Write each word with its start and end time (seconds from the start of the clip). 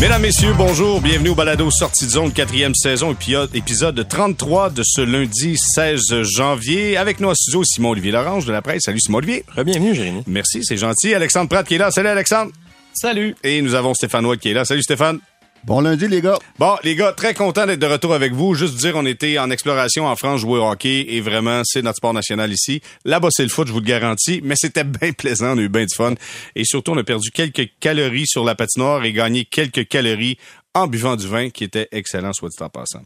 Mesdames, 0.00 0.22
Messieurs, 0.22 0.54
bonjour. 0.56 1.02
Bienvenue 1.02 1.28
au 1.28 1.34
Balado 1.34 1.70
Sortie 1.70 2.06
de 2.06 2.10
zone, 2.10 2.32
quatrième 2.32 2.74
saison, 2.74 3.14
épisode 3.52 4.08
33 4.08 4.70
de 4.70 4.82
ce 4.82 5.02
lundi 5.02 5.58
16 5.58 6.22
janvier. 6.22 6.96
Avec 6.96 7.20
nous 7.20 7.28
en 7.28 7.34
studio, 7.34 7.62
Simon-Olivier 7.64 8.10
Lorange 8.10 8.46
de 8.46 8.52
la 8.52 8.62
presse. 8.62 8.84
Salut 8.86 8.98
Simon-Olivier. 8.98 9.44
Bienvenue, 9.62 9.94
Jérémy. 9.94 10.22
Merci, 10.26 10.64
c'est 10.64 10.78
gentil. 10.78 11.12
Alexandre 11.12 11.50
Pratt 11.50 11.66
qui 11.66 11.74
est 11.74 11.78
là. 11.78 11.90
Salut 11.90 12.08
Alexandre. 12.08 12.50
Salut. 12.94 13.36
Et 13.44 13.60
nous 13.60 13.74
avons 13.74 13.92
Stéphane 13.92 14.24
Watt 14.24 14.40
qui 14.40 14.48
est 14.48 14.54
là. 14.54 14.64
Salut 14.64 14.82
Stéphane. 14.82 15.20
Bon 15.64 15.82
lundi, 15.82 16.08
les 16.08 16.22
gars. 16.22 16.38
Bon, 16.58 16.76
les 16.84 16.96
gars, 16.96 17.12
très 17.12 17.34
content 17.34 17.66
d'être 17.66 17.78
de 17.78 17.86
retour 17.86 18.14
avec 18.14 18.32
vous. 18.32 18.54
Juste 18.54 18.76
dire, 18.76 18.94
on 18.96 19.04
était 19.04 19.38
en 19.38 19.50
exploration 19.50 20.06
en 20.06 20.16
France, 20.16 20.40
jouer 20.40 20.58
au 20.58 20.66
hockey, 20.66 21.04
et 21.10 21.20
vraiment, 21.20 21.60
c'est 21.64 21.82
notre 21.82 21.98
sport 21.98 22.14
national 22.14 22.50
ici. 22.50 22.80
Là-bas, 23.04 23.28
c'est 23.30 23.42
le 23.42 23.50
foot, 23.50 23.68
je 23.68 23.72
vous 23.72 23.80
le 23.80 23.84
garantis, 23.84 24.40
mais 24.42 24.54
c'était 24.56 24.84
bien 24.84 25.12
plaisant, 25.12 25.54
on 25.54 25.58
a 25.58 25.60
eu 25.60 25.68
bien 25.68 25.84
du 25.84 25.94
fun. 25.94 26.14
Et 26.56 26.64
surtout, 26.64 26.92
on 26.92 26.96
a 26.96 27.04
perdu 27.04 27.30
quelques 27.30 27.68
calories 27.78 28.26
sur 28.26 28.42
la 28.42 28.54
patinoire 28.54 29.04
et 29.04 29.12
gagné 29.12 29.44
quelques 29.44 29.86
calories 29.86 30.38
en 30.74 30.86
buvant 30.86 31.16
du 31.16 31.26
vin 31.26 31.50
qui 31.50 31.64
était 31.64 31.88
excellent, 31.90 32.32
soit 32.32 32.48
dit 32.48 32.62
en 32.62 32.68
passant. 32.68 33.02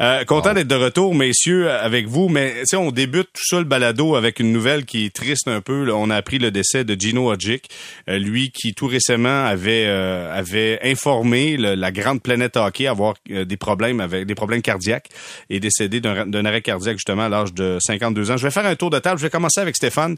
Euh, 0.00 0.24
content 0.24 0.52
d'être 0.52 0.66
de 0.66 0.74
retour, 0.74 1.14
messieurs, 1.14 1.70
avec 1.70 2.08
vous, 2.08 2.28
mais 2.28 2.62
on 2.74 2.90
débute 2.90 3.28
tout 3.32 3.44
ça 3.44 3.58
le 3.58 3.64
balado 3.64 4.16
avec 4.16 4.40
une 4.40 4.52
nouvelle 4.52 4.84
qui 4.84 5.06
est 5.06 5.14
triste 5.14 5.46
un 5.46 5.60
peu. 5.60 5.92
On 5.92 6.10
a 6.10 6.16
appris 6.16 6.38
le 6.38 6.50
décès 6.50 6.84
de 6.84 7.00
Gino 7.00 7.30
Hodgick, 7.30 7.70
euh, 8.08 8.18
lui 8.18 8.50
qui 8.50 8.74
tout 8.74 8.88
récemment 8.88 9.44
avait 9.44 9.84
euh, 9.86 10.36
avait 10.36 10.80
informé 10.82 11.56
la 11.56 11.92
grande 11.92 12.20
planète 12.20 12.56
hockey 12.56 12.86
avoir 12.86 13.14
des 13.28 13.56
problèmes 13.56 14.00
avec 14.00 14.26
des 14.26 14.34
problèmes 14.34 14.62
cardiaques 14.62 15.08
et 15.50 15.60
décédé 15.60 16.00
d'un 16.00 16.44
arrêt 16.44 16.62
cardiaque 16.62 16.96
justement 16.96 17.24
à 17.24 17.28
l'âge 17.28 17.54
de 17.54 17.78
52 17.80 18.32
ans. 18.32 18.36
Je 18.36 18.44
vais 18.44 18.50
faire 18.50 18.66
un 18.66 18.74
tour 18.74 18.90
de 18.90 18.98
table. 18.98 19.18
Je 19.18 19.24
vais 19.24 19.30
commencer 19.30 19.60
avec 19.60 19.76
Stéphane. 19.76 20.16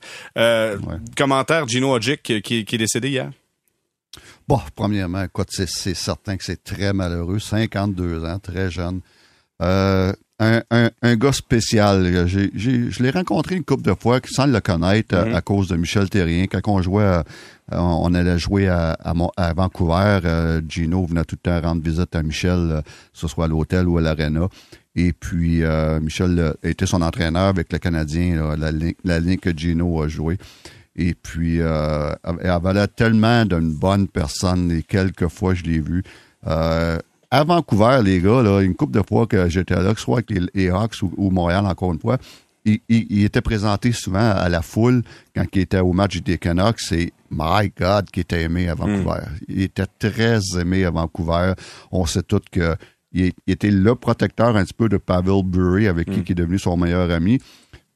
Commentaire 1.17 1.69
Gino 1.69 1.95
Hodgick 1.95 2.23
qui, 2.23 2.65
qui 2.65 2.75
est 2.75 2.79
décédé 2.79 3.09
hier. 3.09 3.31
Bon, 4.49 4.61
premièrement, 4.77 5.25
écoute, 5.25 5.49
c'est 5.51 5.95
certain 5.95 6.37
que 6.37 6.45
c'est 6.45 6.63
très 6.63 6.93
malheureux. 6.93 7.41
52 7.41 8.25
ans, 8.25 8.39
très 8.39 8.71
jeune. 8.71 9.01
Euh, 9.61 10.13
un, 10.39 10.63
un, 10.71 10.91
un, 11.03 11.17
gars 11.17 11.33
spécial. 11.33 12.29
je 12.29 13.03
l'ai 13.03 13.11
rencontré 13.11 13.57
une 13.57 13.65
couple 13.65 13.83
de 13.83 13.95
fois 13.99 14.21
sans 14.31 14.47
le 14.47 14.61
connaître 14.61 15.17
à, 15.17 15.25
mm-hmm. 15.25 15.43
cause 15.43 15.69
de 15.69 15.77
Michel 15.77 16.09
Terrien. 16.11 16.47
Quand 16.47 16.61
on 16.67 16.81
jouait, 16.81 17.23
on 17.73 18.15
allait 18.15 18.39
jouer 18.39 18.69
à, 18.69 18.93
à, 18.93 19.53
Vancouver, 19.55 20.21
euh, 20.25 20.61
Gino 20.69 21.07
venait 21.07 21.25
tout 21.25 21.37
le 21.43 21.51
temps 21.51 21.69
rendre 21.69 21.83
visite 21.83 22.15
à 22.15 22.23
Michel, 22.23 22.53
euh, 22.53 22.83
que 22.83 22.89
ce 23.15 23.27
soit 23.27 23.47
à 23.47 23.49
l'hôtel 23.49 23.89
ou 23.89 23.99
à 23.99 24.01
l'aréna. 24.01 24.49
Et 24.95 25.13
puis, 25.13 25.63
Michel 26.01 26.55
était 26.63 26.87
son 26.87 27.03
entraîneur 27.03 27.49
avec 27.49 27.71
le 27.71 27.79
Canadien, 27.79 28.57
la, 28.57 28.71
la 29.05 29.21
ligne 29.21 29.37
que 29.37 29.51
Gino 29.51 30.03
a 30.03 30.09
joué. 30.09 30.39
Et 30.97 31.15
puis, 31.15 31.61
euh, 31.61 32.11
elle 32.41 32.51
avait 32.51 32.87
tellement 32.89 33.45
d'une 33.45 33.73
bonne 33.73 34.09
personne. 34.09 34.73
Et 34.73 34.83
quelques 34.83 35.29
fois, 35.29 35.55
je 35.55 35.63
l'ai 35.65 35.79
vu. 35.79 36.03
Euh, 36.47 36.99
à 37.31 37.45
Vancouver, 37.45 38.01
les 38.03 38.21
gars, 38.21 38.43
là, 38.43 38.61
une 38.61 38.75
couple 38.75 38.99
de 38.99 39.05
fois 39.07 39.27
que 39.27 39.49
j'étais 39.49 39.75
là, 39.75 39.93
que 39.93 39.99
ce 39.99 40.05
soit 40.05 40.19
avec 40.19 40.51
les, 40.55 40.71
Hawks 40.71 41.03
ou, 41.03 41.31
Montréal, 41.31 41.67
encore 41.67 41.93
une 41.93 41.99
fois, 41.99 42.17
il, 42.65 42.81
il, 42.89 43.25
était 43.25 43.43
présenté 43.43 43.93
souvent 43.93 44.31
à 44.31 44.49
la 44.49 44.63
foule 44.63 45.03
quand 45.35 45.45
il 45.53 45.61
était 45.61 45.81
au 45.81 45.93
match 45.93 46.17
des 46.23 46.39
Canucks. 46.39 46.81
C'est 46.81 47.13
My 47.31 47.71
God 47.79 48.11
qui 48.11 48.21
était 48.21 48.43
aimé 48.43 48.69
à 48.69 48.75
Vancouver. 48.75 49.21
Hmm. 49.21 49.45
Il 49.49 49.63
était 49.63 49.87
très 49.99 50.39
aimé 50.59 50.85
à 50.85 50.91
Vancouver. 50.91 51.53
On 51.93 52.07
sait 52.07 52.23
tous 52.23 52.43
que 52.51 52.75
il, 53.13 53.33
était 53.47 53.71
le 53.71 53.95
protecteur 53.95 54.57
un 54.57 54.65
petit 54.65 54.75
peu 54.75 54.89
de 54.89 54.97
Pavel 54.97 55.43
Bury, 55.45 55.89
avec 55.89 56.07
qui 56.07 56.19
hmm. 56.19 56.25
il 56.27 56.33
est 56.33 56.35
devenu 56.35 56.59
son 56.59 56.77
meilleur 56.77 57.11
ami. 57.11 57.41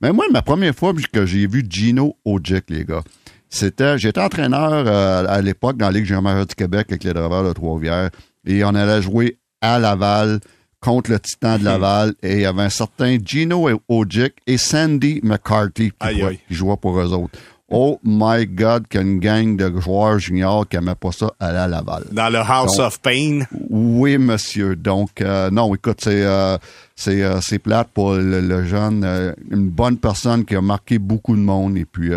Mais 0.01 0.13
moi, 0.13 0.25
ma 0.31 0.43
première 0.43 0.75
fois 0.75 0.95
que 1.13 1.27
j'ai 1.27 1.47
vu 1.47 1.65
Gino 1.69 2.17
Ojic, 2.25 2.71
les 2.71 2.85
gars, 2.85 3.03
c'était, 3.51 3.99
j'étais 3.99 4.21
entraîneur 4.21 4.87
euh, 4.87 5.27
à 5.29 5.43
l'époque 5.43 5.77
dans 5.77 5.87
la 5.87 5.93
Ligue 5.93 6.07
junior 6.07 6.47
du 6.47 6.55
Québec 6.55 6.87
avec 6.89 7.05
les 7.05 7.13
Draveurs 7.13 7.45
de 7.45 7.53
Trois-Rivières 7.53 8.11
et 8.47 8.65
on 8.65 8.75
allait 8.75 9.03
jouer 9.03 9.39
à 9.61 9.79
Laval 9.79 10.41
contre 10.81 11.11
le 11.11 11.21
Titan 11.21 11.59
de 11.59 11.65
Laval 11.65 12.15
et 12.23 12.35
il 12.35 12.41
y 12.41 12.47
avait 12.47 12.63
un 12.63 12.71
certain 12.71 13.19
Gino 13.23 13.69
Ojic 13.89 14.35
et 14.47 14.57
Sandy 14.57 15.21
McCarthy 15.23 15.91
qui, 15.91 16.25
jouaient 16.55 16.77
pour 16.81 16.99
eux 16.99 17.13
autres. 17.13 17.39
Oh 17.73 18.01
my 18.03 18.47
God, 18.47 18.89
qu'une 18.89 19.21
gang 19.21 19.57
de 19.57 19.81
joueurs 19.81 20.19
juniors 20.19 20.69
qui 20.69 20.77
n'aimaient 20.77 20.97
pas 20.97 21.13
ça 21.13 21.31
aller 21.39 21.57
à 21.57 21.69
Laval. 21.69 22.03
Dans 22.11 22.29
le 22.29 22.39
House 22.39 22.81
of 22.81 23.01
Pain? 23.01 23.43
Oui, 23.71 24.19
monsieur. 24.19 24.75
Donc, 24.75 25.21
euh, 25.21 25.51
non, 25.53 25.73
écoute, 25.73 26.01
c'est 26.03 26.25
euh, 26.25 26.59
c'est 26.97 27.23
euh, 27.23 27.39
c'est 27.41 27.61
plate 27.61 27.89
pour 27.95 28.15
le, 28.15 28.65
jeune, 28.65 29.35
une 29.53 29.69
bonne 29.69 29.99
personne 29.99 30.45
qui 30.45 30.57
a 30.57 30.61
marqué 30.61 30.99
beaucoup 30.99 31.37
de 31.37 31.41
monde 31.41 31.77
et 31.77 31.85
puis 31.85 32.11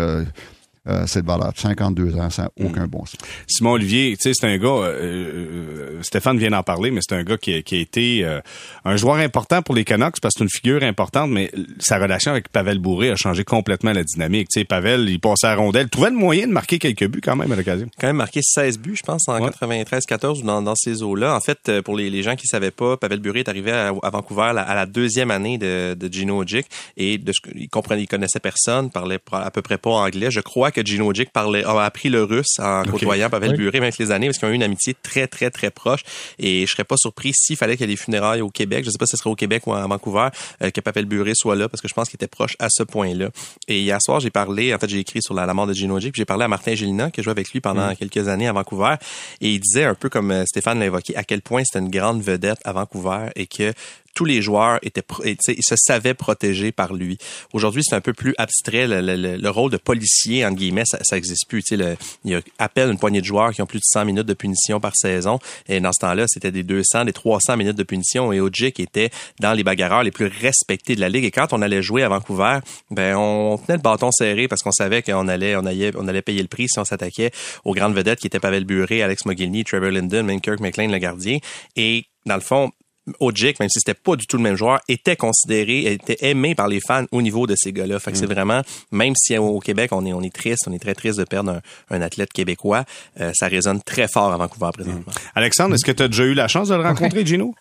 euh, 0.86 1.06
cette 1.06 1.24
valeur. 1.24 1.52
52 1.56 2.16
ans, 2.16 2.28
ça 2.28 2.42
n'a 2.42 2.50
aucun 2.62 2.86
bon 2.86 3.06
sens. 3.06 3.16
Simon 3.46 3.72
Olivier, 3.72 4.14
tu 4.16 4.22
sais, 4.22 4.32
c'est 4.34 4.46
un 4.46 4.58
gars, 4.58 4.68
euh, 4.68 4.92
euh, 4.92 6.02
Stéphane 6.02 6.38
vient 6.38 6.50
d'en 6.50 6.62
parler, 6.62 6.90
mais 6.90 7.00
c'est 7.00 7.14
un 7.14 7.22
gars 7.22 7.38
qui, 7.38 7.62
qui 7.62 7.76
a 7.76 7.78
été 7.78 8.40
un 8.84 8.96
joueur 8.96 9.16
important 9.16 9.62
pour 9.62 9.74
les 9.74 9.84
Canucks 9.84 10.20
parce 10.20 10.34
que 10.34 10.40
c'est 10.40 10.44
une 10.44 10.50
figure 10.50 10.82
importante, 10.82 11.30
mais 11.30 11.50
sa 11.78 11.98
relation 11.98 12.32
avec 12.32 12.50
Pavel 12.50 12.80
Bourré 12.80 13.10
a 13.10 13.16
changé 13.16 13.44
complètement 13.44 13.92
la 13.92 14.04
dynamique. 14.04 14.48
Tu 14.50 14.60
sais, 14.60 14.64
Pavel, 14.64 15.08
il 15.08 15.20
passait 15.20 15.46
à 15.46 15.50
la 15.50 15.56
rondelle, 15.56 15.88
trouvait 15.88 16.10
le 16.10 16.16
moyen 16.16 16.46
de 16.46 16.52
marquer 16.52 16.78
quelques 16.78 17.06
buts 17.06 17.22
quand 17.22 17.36
même 17.36 17.50
à 17.50 17.56
l'occasion. 17.56 17.88
Quand 17.98 18.08
même 18.08 18.16
marqué 18.16 18.40
16 18.42 18.78
buts, 18.78 18.96
je 18.96 19.02
pense, 19.02 19.26
en 19.28 19.38
93-14 19.38 20.40
ou 20.40 20.42
dans, 20.42 20.60
dans 20.60 20.74
ces 20.74 21.02
eaux-là. 21.02 21.34
En 21.34 21.40
fait, 21.40 21.80
pour 21.80 21.96
les, 21.96 22.10
les 22.10 22.22
gens 22.22 22.36
qui 22.36 22.46
savaient 22.46 22.70
pas, 22.70 22.98
Pavel 22.98 23.20
Bourré 23.20 23.40
est 23.40 23.48
arrivé 23.48 23.72
à, 23.72 23.92
Vancouver 24.10 24.52
à 24.56 24.74
la 24.74 24.84
deuxième 24.84 25.30
année 25.30 25.56
de, 25.56 25.94
de 25.94 26.12
Gino 26.12 26.42
Ojic 26.42 26.66
et 26.98 27.16
de 27.16 27.32
ce, 27.32 27.40
il 27.54 27.68
comprenait, 27.68 28.02
il 28.02 28.06
connaissait 28.06 28.40
personne, 28.40 28.90
parlait 28.90 29.18
à 29.32 29.50
peu 29.50 29.62
près 29.62 29.78
pas 29.78 29.90
anglais. 29.90 30.30
Je 30.30 30.40
crois 30.40 30.70
que 30.74 30.84
Gino 30.84 31.12
parlait, 31.32 31.64
a 31.64 31.84
appris 31.84 32.08
le 32.08 32.24
russe 32.24 32.58
en 32.58 32.82
côtoyant 32.84 33.30
Pavel 33.30 33.56
Buré 33.56 33.78
avec 33.78 33.98
les 33.98 34.10
années 34.10 34.26
parce 34.26 34.38
qu'ils 34.38 34.48
ont 34.48 34.50
eu 34.50 34.54
une 34.54 34.62
amitié 34.62 34.94
très, 34.94 35.26
très, 35.26 35.50
très 35.50 35.70
proche. 35.70 36.00
Et 36.38 36.66
je 36.66 36.72
serais 36.72 36.84
pas 36.84 36.96
surpris 36.96 37.32
s'il 37.34 37.56
fallait 37.56 37.76
qu'il 37.76 37.88
y 37.88 37.92
ait 37.92 37.94
des 37.94 38.00
funérailles 38.00 38.40
au 38.40 38.50
Québec. 38.50 38.84
Je 38.84 38.90
sais 38.90 38.98
pas 38.98 39.06
si 39.06 39.12
ce 39.12 39.16
serait 39.16 39.30
au 39.30 39.36
Québec 39.36 39.66
ou 39.66 39.72
à 39.72 39.86
Vancouver, 39.86 40.28
euh, 40.62 40.70
que 40.70 40.80
Pavel 40.80 41.06
Buré 41.06 41.32
soit 41.34 41.56
là 41.56 41.68
parce 41.68 41.80
que 41.80 41.88
je 41.88 41.94
pense 41.94 42.08
qu'il 42.08 42.16
était 42.16 42.26
proche 42.26 42.56
à 42.58 42.68
ce 42.70 42.82
point-là. 42.82 43.30
Et 43.68 43.80
hier 43.80 44.00
soir, 44.02 44.20
j'ai 44.20 44.30
parlé, 44.30 44.74
en 44.74 44.78
fait, 44.78 44.88
j'ai 44.88 44.98
écrit 44.98 45.22
sur 45.22 45.34
la, 45.34 45.52
mort 45.54 45.66
de 45.66 45.72
Gino 45.72 45.96
Ojic, 45.96 46.14
j'ai 46.14 46.24
parlé 46.24 46.44
à 46.44 46.48
Martin 46.48 46.74
Gélina, 46.74 47.10
qui 47.10 47.20
a 47.20 47.22
joué 47.22 47.30
avec 47.30 47.50
lui 47.52 47.60
pendant 47.60 47.90
mm. 47.90 47.96
quelques 47.96 48.28
années 48.28 48.48
à 48.48 48.52
Vancouver. 48.52 48.96
Et 49.40 49.52
il 49.52 49.60
disait 49.60 49.84
un 49.84 49.94
peu 49.94 50.08
comme 50.08 50.30
euh, 50.30 50.44
Stéphane 50.46 50.78
l'a 50.78 50.86
évoqué, 50.86 51.16
à 51.16 51.24
quel 51.24 51.42
point 51.42 51.62
c'était 51.64 51.84
une 51.84 51.90
grande 51.90 52.22
vedette 52.22 52.58
à 52.64 52.72
Vancouver 52.72 53.30
et 53.36 53.46
que 53.46 53.72
tous 54.14 54.24
les 54.24 54.42
joueurs 54.42 54.78
étaient, 54.82 55.02
ils 55.24 55.36
se 55.60 55.74
savaient 55.76 56.14
protégés 56.14 56.72
par 56.72 56.94
lui. 56.94 57.18
Aujourd'hui, 57.52 57.82
c'est 57.84 57.96
un 57.96 58.00
peu 58.00 58.12
plus 58.12 58.34
abstrait. 58.38 58.86
Le, 58.86 59.48
rôle 59.48 59.70
de 59.70 59.76
policier, 59.76 60.44
entre 60.44 60.56
guillemets, 60.56 60.84
ça, 60.86 60.98
ça 61.02 61.16
existe 61.16 61.48
plus. 61.48 61.62
Il 61.70 61.96
y 62.24 62.34
a 62.34 62.40
à 62.58 62.68
peine 62.68 62.90
une 62.90 62.98
poignée 62.98 63.20
de 63.20 63.26
joueurs 63.26 63.52
qui 63.52 63.62
ont 63.62 63.66
plus 63.66 63.78
de 63.78 63.84
100 63.84 64.04
minutes 64.04 64.26
de 64.26 64.34
punition 64.34 64.80
par 64.80 64.96
saison. 64.96 65.38
Et 65.68 65.80
dans 65.80 65.92
ce 65.92 66.00
temps-là, 66.00 66.24
c'était 66.28 66.50
des 66.50 66.62
200, 66.62 67.04
des 67.04 67.12
300 67.12 67.56
minutes 67.56 67.76
de 67.76 67.82
punition. 67.82 68.32
Et 68.32 68.40
Ojic 68.40 68.80
était 68.80 69.10
dans 69.40 69.52
les 69.52 69.64
bagarreurs 69.64 70.02
les 70.02 70.10
plus 70.10 70.26
respectés 70.26 70.94
de 70.96 71.00
la 71.00 71.08
ligue. 71.08 71.24
Et 71.24 71.30
quand 71.30 71.52
on 71.52 71.62
allait 71.62 71.82
jouer 71.82 72.02
à 72.02 72.08
Vancouver, 72.08 72.58
ben 72.90 73.16
on 73.16 73.58
tenait 73.58 73.76
le 73.76 73.82
bâton 73.82 74.10
serré 74.10 74.48
parce 74.48 74.62
qu'on 74.62 74.72
savait 74.72 75.02
qu'on 75.02 75.28
allait, 75.28 75.56
on 75.56 75.66
allait, 75.66 75.92
on 75.96 76.08
allait 76.08 76.22
payer 76.22 76.42
le 76.42 76.48
prix 76.48 76.68
si 76.68 76.78
on 76.78 76.84
s'attaquait 76.84 77.30
aux 77.64 77.74
grandes 77.74 77.94
vedettes 77.94 78.20
qui 78.20 78.26
étaient 78.26 78.40
Pavel 78.40 78.64
Buré, 78.64 79.02
Alex 79.02 79.24
Mogilny, 79.26 79.64
Trevor 79.64 79.90
Linden, 79.90 80.26
même 80.26 80.40
Kirk 80.40 80.60
McLean, 80.60 80.90
le 80.90 80.98
gardien. 80.98 81.38
Et 81.76 82.04
dans 82.26 82.36
le 82.36 82.40
fond, 82.40 82.70
Ojic, 83.20 83.60
même 83.60 83.68
si 83.68 83.80
c'était 83.80 83.98
pas 83.98 84.16
du 84.16 84.26
tout 84.26 84.36
le 84.36 84.42
même 84.42 84.56
joueur, 84.56 84.80
était 84.88 85.16
considéré, 85.16 85.92
était 85.92 86.16
aimé 86.20 86.54
par 86.54 86.68
les 86.68 86.80
fans 86.80 87.04
au 87.12 87.22
niveau 87.22 87.46
de 87.46 87.54
ces 87.56 87.72
gars-là. 87.72 87.98
Fait 87.98 88.12
que 88.12 88.18
c'est 88.18 88.26
mm. 88.26 88.32
vraiment, 88.32 88.62
même 88.92 89.14
si 89.16 89.36
au 89.36 89.58
Québec 89.60 89.90
on 89.92 90.06
est 90.06 90.12
on 90.12 90.22
est 90.22 90.34
triste, 90.34 90.64
on 90.66 90.72
est 90.72 90.78
très 90.78 90.94
triste 90.94 91.18
de 91.18 91.24
perdre 91.24 91.60
un, 91.90 92.02
athlète 92.02 92.32
québécois, 92.32 92.84
euh, 93.20 93.32
ça 93.34 93.48
résonne 93.48 93.82
très 93.82 94.08
fort 94.08 94.32
à 94.32 94.36
Vancouver 94.36 94.70
présentement. 94.72 95.00
Mm. 95.00 95.34
Alexandre, 95.34 95.74
est-ce 95.74 95.84
que 95.84 95.92
tu 95.92 96.02
as 96.02 96.08
déjà 96.08 96.24
eu 96.24 96.34
la 96.34 96.48
chance 96.48 96.68
de 96.68 96.74
le 96.74 96.82
rencontrer, 96.82 97.24
Gino? 97.24 97.54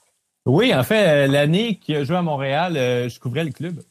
Oui, 0.46 0.74
en 0.74 0.84
fait, 0.84 1.08
euh, 1.08 1.28
l'année 1.28 1.76
qu'il 1.76 1.96
a 1.96 2.04
joué 2.04 2.18
à 2.18 2.22
Montréal, 2.22 2.76
euh, 2.76 3.10
je 3.10 3.20
couvrais 3.20 3.44
le 3.44 3.52
club. 3.52 3.82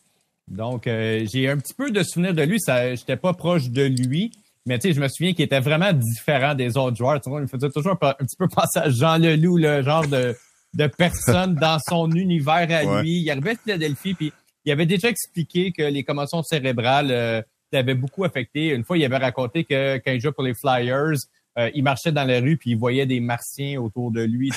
Donc, 0.48 0.82
j'ai 0.84 1.48
un 1.48 1.56
petit 1.56 1.72
peu 1.72 1.90
de 1.90 2.02
souvenirs 2.02 2.34
de 2.34 2.42
lui. 2.42 2.60
Ça, 2.60 2.94
j'étais 2.94 3.16
pas 3.16 3.32
proche 3.32 3.70
de 3.70 3.84
lui, 3.84 4.32
mais 4.66 4.78
tu 4.78 4.88
sais, 4.88 4.94
je 4.94 5.00
me 5.00 5.08
souviens 5.08 5.32
qu'il 5.32 5.44
était 5.44 5.60
vraiment 5.60 5.92
différent 5.92 6.54
des 6.54 6.76
autres 6.76 6.96
joueurs. 6.96 7.20
Tu 7.20 7.30
vois, 7.30 7.40
il 7.40 7.44
me 7.44 7.48
faisait 7.48 7.70
toujours 7.70 7.96
un, 8.02 8.12
petit 8.14 8.36
peu 8.36 8.48
penser 8.48 8.78
à 8.78 8.90
Jean 8.90 9.16
Leloup, 9.16 9.56
le 9.56 9.82
genre 9.82 10.06
de 10.06 10.36
de 10.74 10.86
personnes 10.86 11.54
dans 11.54 11.78
son 11.86 12.10
univers 12.12 12.68
à 12.70 13.02
lui. 13.02 13.20
Il 13.20 13.30
arrivait 13.30 13.52
à 13.52 13.56
Philadelphie, 13.56 14.14
puis 14.14 14.32
il 14.64 14.72
avait 14.72 14.86
déjà 14.86 15.08
expliqué 15.08 15.72
que 15.72 15.82
les 15.82 16.04
commotions 16.04 16.42
cérébrales 16.42 17.10
euh, 17.10 17.42
l'avaient 17.72 17.94
beaucoup 17.94 18.24
affecté. 18.24 18.68
Une 18.68 18.84
fois, 18.84 18.96
il 18.96 19.04
avait 19.04 19.16
raconté 19.16 19.64
que 19.64 19.98
quand 19.98 20.12
il 20.12 20.20
jouait 20.20 20.32
pour 20.32 20.44
les 20.44 20.54
Flyers, 20.54 21.18
euh, 21.58 21.70
il 21.74 21.82
marchait 21.82 22.12
dans 22.12 22.24
la 22.24 22.40
rue 22.40 22.56
puis 22.56 22.70
il 22.70 22.78
voyait 22.78 23.06
des 23.06 23.20
martiens 23.20 23.80
autour 23.80 24.10
de 24.10 24.22
lui. 24.22 24.50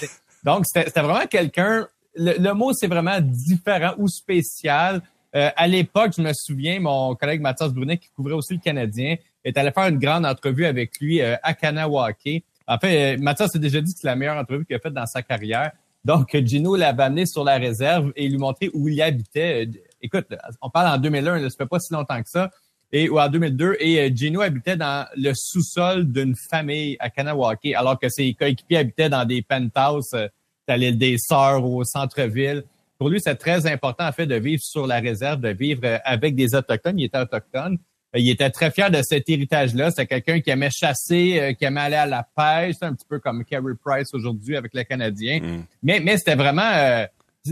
Donc, 0.43 0.65
c'était 0.65 1.01
vraiment 1.01 1.25
quelqu'un... 1.27 1.87
Le, 2.17 2.53
mot, 2.53 2.71
c'est 2.71 2.87
vraiment 2.87 3.19
différent 3.19 3.93
ou 3.97 4.07
spécial. 4.07 5.01
Euh, 5.35 5.49
à 5.57 5.67
l'époque, 5.67 6.13
je 6.15 6.21
me 6.21 6.31
souviens, 6.33 6.79
mon 6.79 7.13
collègue 7.15 7.41
Mathias 7.41 7.73
Brunet, 7.73 7.97
qui 7.97 8.07
couvrait 8.15 8.35
aussi 8.35 8.53
le 8.53 8.61
Canadien, 8.61 9.17
est 9.43 9.57
allé 9.57 9.71
faire 9.71 9.87
une 9.87 9.99
grande 9.99 10.25
entrevue 10.25 10.65
avec 10.65 10.97
lui 11.01 11.21
à 11.21 11.53
Kanawake. 11.53 12.45
En 12.67 12.77
fait, 12.77 13.17
Mathias 13.17 13.53
a 13.53 13.59
déjà 13.59 13.81
dit 13.81 13.93
que 13.93 13.99
c'est 13.99 14.07
la 14.07 14.15
meilleure 14.15 14.37
entrevue 14.37 14.65
qu'il 14.65 14.77
a 14.77 14.79
faite 14.79 14.93
dans 14.93 15.05
sa 15.05 15.21
carrière. 15.21 15.71
Donc, 16.05 16.37
Gino 16.45 16.75
l'avait 16.75 17.03
amené 17.03 17.25
sur 17.25 17.43
la 17.43 17.57
réserve 17.57 18.13
et 18.15 18.29
lui 18.29 18.37
montrer 18.37 18.69
où 18.75 18.87
il 18.87 19.01
habitait. 19.01 19.67
Écoute, 19.99 20.27
on 20.61 20.69
parle 20.69 20.95
en 20.95 21.01
2001, 21.01 21.49
ça 21.49 21.57
fait 21.57 21.65
pas 21.65 21.79
si 21.79 21.91
longtemps 21.91 22.21
que 22.21 22.29
ça. 22.29 22.51
et 22.91 23.09
ou 23.09 23.19
en 23.19 23.27
2002 23.27 23.77
et 23.79 23.99
euh, 23.99 24.09
Gino 24.13 24.41
habitait 24.41 24.77
dans 24.77 25.07
le 25.17 25.33
sous-sol 25.33 26.05
d'une 26.11 26.35
famille 26.35 26.95
à 26.99 27.09
Kanawake 27.09 27.73
alors 27.75 27.99
que 27.99 28.07
ses 28.07 28.35
coéquipiers 28.35 28.77
habitaient 28.77 29.09
dans 29.09 29.25
des 29.25 29.41
penthouses 29.41 30.13
euh, 30.13 30.27
à 30.67 30.77
l'île 30.77 30.99
des 30.99 31.17
Sœurs 31.17 31.65
au 31.65 31.83
centre-ville. 31.83 32.63
Pour 32.99 33.09
lui, 33.09 33.19
c'est 33.19 33.35
très 33.35 33.65
important 33.65 34.07
en 34.07 34.11
fait 34.11 34.27
de 34.27 34.35
vivre 34.35 34.61
sur 34.61 34.85
la 34.85 34.99
réserve, 34.99 35.41
de 35.41 35.49
vivre 35.49 35.81
euh, 35.85 35.97
avec 36.03 36.35
des 36.35 36.53
autochtones. 36.53 36.99
Il 36.99 37.05
était 37.05 37.17
autochtone. 37.17 37.79
Il 38.15 38.29
était 38.29 38.49
très 38.49 38.71
fier 38.71 38.89
de 38.89 39.01
cet 39.03 39.29
héritage-là. 39.29 39.89
C'était 39.89 40.07
quelqu'un 40.07 40.39
qui 40.41 40.49
aimait 40.49 40.69
chasser, 40.71 41.55
qui 41.59 41.65
aimait 41.65 41.81
aller 41.81 41.95
à 41.95 42.05
la 42.05 42.27
pêche, 42.35 42.75
un 42.81 42.93
petit 42.93 43.05
peu 43.07 43.19
comme 43.19 43.43
Carey 43.43 43.73
Price 43.83 44.13
aujourd'hui 44.13 44.55
avec 44.55 44.73
les 44.73 44.85
Canadiens. 44.85 45.39
Mm. 45.39 45.63
Mais, 45.83 45.99
mais 45.99 46.17
c'était 46.17 46.35
vraiment 46.35 47.05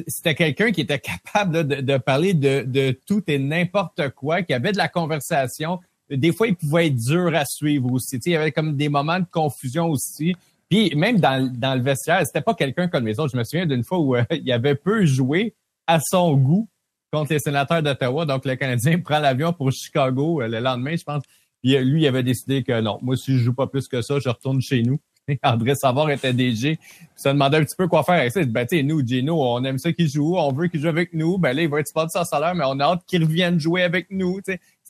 c'était 0.08 0.36
quelqu'un 0.36 0.72
qui 0.72 0.82
était 0.82 1.00
capable 1.00 1.68
de, 1.68 1.98
parler 1.98 2.34
de, 2.34 2.98
tout 3.06 3.24
et 3.28 3.38
n'importe 3.38 4.10
quoi, 4.10 4.42
qui 4.42 4.54
avait 4.54 4.72
de 4.72 4.78
la 4.78 4.88
conversation. 4.88 5.80
Des 6.10 6.32
fois, 6.32 6.48
il 6.48 6.56
pouvait 6.56 6.88
être 6.88 6.96
dur 6.96 7.34
à 7.36 7.46
suivre 7.46 7.92
aussi. 7.92 8.18
il 8.26 8.32
y 8.32 8.36
avait 8.36 8.52
comme 8.52 8.76
des 8.76 8.90
moments 8.90 9.20
de 9.20 9.26
confusion 9.30 9.90
aussi. 9.90 10.36
Puis 10.70 10.94
même 10.96 11.20
dans, 11.20 11.52
dans 11.54 11.76
le 11.76 11.82
vestiaire, 11.82 12.26
c'était 12.26 12.42
pas 12.42 12.56
quelqu'un 12.56 12.88
comme 12.88 13.06
les 13.06 13.20
autres. 13.20 13.32
Je 13.34 13.38
me 13.38 13.44
souviens 13.44 13.66
d'une 13.66 13.84
fois 13.84 14.00
où 14.00 14.16
euh, 14.16 14.24
il 14.32 14.52
avait 14.52 14.76
peu 14.76 15.06
joué 15.06 15.54
à 15.88 16.00
son 16.00 16.36
goût 16.36 16.68
contre 17.14 17.32
les 17.32 17.40
sénateurs 17.40 17.84
d'Ottawa. 17.84 18.26
Donc 18.26 18.46
le 18.46 18.56
Canadien 18.56 19.00
prend 19.04 19.20
l'avion 19.20 19.54
pour 19.54 19.72
Chicago 19.72 20.42
euh, 20.42 20.48
le 20.48 20.60
lendemain, 20.60 20.96
je 20.96 21.04
pense. 21.04 21.24
Puis 21.62 21.76
euh, 21.76 21.82
lui, 21.82 22.02
il 22.02 22.08
avait 22.08 22.24
décidé 22.24 22.64
que 22.64 22.82
non, 22.82 22.98
moi 23.02 23.16
si 23.16 23.38
je 23.38 23.44
joue 23.44 23.54
pas 23.54 23.68
plus 23.68 23.88
que 23.88 24.02
ça, 24.02 24.20
je 24.20 24.30
retourne 24.30 24.62
chez 24.62 24.82
nous. 24.82 25.00
André 25.44 25.76
Savard 25.76 26.10
était 26.10 26.34
DG. 26.34 26.78
Ça 27.16 27.32
demandait 27.32 27.58
un 27.58 27.64
petit 27.64 27.76
peu 27.78 27.88
quoi 27.88 28.04
faire 28.04 28.16
avec 28.16 28.32
ça. 28.32 28.44
Ben, 28.44 28.68
nous, 28.84 29.06
Gino, 29.06 29.42
on 29.42 29.64
aime 29.64 29.78
ça 29.78 29.94
qu'il 29.94 30.10
joue, 30.10 30.36
on 30.36 30.52
veut 30.52 30.68
qu'il 30.68 30.82
joue 30.82 30.90
avec 30.90 31.14
nous. 31.14 31.38
Ben 31.38 31.54
là, 31.54 31.62
il 31.62 31.70
va 31.70 31.80
être 31.80 31.88
sponsor 31.88 32.26
salaire, 32.26 32.56
mais 32.56 32.66
on 32.68 32.80
a 32.80 32.84
hâte 32.84 33.04
qu'il 33.06 33.24
revienne 33.24 33.60
jouer 33.60 33.84
avec 33.84 34.08
nous. 34.10 34.42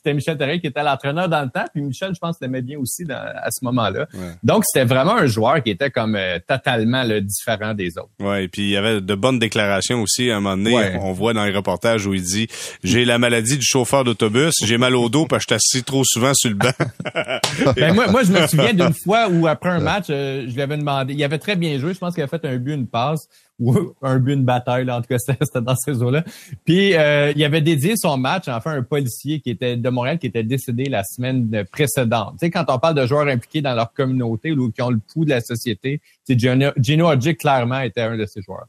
C'était 0.04 0.14
Michel 0.14 0.36
Therrien 0.36 0.58
qui 0.58 0.66
était 0.66 0.82
l'entraîneur 0.82 1.28
dans 1.28 1.42
le 1.42 1.48
temps. 1.48 1.64
Puis 1.72 1.82
Michel, 1.82 2.14
je 2.14 2.18
pense, 2.18 2.36
l'aimait 2.40 2.60
bien 2.60 2.78
aussi 2.78 3.04
à 3.10 3.50
ce 3.50 3.64
moment-là. 3.64 4.06
Donc, 4.42 4.64
c'était 4.66 4.84
vraiment 4.84 5.16
un 5.16 5.26
joueur 5.26 5.62
qui 5.62 5.70
était 5.70 5.90
comme 5.90 6.14
euh, 6.14 6.38
totalement 6.46 7.04
le 7.04 7.20
différent 7.22 7.72
des 7.72 7.96
autres. 7.96 8.10
Ouais, 8.20 8.44
et 8.44 8.48
puis 8.48 8.62
il 8.62 8.70
y 8.70 8.76
avait 8.76 9.00
de 9.00 9.14
bonnes 9.14 9.38
déclarations 9.38 10.02
aussi. 10.02 10.30
À 10.30 10.36
un 10.36 10.40
moment 10.40 10.56
donné, 10.56 10.96
on 11.00 11.12
voit 11.12 11.32
dans 11.32 11.44
les 11.44 11.52
reportages 11.52 12.06
où 12.06 12.12
il 12.12 12.22
dit 12.22 12.48
«J'ai 12.84 13.04
la 13.04 13.18
maladie 13.18 13.56
du 13.56 13.64
chauffeur 13.64 14.04
d'autobus, 14.04 14.54
j'ai 14.64 14.76
mal 14.76 14.94
au 14.94 15.08
dos 15.08 15.26
parce 15.26 15.46
que 15.46 15.54
je 15.54 15.58
suis 15.60 15.78
assis 15.78 15.84
trop 15.84 16.02
souvent 16.04 16.34
sur 16.34 16.50
le 16.50 16.56
banc. 16.56 16.72
ben, 17.76 17.94
moi, 17.94 18.08
moi, 18.08 18.22
je 18.24 18.32
me 18.32 18.46
souviens 18.46 18.74
d'une 18.74 18.94
fois 18.94 19.28
où, 19.28 19.46
après 19.46 19.70
un 19.70 19.80
match, 19.80 20.06
euh, 20.10 20.44
je 20.46 20.54
lui 20.54 20.62
avais 20.62 20.76
demandé... 20.76 21.14
Il 21.14 21.24
avait 21.24 21.38
très 21.38 21.56
bien 21.56 21.78
joué. 21.78 21.94
Je 21.94 21.98
pense 21.98 22.14
qu'il 22.14 22.22
avait 22.22 22.30
fait 22.30 22.46
un 22.46 22.56
but, 22.56 22.74
une 22.74 22.86
passe 22.86 23.28
ou 23.58 23.94
un 24.02 24.18
but, 24.18 24.34
une 24.34 24.44
bataille, 24.44 24.84
là, 24.84 24.98
en 24.98 25.00
tout 25.00 25.08
cas, 25.08 25.18
c'était 25.18 25.60
dans 25.60 25.76
ces 25.76 26.02
eaux-là. 26.02 26.24
Puis, 26.64 26.94
euh, 26.94 27.32
il 27.34 27.44
avait 27.44 27.60
dédié 27.60 27.94
son 27.96 28.16
match, 28.16 28.48
enfin, 28.48 28.72
un 28.72 28.82
policier 28.82 29.40
qui 29.40 29.50
était 29.50 29.76
de 29.76 29.88
Montréal, 29.90 30.18
qui 30.18 30.26
était 30.26 30.42
décédé 30.42 30.84
la 30.84 31.04
semaine 31.04 31.64
précédente. 31.70 32.34
Tu 32.34 32.46
sais, 32.46 32.50
quand 32.50 32.64
on 32.68 32.78
parle 32.78 32.94
de 32.94 33.06
joueurs 33.06 33.28
impliqués 33.28 33.62
dans 33.62 33.74
leur 33.74 33.92
communauté 33.92 34.52
ou 34.52 34.70
qui 34.70 34.82
ont 34.82 34.90
le 34.90 34.98
pouls 35.12 35.24
de 35.24 35.30
la 35.30 35.40
société, 35.40 36.00
c'est 36.24 36.38
Gino, 36.38 36.70
Gino 36.78 37.10
clairement, 37.38 37.80
était 37.80 38.00
un 38.00 38.16
de 38.16 38.26
ces 38.26 38.40
joueurs. 38.42 38.66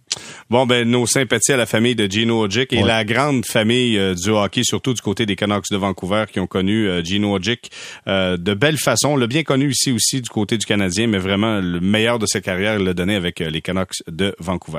Bon, 0.49 0.65
ben, 0.65 0.87
nos 0.87 1.07
sympathies 1.07 1.53
à 1.53 1.57
la 1.57 1.65
famille 1.65 1.95
de 1.95 2.05
Gino 2.05 2.43
Odjick 2.43 2.73
et 2.73 2.83
la 2.83 3.03
grande 3.05 3.45
famille 3.45 3.97
euh, 3.97 4.13
du 4.13 4.29
hockey, 4.29 4.61
surtout 4.63 4.93
du 4.93 5.01
côté 5.01 5.25
des 5.25 5.35
Canucks 5.35 5.71
de 5.71 5.77
Vancouver, 5.77 6.25
qui 6.31 6.39
ont 6.39 6.47
connu 6.47 6.87
euh, 6.87 7.03
Gino 7.03 7.35
Odjick 7.35 7.71
euh, 8.07 8.37
de 8.37 8.53
belle 8.53 8.77
façon. 8.77 9.15
Le 9.15 9.27
bien 9.27 9.43
connu 9.43 9.69
ici 9.69 9.91
aussi 9.91 10.21
du 10.21 10.29
côté 10.29 10.57
du 10.57 10.65
Canadien, 10.65 11.07
mais 11.07 11.17
vraiment 11.17 11.59
le 11.59 11.79
meilleur 11.79 12.19
de 12.19 12.25
sa 12.25 12.41
carrière, 12.41 12.77
il 12.77 12.85
l'a 12.85 12.93
donné 12.93 13.15
avec 13.15 13.39
les 13.39 13.61
Canucks 13.61 14.03
de 14.07 14.35
Vancouver. 14.39 14.74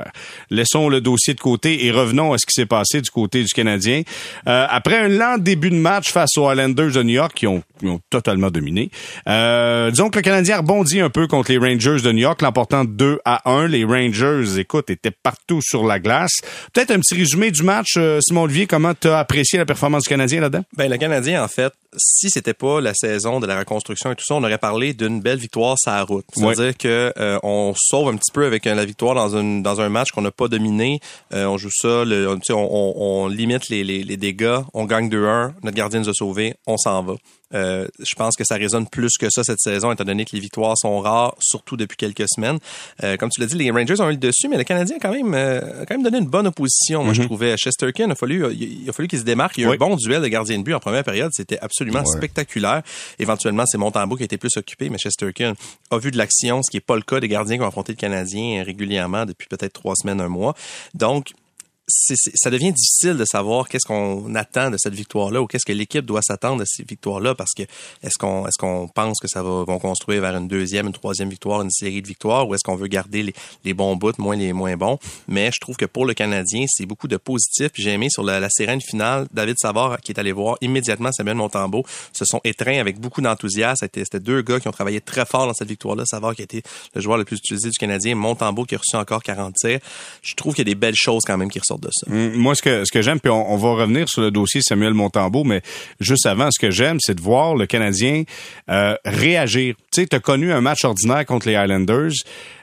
Laissons 0.49 0.89
le 0.89 1.01
dossier 1.01 1.33
de 1.33 1.39
côté 1.39 1.85
et 1.85 1.91
revenons 1.91 2.33
à 2.33 2.37
ce 2.37 2.45
qui 2.45 2.53
s'est 2.53 2.65
passé 2.65 3.01
du 3.01 3.09
côté 3.09 3.43
du 3.43 3.53
Canadien. 3.53 4.03
après 4.45 4.97
un 4.97 5.07
lent 5.07 5.37
début 5.37 5.69
de 5.69 5.75
match 5.75 6.11
face 6.11 6.37
aux 6.37 6.51
Islanders 6.51 6.91
de 6.91 7.03
New 7.03 7.13
York, 7.13 7.33
qui 7.35 7.47
ont, 7.47 7.63
ont 7.83 7.99
totalement 8.09 8.49
dominé, 8.49 8.89
disons 9.25 10.09
que 10.09 10.17
le 10.17 10.21
Canadien 10.21 10.57
rebondit 10.57 10.99
un 10.99 11.09
peu 11.09 11.27
contre 11.27 11.51
les 11.51 11.57
Rangers 11.57 12.01
de 12.01 12.11
New 12.11 12.21
York, 12.21 12.41
l'emportant 12.41 12.85
2 12.85 13.19
à 13.25 13.49
1. 13.49 13.67
Les 13.67 13.83
Rangers, 13.83 14.59
écoute, 14.59 14.89
étaient 14.89 15.11
partout 15.11 15.61
sur 15.61 15.85
la 15.85 15.99
glace. 15.99 16.31
Peut-être 16.73 16.91
un 16.91 16.99
petit 16.99 17.15
résumé 17.15 17.51
du 17.51 17.63
match, 17.63 17.95
euh, 17.97 18.19
Simon 18.21 18.43
Olivier, 18.43 18.67
comment 18.67 18.93
tu 18.93 19.07
as 19.07 19.19
apprécié 19.19 19.59
la 19.59 19.65
performance 19.65 20.03
du 20.03 20.09
Canadien 20.09 20.41
là-dedans? 20.41 20.63
Ben, 20.75 20.89
le 20.89 20.97
Canadien, 20.97 21.43
en 21.43 21.47
fait, 21.47 21.73
si 21.97 22.29
c'était 22.29 22.53
pas 22.53 22.81
la 22.81 22.93
saison 22.93 23.39
de 23.39 23.47
la 23.47 23.59
reconstruction 23.59 24.11
et 24.11 24.15
tout 24.15 24.23
ça, 24.25 24.35
on 24.35 24.43
aurait 24.43 24.57
parlé 24.57 24.93
d'une 24.93 25.21
belle 25.21 25.39
victoire 25.39 25.75
sur 25.77 25.91
la 25.91 26.03
route. 26.03 26.25
C'est-à-dire 26.33 26.77
que 26.77 27.13
euh, 27.17 27.39
on 27.43 27.73
sauve 27.75 28.09
un 28.09 28.17
petit 28.17 28.31
peu 28.31 28.45
avec 28.45 28.67
euh, 28.67 28.75
la 28.75 28.85
victoire 28.85 29.15
dans, 29.15 29.35
une, 29.37 29.63
dans 29.63 29.81
un 29.81 29.86
match 29.89 30.11
qu'on 30.11 30.21
n'a 30.21 30.31
pas 30.31 30.47
dominé. 30.47 30.99
on 31.31 31.57
joue 31.57 31.71
ça, 31.71 32.05
le, 32.05 32.27
on, 32.29 32.39
on, 32.51 32.93
on, 32.95 33.27
limite 33.27 33.69
les, 33.69 33.83
les, 33.83 34.03
les, 34.03 34.17
dégâts, 34.17 34.59
on 34.73 34.85
gagne 34.85 35.09
2-1, 35.09 35.53
notre 35.63 35.75
gardien 35.75 35.99
nous 35.99 36.09
a 36.09 36.13
sauvés, 36.13 36.55
on 36.65 36.77
s'en 36.77 37.03
va. 37.03 37.15
Euh, 37.53 37.87
je 37.99 38.15
pense 38.15 38.35
que 38.35 38.43
ça 38.43 38.55
résonne 38.55 38.87
plus 38.87 39.17
que 39.17 39.27
ça 39.29 39.43
cette 39.43 39.59
saison, 39.59 39.91
étant 39.91 40.03
donné 40.03 40.25
que 40.25 40.31
les 40.33 40.39
victoires 40.39 40.77
sont 40.77 40.99
rares, 40.99 41.35
surtout 41.39 41.77
depuis 41.77 41.97
quelques 41.97 42.27
semaines. 42.27 42.59
Euh, 43.03 43.17
comme 43.17 43.29
tu 43.29 43.39
l'as 43.39 43.47
dit, 43.47 43.55
les 43.55 43.71
Rangers 43.71 43.99
ont 44.01 44.09
eu 44.09 44.13
le 44.13 44.17
dessus, 44.17 44.47
mais 44.49 44.57
le 44.57 44.63
Canadien 44.63 44.97
a 44.97 44.99
quand 44.99 45.13
même, 45.13 45.33
euh, 45.33 45.85
quand 45.87 45.95
même 45.95 46.03
donné 46.03 46.17
une 46.17 46.27
bonne 46.27 46.47
opposition. 46.47 47.03
Moi, 47.03 47.13
je 47.13 47.21
mhm. 47.21 47.27
trouvais 47.27 47.57
Chesterkin, 47.57 48.05
il 48.05 48.11
a 48.11 48.15
fallu, 48.15 48.53
il 48.53 48.89
a 48.89 48.93
fallu 48.93 49.07
qu'il 49.07 49.19
se 49.19 49.23
démarque. 49.23 49.57
Il 49.57 49.61
y 49.61 49.65
a 49.65 49.69
eu 49.69 49.73
un 49.73 49.77
bon 49.77 49.95
duel 49.95 50.21
de 50.21 50.27
gardien 50.27 50.57
de 50.57 50.63
but 50.63 50.73
en 50.73 50.79
première 50.79 51.03
période. 51.03 51.31
C'était 51.33 51.59
absolument 51.59 52.05
spectaculaire. 52.05 52.83
Éventuellement, 53.19 53.65
c'est 53.65 53.77
Montembeau 53.77 54.15
qui 54.15 54.23
a 54.23 54.25
été 54.25 54.37
plus 54.37 54.55
occupé, 54.57 54.89
mais 54.89 54.97
Chesterkin 54.97 55.53
a 55.91 55.97
vu 55.97 56.11
de 56.11 56.17
l'action, 56.17 56.61
ce 56.63 56.69
qui 56.69 56.77
n'est 56.77 56.81
pas 56.81 56.95
le 56.95 57.01
cas 57.01 57.19
des 57.19 57.27
gardiens 57.27 57.57
qui 57.57 57.63
ont 57.63 57.67
affronté 57.67 57.93
le 57.93 57.97
Canadien 57.97 58.63
régulièrement 58.63 59.25
depuis 59.25 59.47
peut-être 59.47 59.73
trois 59.73 59.95
semaines, 59.95 60.21
un 60.21 60.27
mois. 60.27 60.53
Donc, 60.93 61.31
ça 61.87 62.49
devient 62.49 62.73
difficile 62.73 63.15
de 63.15 63.23
savoir 63.23 63.69
qu'est-ce 63.69 63.85
qu'on 63.85 64.35
attend 64.35 64.69
de 64.69 64.77
cette 64.77 64.93
victoire-là 64.93 65.41
ou 65.41 65.47
qu'est-ce 65.47 65.65
que 65.65 65.71
l'équipe 65.71 66.05
doit 66.05 66.21
s'attendre 66.21 66.59
de 66.59 66.65
cette 66.65 66.87
victoire-là 66.87 67.33
parce 67.33 67.53
que 67.55 67.63
est-ce 68.03 68.17
qu'on 68.19 68.45
est-ce 68.45 68.57
qu'on 68.57 68.89
pense 68.89 69.19
que 69.19 69.27
ça 69.27 69.41
va 69.41 69.63
vont 69.63 69.79
construire 69.79 70.21
vers 70.21 70.35
une 70.35 70.47
deuxième, 70.47 70.87
une 70.87 70.93
troisième 70.93 71.29
victoire, 71.29 71.61
une 71.61 71.71
série 71.71 72.01
de 72.01 72.07
victoires 72.07 72.47
ou 72.47 72.55
est-ce 72.55 72.63
qu'on 72.63 72.75
veut 72.75 72.87
garder 72.87 73.23
les, 73.23 73.33
les, 73.63 73.73
bons 73.73 73.95
bouts, 73.95 74.11
moins 74.17 74.35
les 74.35 74.51
moins 74.51 74.75
bons? 74.75 74.99
Mais 75.27 75.49
je 75.53 75.59
trouve 75.61 75.77
que 75.77 75.85
pour 75.85 76.05
le 76.05 76.13
Canadien, 76.13 76.65
c'est 76.67 76.85
beaucoup 76.85 77.07
de 77.07 77.17
positifs. 77.17 77.71
J'ai 77.75 77.91
aimé 77.91 78.09
sur 78.09 78.23
la, 78.23 78.39
la 78.39 78.49
sirène 78.49 78.81
finale, 78.81 79.27
David 79.31 79.57
Savard 79.57 80.01
qui 80.01 80.11
est 80.11 80.19
allé 80.19 80.33
voir 80.33 80.57
immédiatement 80.61 81.11
Samuel 81.11 81.37
Montembeau 81.37 81.83
se 82.11 82.25
sont 82.25 82.41
étreints 82.43 82.79
avec 82.79 82.99
beaucoup 82.99 83.21
d'enthousiasme. 83.21 83.87
C'était 83.93 84.19
deux 84.19 84.41
gars 84.41 84.59
qui 84.59 84.67
ont 84.67 84.71
travaillé 84.71 84.99
très 84.99 85.25
fort 85.25 85.47
dans 85.47 85.53
cette 85.53 85.69
victoire-là. 85.69 86.03
Savard 86.05 86.35
qui 86.35 86.41
a 86.41 86.43
été 86.43 86.63
le 86.93 87.01
joueur 87.01 87.17
le 87.17 87.23
plus 87.23 87.37
utilisé 87.37 87.69
du 87.69 87.77
Canadien, 87.77 88.15
Montembeau 88.15 88.65
qui 88.65 88.75
a 88.75 88.77
reçu 88.77 88.95
encore 88.97 89.23
40 89.23 89.55
tirs. 89.55 89.79
Je 90.21 90.35
trouve 90.35 90.53
qu'il 90.53 90.67
y 90.67 90.69
a 90.69 90.73
des 90.73 90.79
belles 90.79 90.95
choses 90.95 91.23
quand 91.25 91.37
même 91.37 91.49
qui 91.49 91.59
ressortent 91.59 91.76
Mm, 92.07 92.35
moi, 92.35 92.55
ce 92.55 92.61
que, 92.61 92.85
ce 92.85 92.91
que 92.91 93.01
j'aime, 93.01 93.19
puis 93.19 93.31
on, 93.31 93.55
va 93.57 93.73
revenir 93.73 94.07
sur 94.07 94.21
le 94.21 94.31
dossier 94.31 94.61
Samuel 94.61 94.93
Montembeau, 94.93 95.43
mais 95.43 95.61
juste 95.99 96.25
avant, 96.25 96.49
ce 96.51 96.59
que 96.59 96.71
j'aime, 96.71 96.97
c'est 96.99 97.15
de 97.15 97.21
voir 97.21 97.55
le 97.55 97.65
Canadien 97.65 98.23
euh, 98.69 98.95
réagir. 99.05 99.75
Tu 99.91 100.01
sais, 100.01 100.07
tu 100.07 100.15
as 100.15 100.19
connu 100.19 100.51
un 100.51 100.61
match 100.61 100.83
ordinaire 100.83 101.25
contre 101.25 101.47
les 101.47 101.53
Islanders. 101.53 102.13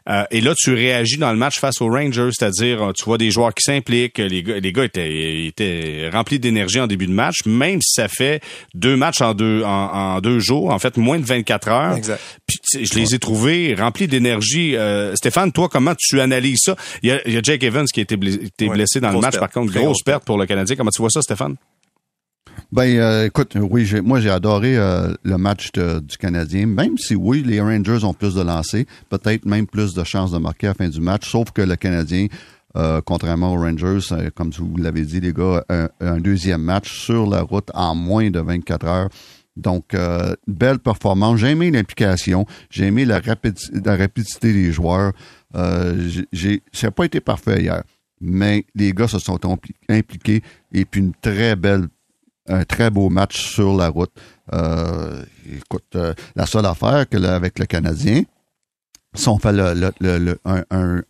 Euh, 0.08 0.24
et 0.30 0.40
là, 0.40 0.54
tu 0.56 0.74
réagis 0.74 1.16
dans 1.16 1.32
le 1.32 1.38
match 1.38 1.58
face 1.58 1.80
aux 1.80 1.88
Rangers, 1.88 2.28
c'est-à-dire 2.32 2.82
euh, 2.82 2.92
tu 2.92 3.04
vois 3.04 3.16
des 3.16 3.30
joueurs 3.30 3.54
qui 3.54 3.62
s'impliquent. 3.62 4.18
Les 4.18 4.42
gars, 4.42 4.60
les 4.60 4.72
gars 4.72 4.84
étaient, 4.84 5.46
étaient 5.46 6.10
remplis 6.12 6.38
d'énergie 6.38 6.80
en 6.80 6.86
début 6.86 7.06
de 7.06 7.12
match, 7.12 7.46
même 7.46 7.80
si 7.80 7.94
ça 7.94 8.08
fait 8.08 8.42
deux 8.74 8.96
matchs 8.96 9.22
en 9.22 9.34
deux 9.34 9.62
en, 9.64 10.20
deux 10.20 10.40
jours, 10.40 10.70
en 10.70 10.78
fait 10.78 10.96
moins 10.96 11.18
de 11.18 11.24
24 11.24 11.68
heures. 11.68 11.96
Exact. 11.96 12.20
Puis 12.46 12.84
je 12.84 12.94
les 12.98 13.14
ai 13.14 13.18
trouvés 13.18 13.74
remplis 13.74 14.06
d'énergie. 14.06 14.76
Euh, 14.76 15.14
Stéphane, 15.16 15.52
toi, 15.52 15.68
comment 15.70 15.94
tu 15.96 16.20
analyses 16.20 16.60
ça? 16.64 16.76
Il 17.02 17.08
y 17.08 17.12
a, 17.12 17.26
il 17.26 17.32
y 17.32 17.36
a 17.38 17.42
Jake 17.42 17.62
Evans 17.62 17.86
qui 17.86 18.00
a 18.00 18.02
été 18.02 18.16
blessé, 18.16 19.00
dans 19.00 19.10
le 19.10 19.20
match, 19.20 19.38
par 19.38 19.50
contre, 19.50 19.72
grosse 19.72 20.02
perte 20.02 20.24
pour 20.24 20.36
le 20.36 20.46
Canadien. 20.46 20.76
Comment 20.76 20.90
tu 20.90 21.00
vois 21.00 21.10
ça, 21.10 21.22
Stéphane? 21.22 21.56
Ben, 22.74 22.98
euh, 22.98 23.26
écoute, 23.26 23.54
oui, 23.54 23.88
moi 24.02 24.18
j'ai 24.18 24.30
adoré 24.30 24.76
euh, 24.76 25.14
le 25.22 25.38
match 25.38 25.70
du 25.70 26.16
Canadien, 26.18 26.66
même 26.66 26.98
si 26.98 27.14
oui, 27.14 27.44
les 27.46 27.60
Rangers 27.60 28.02
ont 28.02 28.14
plus 28.14 28.34
de 28.34 28.42
lancers, 28.42 28.84
peut-être 29.10 29.46
même 29.46 29.68
plus 29.68 29.94
de 29.94 30.02
chances 30.02 30.32
de 30.32 30.38
marquer 30.38 30.66
à 30.66 30.70
la 30.70 30.74
fin 30.74 30.88
du 30.88 31.00
match, 31.00 31.30
sauf 31.30 31.52
que 31.52 31.62
le 31.62 31.76
Canadien, 31.76 32.26
euh, 32.76 33.00
contrairement 33.00 33.54
aux 33.54 33.60
Rangers, 33.60 34.00
comme 34.34 34.50
vous 34.50 34.76
l'avez 34.76 35.02
dit, 35.02 35.20
les 35.20 35.32
gars, 35.32 35.64
un, 36.00 36.18
deuxième 36.18 36.62
match 36.62 36.92
sur 36.92 37.30
la 37.30 37.42
route 37.42 37.70
en 37.74 37.94
moins 37.94 38.28
de 38.28 38.40
24 38.40 38.86
heures. 38.88 39.08
Donc, 39.56 39.94
belle 40.48 40.80
performance. 40.80 41.38
J'ai 41.38 41.50
aimé 41.50 41.70
l'implication, 41.70 42.44
j'ai 42.70 42.86
aimé 42.86 43.04
la, 43.04 43.20
la, 43.84 43.96
rapidité 43.96 44.52
des 44.52 44.72
joueurs. 44.72 45.12
j'ai, 46.32 46.60
ça 46.72 46.88
n'a 46.88 46.90
pas 46.90 47.04
été 47.04 47.20
parfait 47.20 47.62
hier, 47.62 47.84
mais 48.20 48.64
les 48.74 48.92
gars 48.92 49.06
se 49.06 49.20
sont 49.20 49.38
impliqués 49.88 50.42
et 50.72 50.84
puis 50.84 51.00
une 51.02 51.12
très 51.22 51.54
belle 51.54 51.86
un 52.46 52.64
très 52.64 52.90
beau 52.90 53.08
match 53.08 53.54
sur 53.54 53.76
la 53.76 53.88
route. 53.88 54.12
Euh, 54.52 55.22
écoute, 55.50 55.84
euh, 55.94 56.14
la 56.36 56.46
seule 56.46 56.66
affaire 56.66 57.08
que 57.08 57.16
avec 57.16 57.58
le 57.58 57.66
Canadien, 57.66 58.22
si 59.14 59.28
on 59.28 59.38
fait 59.38 59.52
le, 59.52 60.38
un, 60.44 61.02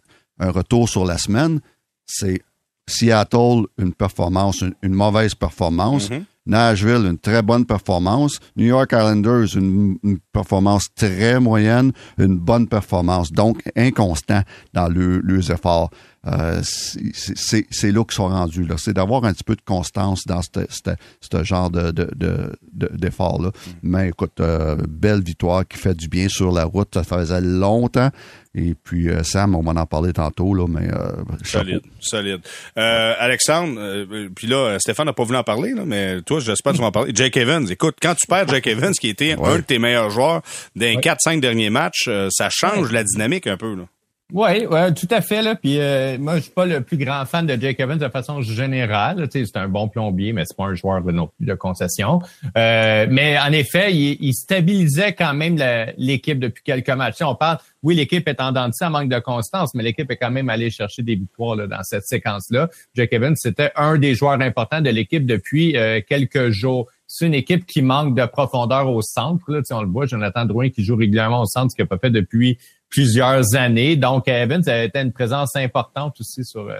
retour 0.50 0.88
sur 0.88 1.04
la 1.04 1.18
semaine, 1.18 1.60
c'est 2.06 2.42
Seattle, 2.86 3.64
une 3.78 3.94
performance, 3.94 4.60
une, 4.60 4.94
mauvaise 4.94 5.34
performance. 5.34 6.10
Mm-hmm. 6.10 6.24
Nashville, 6.46 7.06
une 7.06 7.18
très 7.18 7.40
bonne 7.40 7.64
performance. 7.64 8.38
New 8.56 8.66
York 8.66 8.92
Islanders, 8.92 9.56
une, 9.56 9.98
performance 10.32 10.88
très 10.94 11.40
moyenne, 11.40 11.92
une 12.18 12.38
bonne 12.38 12.68
performance. 12.68 13.32
Donc, 13.32 13.62
inconstant 13.74 14.42
dans 14.74 14.88
le, 14.88 15.20
leurs 15.20 15.50
efforts. 15.50 15.90
Euh, 16.26 16.60
c'est 16.62 17.92
là 17.92 18.04
qu'ils 18.04 18.14
sont 18.14 18.28
rendus. 18.28 18.66
C'est 18.78 18.94
d'avoir 18.94 19.24
un 19.24 19.32
petit 19.32 19.44
peu 19.44 19.56
de 19.56 19.62
constance 19.64 20.24
dans 20.26 20.40
ce 20.42 21.44
genre 21.44 21.70
de, 21.70 21.90
de, 21.90 22.08
de, 22.14 22.90
d'effort-là. 22.94 23.48
Mm. 23.48 23.70
Mais 23.82 24.08
écoute, 24.08 24.40
euh, 24.40 24.76
belle 24.88 25.22
victoire 25.22 25.66
qui 25.66 25.78
fait 25.78 25.94
du 25.94 26.08
bien 26.08 26.28
sur 26.28 26.52
la 26.52 26.64
route. 26.64 26.88
Ça 26.94 27.04
faisait 27.04 27.40
longtemps. 27.40 28.10
Et 28.56 28.74
puis, 28.74 29.08
euh, 29.08 29.24
Sam, 29.24 29.56
on 29.56 29.62
va 29.62 29.80
en 29.80 29.86
parler 29.86 30.12
tantôt, 30.12 30.54
là, 30.54 30.66
mais... 30.68 30.88
Euh, 30.88 31.10
solide, 31.42 31.80
solide. 31.98 32.40
Euh, 32.78 33.14
Alexandre, 33.18 34.06
puis 34.34 34.46
là, 34.46 34.78
Stéphane 34.78 35.06
n'a 35.06 35.12
pas 35.12 35.24
voulu 35.24 35.36
en 35.36 35.42
parler, 35.42 35.72
là, 35.74 35.82
mais 35.84 36.22
toi, 36.22 36.38
j'espère 36.38 36.72
que 36.72 36.76
tu 36.76 36.82
vas 36.82 36.88
en 36.88 36.92
parler. 36.92 37.10
Jake 37.12 37.36
Evans, 37.36 37.68
écoute, 37.68 37.96
quand 38.00 38.14
tu 38.14 38.28
perds 38.28 38.46
Jake 38.46 38.68
Evans, 38.68 38.92
qui 38.92 39.08
était 39.08 39.32
un 39.42 39.56
de 39.56 39.62
tes 39.62 39.80
meilleurs 39.80 40.10
joueurs 40.10 40.42
d'un 40.76 40.94
4-5 40.94 41.40
derniers 41.40 41.70
matchs, 41.70 42.08
ça 42.30 42.48
change 42.48 42.92
la 42.92 43.02
dynamique 43.02 43.48
un 43.48 43.56
peu, 43.56 43.74
là. 43.74 43.86
Oui, 44.32 44.64
ouais, 44.66 44.94
tout 44.94 45.06
à 45.10 45.20
fait. 45.20 45.42
Là. 45.42 45.54
Puis 45.54 45.78
euh, 45.78 46.16
moi, 46.18 46.36
je 46.36 46.44
suis 46.44 46.50
pas 46.50 46.64
le 46.64 46.80
plus 46.80 46.96
grand 46.96 47.26
fan 47.26 47.46
de 47.46 47.60
Jake 47.60 47.78
Evans 47.78 47.98
de 47.98 48.08
façon 48.08 48.40
générale. 48.40 49.28
C'est 49.30 49.56
un 49.56 49.68
bon 49.68 49.88
plombier, 49.88 50.32
mais 50.32 50.44
c'est 50.46 50.56
pas 50.56 50.64
un 50.64 50.74
joueur 50.74 51.02
de, 51.02 51.14
de 51.40 51.54
concession. 51.54 52.20
Euh, 52.56 53.06
mais 53.10 53.38
en 53.38 53.52
effet, 53.52 53.92
il, 53.92 54.32
stabilisait 54.32 55.12
quand 55.12 55.34
même 55.34 55.58
l'équipe 55.98 56.38
depuis 56.38 56.62
quelques 56.62 56.88
matchs. 56.90 57.20
on 57.20 57.34
parle, 57.34 57.58
oui, 57.82 57.94
l'équipe 57.94 58.26
est 58.26 58.40
en 58.40 58.50
dents 58.52 58.70
en 58.80 58.90
manque 58.90 59.10
de 59.10 59.18
constance, 59.18 59.74
mais 59.74 59.82
l'équipe 59.82 60.10
est 60.10 60.16
quand 60.16 60.30
même 60.30 60.48
allée 60.48 60.70
chercher 60.70 61.02
des 61.02 61.16
victoires 61.16 61.56
là, 61.56 61.66
dans 61.66 61.82
cette 61.82 62.04
séquence-là. 62.04 62.70
Jake 62.94 63.12
Evans, 63.12 63.36
c'était 63.36 63.72
un 63.76 63.98
des 63.98 64.14
joueurs 64.14 64.40
importants 64.40 64.80
de 64.80 64.90
l'équipe 64.90 65.26
depuis 65.26 65.76
euh, 65.76 66.00
quelques 66.06 66.48
jours 66.48 66.88
c'est 67.06 67.26
une 67.26 67.34
équipe 67.34 67.66
qui 67.66 67.82
manque 67.82 68.16
de 68.16 68.24
profondeur 68.24 68.90
au 68.90 69.02
centre. 69.02 69.44
Là, 69.52 69.60
on 69.70 69.82
le 69.82 69.88
voit, 69.88 70.06
Jonathan 70.06 70.46
Drouin 70.46 70.70
qui 70.70 70.82
joue 70.82 70.96
régulièrement 70.96 71.42
au 71.42 71.44
centre, 71.44 71.70
ce 71.70 71.76
qu'il 71.76 71.84
n'a 71.84 71.88
pas 71.88 71.98
fait 71.98 72.10
depuis 72.10 72.58
plusieurs 72.94 73.56
années. 73.56 73.96
Donc, 73.96 74.28
Evans 74.28 74.62
a 74.68 74.84
été 74.84 75.00
une 75.00 75.12
présence 75.12 75.56
importante 75.56 76.14
aussi 76.20 76.44
sur, 76.44 76.68
euh, 76.68 76.78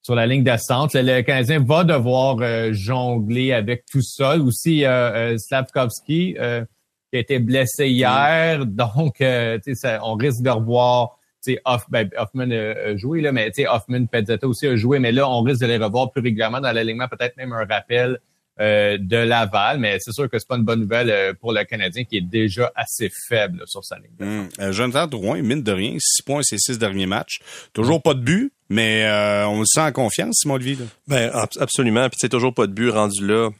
sur 0.00 0.14
la 0.14 0.26
ligne 0.26 0.42
de 0.42 0.56
centre. 0.56 0.98
Le 0.98 1.20
Canadien 1.20 1.62
va 1.62 1.84
devoir 1.84 2.38
euh, 2.40 2.72
jongler 2.72 3.52
avec 3.52 3.84
tout 3.84 4.00
ça. 4.00 4.38
Aussi, 4.38 4.86
euh, 4.86 5.36
Slavkovski 5.36 6.32
qui 6.32 7.16
a 7.16 7.18
été 7.18 7.40
blessé 7.40 7.88
hier. 7.88 8.64
Donc, 8.64 9.16
ça, 9.18 10.00
on 10.02 10.14
risque 10.14 10.42
de 10.42 10.50
revoir 10.50 11.18
Hoff, 11.64 11.86
ben, 11.90 12.08
Hoffman 12.16 12.50
a 12.50 12.96
joué, 12.96 13.20
là, 13.20 13.32
mais 13.32 13.50
Hoffman, 13.66 14.06
Pezzetta 14.06 14.46
aussi 14.46 14.66
a 14.66 14.76
joué, 14.76 14.98
mais 14.98 15.10
là, 15.10 15.28
on 15.28 15.42
risque 15.42 15.62
de 15.62 15.66
les 15.66 15.78
revoir 15.78 16.12
plus 16.12 16.22
régulièrement 16.22 16.60
dans 16.60 16.70
l'alignement, 16.70 17.08
peut-être 17.08 17.36
même 17.36 17.52
un 17.52 17.64
rappel 17.64 18.20
euh, 18.60 18.98
de 19.00 19.16
Laval, 19.16 19.78
mais 19.78 19.96
c'est 20.00 20.12
sûr 20.12 20.28
que 20.28 20.38
c'est 20.38 20.46
pas 20.46 20.56
une 20.56 20.64
bonne 20.64 20.80
nouvelle 20.80 21.10
euh, 21.10 21.32
pour 21.32 21.52
le 21.52 21.64
Canadien 21.64 22.04
qui 22.04 22.18
est 22.18 22.20
déjà 22.20 22.70
assez 22.74 23.10
faible 23.28 23.62
sur 23.66 23.82
sa 23.84 23.96
ligne. 23.96 24.10
Hum. 24.20 24.48
Euh, 24.58 24.72
Jonathan 24.72 25.06
Drouin, 25.06 25.40
mine 25.40 25.62
de 25.62 25.72
rien, 25.72 25.96
6 25.98 26.22
points 26.22 26.42
ces 26.42 26.58
six 26.58 26.78
derniers 26.78 27.06
matchs. 27.06 27.40
Toujours 27.72 28.02
pas 28.02 28.14
de 28.14 28.20
but, 28.20 28.52
mais 28.68 29.04
on 29.46 29.60
le 29.60 29.66
sent 29.66 29.80
en 29.80 29.92
confiance, 29.92 30.40
Simon 30.42 30.54
Olivier. 30.54 30.76
Ben 31.08 31.30
absolument, 31.58 32.08
puis 32.08 32.18
c'est 32.20 32.28
toujours 32.28 32.52
pas 32.52 32.66
de 32.66 32.72
but 32.72 32.90
rendu 32.90 33.26
là. 33.26 33.50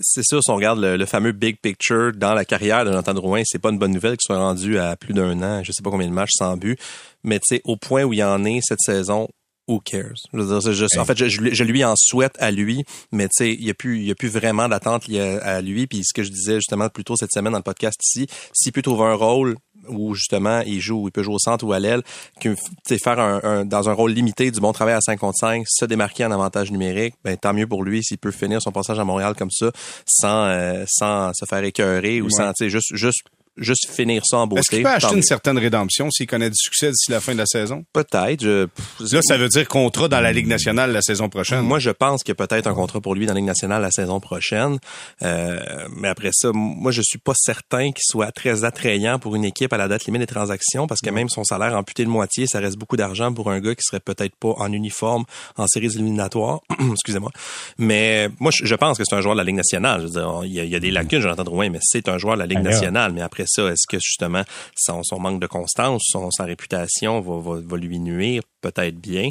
C'est 0.00 0.24
sûr, 0.24 0.40
si 0.42 0.50
on 0.50 0.56
regarde 0.56 0.80
le, 0.80 1.06
fameux 1.06 1.32
big 1.32 1.58
picture 1.60 2.12
dans 2.12 2.34
la 2.34 2.44
carrière 2.44 2.84
de 2.84 2.90
Jonathan 2.90 3.14
Drouin, 3.14 3.42
c'est 3.44 3.60
pas 3.60 3.70
une 3.70 3.78
bonne 3.78 3.92
nouvelle 3.92 4.12
qu'il 4.12 4.26
soit 4.26 4.38
rendu 4.38 4.78
à 4.78 4.96
plus 4.96 5.12
d'un 5.12 5.40
an, 5.42 5.62
je 5.64 5.72
sais 5.72 5.82
pas 5.82 5.90
combien 5.90 6.06
de 6.08 6.12
matchs 6.12 6.32
sans 6.34 6.56
but, 6.56 6.78
mais 7.24 7.38
tu 7.38 7.56
sais, 7.56 7.62
au 7.64 7.76
point 7.76 8.04
où 8.04 8.12
il 8.12 8.22
en 8.22 8.44
est 8.44 8.60
cette 8.62 8.80
saison, 8.80 9.28
who 9.68 9.80
cares? 9.80 10.26
Je 10.32 10.98
en 10.98 11.04
fait, 11.04 11.28
je, 11.28 11.64
lui 11.64 11.84
en 11.84 11.94
souhaite 11.96 12.34
à 12.38 12.50
lui, 12.50 12.84
mais 13.10 13.28
tu 13.28 13.44
sais, 13.44 13.52
il 13.52 13.64
n'y 13.64 13.70
a 13.70 13.74
plus, 13.74 14.02
y 14.02 14.10
a 14.10 14.14
plus 14.14 14.28
vraiment 14.28 14.68
d'attente 14.68 15.04
à 15.42 15.60
lui. 15.60 15.86
Puis 15.86 16.02
ce 16.04 16.12
que 16.14 16.22
je 16.22 16.30
disais 16.30 16.56
justement 16.56 16.88
plus 16.88 17.04
tôt 17.04 17.16
cette 17.16 17.32
semaine 17.32 17.52
dans 17.52 17.58
le 17.58 17.64
podcast 17.64 17.98
ici, 18.02 18.26
s'il 18.52 18.72
peut 18.72 18.82
trouver 18.82 19.04
un 19.04 19.14
rôle 19.14 19.56
où 19.88 20.14
justement 20.14 20.60
il 20.60 20.80
joue, 20.80 21.08
il 21.08 21.12
peut 21.12 21.22
jouer 21.22 21.34
au 21.34 21.38
centre 21.38 21.64
ou 21.66 21.72
à 21.72 21.78
l'aile, 21.80 22.02
faire 22.40 23.18
un, 23.18 23.64
dans 23.64 23.88
un 23.88 23.92
rôle 23.92 24.12
limité 24.12 24.50
du 24.50 24.60
bon 24.60 24.72
travail 24.72 24.94
à 24.94 25.00
5 25.00 25.18
contre 25.18 25.38
5, 25.38 25.64
se 25.66 25.84
démarquer 25.84 26.24
en 26.24 26.30
avantage 26.30 26.70
numérique, 26.70 27.14
ben 27.24 27.36
tant 27.36 27.52
mieux 27.52 27.66
pour 27.66 27.82
lui 27.82 28.04
s'il 28.04 28.18
peut 28.18 28.30
finir 28.30 28.62
son 28.62 28.70
passage 28.70 28.98
à 28.98 29.04
Montréal 29.04 29.34
comme 29.36 29.50
ça, 29.50 29.70
sans 30.06 30.46
euh, 30.46 30.84
sans 30.86 31.32
se 31.34 31.44
faire 31.46 31.64
écœurer 31.64 32.20
ou 32.20 32.30
sans, 32.30 32.52
tu 32.52 32.64
sais, 32.64 32.70
juste 32.70 32.94
juste 32.94 33.22
juste 33.56 33.90
finir 33.90 34.22
ça 34.24 34.38
en 34.38 34.46
beauté. 34.46 34.60
Est-ce 34.60 34.70
qu'il 34.70 34.82
peut 34.82 34.88
acheter 34.88 35.14
une 35.14 35.22
certaine 35.22 35.58
rédemption 35.58 36.10
s'il 36.10 36.26
connaît 36.26 36.50
du 36.50 36.56
succès 36.56 36.90
d'ici 36.90 37.10
la 37.10 37.20
fin 37.20 37.32
de 37.32 37.38
la 37.38 37.46
saison? 37.46 37.84
Peut-être. 37.92 38.44
Là, 38.44 39.20
ça 39.22 39.36
veut 39.36 39.48
dire 39.48 39.68
contrat 39.68 40.08
dans 40.08 40.20
la 40.20 40.32
Ligue 40.32 40.46
nationale 40.46 40.92
la 40.92 41.02
saison 41.02 41.28
prochaine. 41.28 41.60
Moi, 41.60 41.78
je 41.78 41.90
pense 41.90 42.22
qu'il 42.22 42.34
y 42.36 42.38
a 42.40 42.46
peut-être 42.46 42.66
un 42.66 42.74
contrat 42.74 43.00
pour 43.00 43.14
lui 43.14 43.26
dans 43.26 43.34
la 43.34 43.40
Ligue 43.40 43.46
nationale 43.46 43.82
la 43.82 43.90
saison 43.90 44.20
prochaine. 44.20 44.78
Euh, 45.22 45.60
mais 45.96 46.08
après 46.08 46.30
ça, 46.32 46.50
moi, 46.52 46.92
je 46.92 47.02
suis 47.02 47.18
pas 47.18 47.34
certain 47.36 47.92
qu'il 47.92 48.04
soit 48.04 48.32
très 48.32 48.64
attrayant 48.64 49.18
pour 49.18 49.36
une 49.36 49.44
équipe 49.44 49.72
à 49.72 49.76
la 49.76 49.88
date 49.88 50.06
limite 50.06 50.20
des 50.20 50.26
transactions 50.26 50.86
parce 50.86 51.00
que 51.00 51.10
même 51.10 51.28
son 51.28 51.44
salaire 51.44 51.76
amputé 51.76 52.04
de 52.04 52.10
moitié, 52.10 52.46
ça 52.46 52.60
reste 52.60 52.76
beaucoup 52.76 52.96
d'argent 52.96 53.32
pour 53.32 53.50
un 53.50 53.60
gars 53.60 53.74
qui 53.74 53.82
serait 53.82 54.00
peut-être 54.00 54.34
pas 54.36 54.54
en 54.56 54.72
uniforme 54.72 55.24
en 55.56 55.66
séries 55.66 55.94
éliminatoires. 55.94 56.60
Excusez-moi. 56.92 57.30
Mais 57.78 58.30
moi, 58.40 58.50
je 58.52 58.74
pense 58.74 58.98
que 58.98 59.04
c'est 59.06 59.14
un 59.14 59.20
joueur 59.20 59.34
de 59.34 59.40
la 59.40 59.44
Ligue 59.44 59.56
nationale. 59.56 60.00
Je 60.00 60.06
veux 60.06 60.12
dire, 60.12 60.40
il 60.44 60.52
y 60.52 60.74
a, 60.74 60.80
des 60.80 60.90
lacunes, 60.90 61.20
j'entends 61.20 61.44
loin, 61.44 61.68
mais 61.70 61.78
c'est 61.82 62.08
un 62.08 62.18
joueur 62.18 62.34
de 62.34 62.40
la 62.40 62.46
Ligue 62.46 62.60
nationale. 62.60 63.12
Mais 63.12 63.20
après 63.20 63.41
ça, 63.46 63.70
est-ce 63.70 63.86
que 63.88 63.98
justement 63.98 64.42
son, 64.74 65.02
manque 65.18 65.40
de 65.40 65.46
constance, 65.46 66.02
son, 66.06 66.30
sa 66.30 66.44
réputation 66.44 67.20
va, 67.20 67.76
lui 67.76 67.98
nuire 67.98 68.42
peut-être 68.60 68.96
bien? 68.96 69.30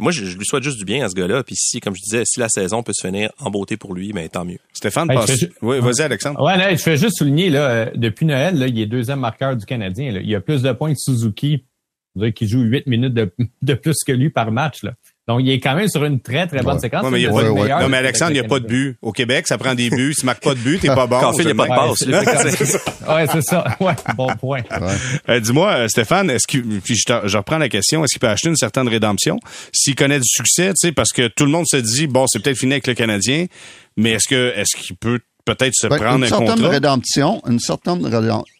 moi, 0.00 0.12
je, 0.12 0.36
lui 0.36 0.44
souhaite 0.44 0.62
juste 0.62 0.78
du 0.78 0.84
bien 0.84 1.04
à 1.04 1.08
ce 1.08 1.14
gars-là. 1.14 1.42
Puis 1.42 1.56
si, 1.56 1.80
comme 1.80 1.94
je 1.94 2.02
disais, 2.02 2.22
si 2.24 2.40
la 2.40 2.48
saison 2.48 2.82
peut 2.82 2.92
se 2.94 3.06
finir 3.06 3.30
en 3.38 3.50
beauté 3.50 3.76
pour 3.76 3.94
lui, 3.94 4.12
ben 4.12 4.28
tant 4.28 4.44
mieux. 4.44 4.58
Stéphane, 4.72 5.08
oui, 5.62 5.80
vas-y 5.80 6.02
Alexandre. 6.02 6.42
Ouais, 6.42 6.76
je 6.76 6.82
fais 6.82 6.96
juste 6.96 7.18
souligner 7.18 7.50
là, 7.50 7.70
euh, 7.70 7.90
depuis 7.94 8.26
Noël, 8.26 8.58
là, 8.58 8.66
il 8.66 8.78
est 8.78 8.86
deuxième 8.86 9.20
marqueur 9.20 9.56
du 9.56 9.66
Canadien. 9.66 10.12
Il 10.20 10.28
y 10.28 10.34
a 10.34 10.40
plus 10.40 10.62
de 10.62 10.72
points 10.72 10.92
que 10.92 10.98
Suzuki, 10.98 11.64
qui 12.34 12.46
joue 12.46 12.60
huit 12.60 12.86
minutes 12.86 13.14
de, 13.14 13.32
de 13.62 13.74
plus 13.74 13.96
que 14.06 14.12
lui 14.12 14.30
par 14.30 14.50
match. 14.52 14.82
Là. 14.82 14.94
Donc, 15.28 15.40
il 15.42 15.50
est 15.50 15.60
quand 15.60 15.76
même 15.76 15.88
sur 15.88 16.04
une 16.04 16.18
très, 16.20 16.48
très 16.48 16.62
bonne 16.62 16.80
séquence. 16.80 17.08
mais, 17.08 17.22
non, 17.28 17.88
mais 17.88 17.96
Alexandre, 17.96 18.32
il 18.32 18.40
n'y 18.40 18.44
a 18.44 18.48
pas 18.48 18.58
de 18.58 18.66
but. 18.66 18.96
Au 19.00 19.12
Québec, 19.12 19.46
ça 19.46 19.56
prend 19.56 19.74
des 19.74 19.88
buts. 19.88 20.14
Si 20.14 20.20
tu 20.20 20.26
marques 20.26 20.42
pas 20.42 20.54
de 20.54 20.58
but, 20.58 20.80
t'es 20.80 20.88
pas 20.88 21.06
bon. 21.06 21.20
Quand 21.20 21.32
il 21.38 21.44
n'y 21.44 21.52
a 21.52 21.54
pas 21.54 21.68
de 21.68 21.68
passe. 21.68 22.02
ouais, 23.08 23.26
c'est 23.32 23.42
ça. 23.42 23.64
Ouais, 23.80 23.94
bon 24.16 24.28
point. 24.38 24.60
Euh, 25.28 25.40
dis-moi, 25.40 25.70
euh, 25.72 25.88
Stéphane, 25.88 26.30
est-ce 26.30 26.46
que, 26.46 26.58
puis 26.58 26.94
je, 26.94 27.36
reprends 27.36 27.58
la 27.58 27.68
question, 27.68 28.04
est-ce 28.04 28.12
qu'il 28.12 28.20
peut 28.20 28.28
acheter 28.28 28.48
une 28.48 28.56
certaine 28.56 28.86
rédemption? 28.86 29.38
S'il 29.72 29.94
connaît 29.94 30.18
du 30.18 30.28
succès, 30.28 30.70
tu 30.70 30.88
sais, 30.88 30.92
parce 30.92 31.10
que 31.10 31.28
tout 31.28 31.44
le 31.44 31.50
monde 31.50 31.66
se 31.66 31.76
dit, 31.76 32.06
bon, 32.06 32.26
c'est 32.28 32.40
peut-être 32.40 32.58
fini 32.58 32.72
avec 32.72 32.86
le 32.86 32.94
Canadien, 32.94 33.46
mais 33.96 34.12
est-ce 34.12 34.28
que, 34.28 34.52
est-ce 34.56 34.76
qu'il 34.76 34.96
peut 34.96 35.20
peut-être 35.44 35.74
se 35.74 35.86
ben, 35.88 35.96
prendre 35.96 36.24
un 36.24 36.30
contrat? 36.30 36.56
Une 36.56 36.66
rédemption, 36.66 37.42
une 37.48 37.58
certaine 37.58 38.04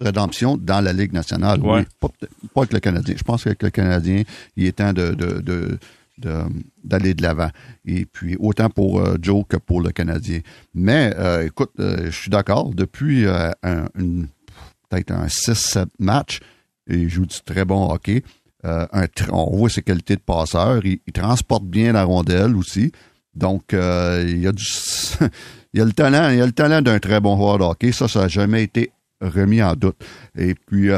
rédemption 0.01 0.57
dans 0.57 0.81
la 0.81 0.93
Ligue 0.93 1.13
nationale, 1.13 1.61
oui. 1.63 1.83
Pas, 2.01 2.09
avec 2.57 2.73
le 2.73 2.81
Canadien. 2.81 3.15
Je 3.17 3.23
pense 3.23 3.45
qu'avec 3.45 3.63
le 3.63 3.71
Canadien, 3.71 4.23
il 4.57 4.67
est 4.67 4.73
temps 4.73 4.93
de, 4.93 5.15
de, 5.15 5.41
de 5.41 5.79
d'aller 6.19 7.15
de 7.15 7.23
l'avant. 7.23 7.51
Et 7.85 8.07
puis, 8.07 8.37
autant 8.39 8.71
pour 8.71 9.01
euh, 9.01 9.17
Joe 9.21 9.45
que 9.49 9.57
pour 9.57 9.81
le 9.81 9.91
Canadien. 9.91 10.41
Mais, 10.75 11.15
euh, 11.19 11.47
écoute, 11.47 11.73
euh, 11.81 12.07
je 12.07 12.11
suis 12.11 12.31
d'accord. 12.31 12.75
Depuis 12.75 13.25
peut-être 13.25 15.11
un 15.13 15.27
6-7 15.27 15.87
matchs, 15.99 16.41
il 16.87 17.09
joue 17.09 17.27
du 17.27 17.41
très 17.45 17.65
bon 17.65 17.91
hockey. 17.91 18.23
On 18.65 19.57
voit 19.57 19.71
ses 19.71 19.83
qualités 19.83 20.17
de 20.17 20.21
passeur. 20.21 20.85
Il, 20.85 21.01
transporte 21.13 21.65
bien 21.65 21.93
la 21.93 22.05
rondelle 22.05 22.57
aussi. 22.57 22.93
Donc, 23.35 23.73
il 23.73 24.39
y 24.39 24.47
a 24.47 24.53
du... 24.53 24.65
le 25.75 25.93
talent, 25.93 26.31
il 26.31 26.41
a 26.41 26.47
le 26.47 26.53
talent 26.53 26.83
d'un 26.83 26.99
très 26.99 27.21
bon 27.21 27.37
joueur 27.37 27.59
de 27.59 27.65
hockey. 27.65 27.93
Ça, 27.93 28.09
ça 28.09 28.21
n'a 28.21 28.29
jamais 28.29 28.63
été 28.63 28.93
remis 29.21 29.63
en 29.63 29.75
doute. 29.75 29.97
Et 30.37 30.55
puis, 30.55 30.91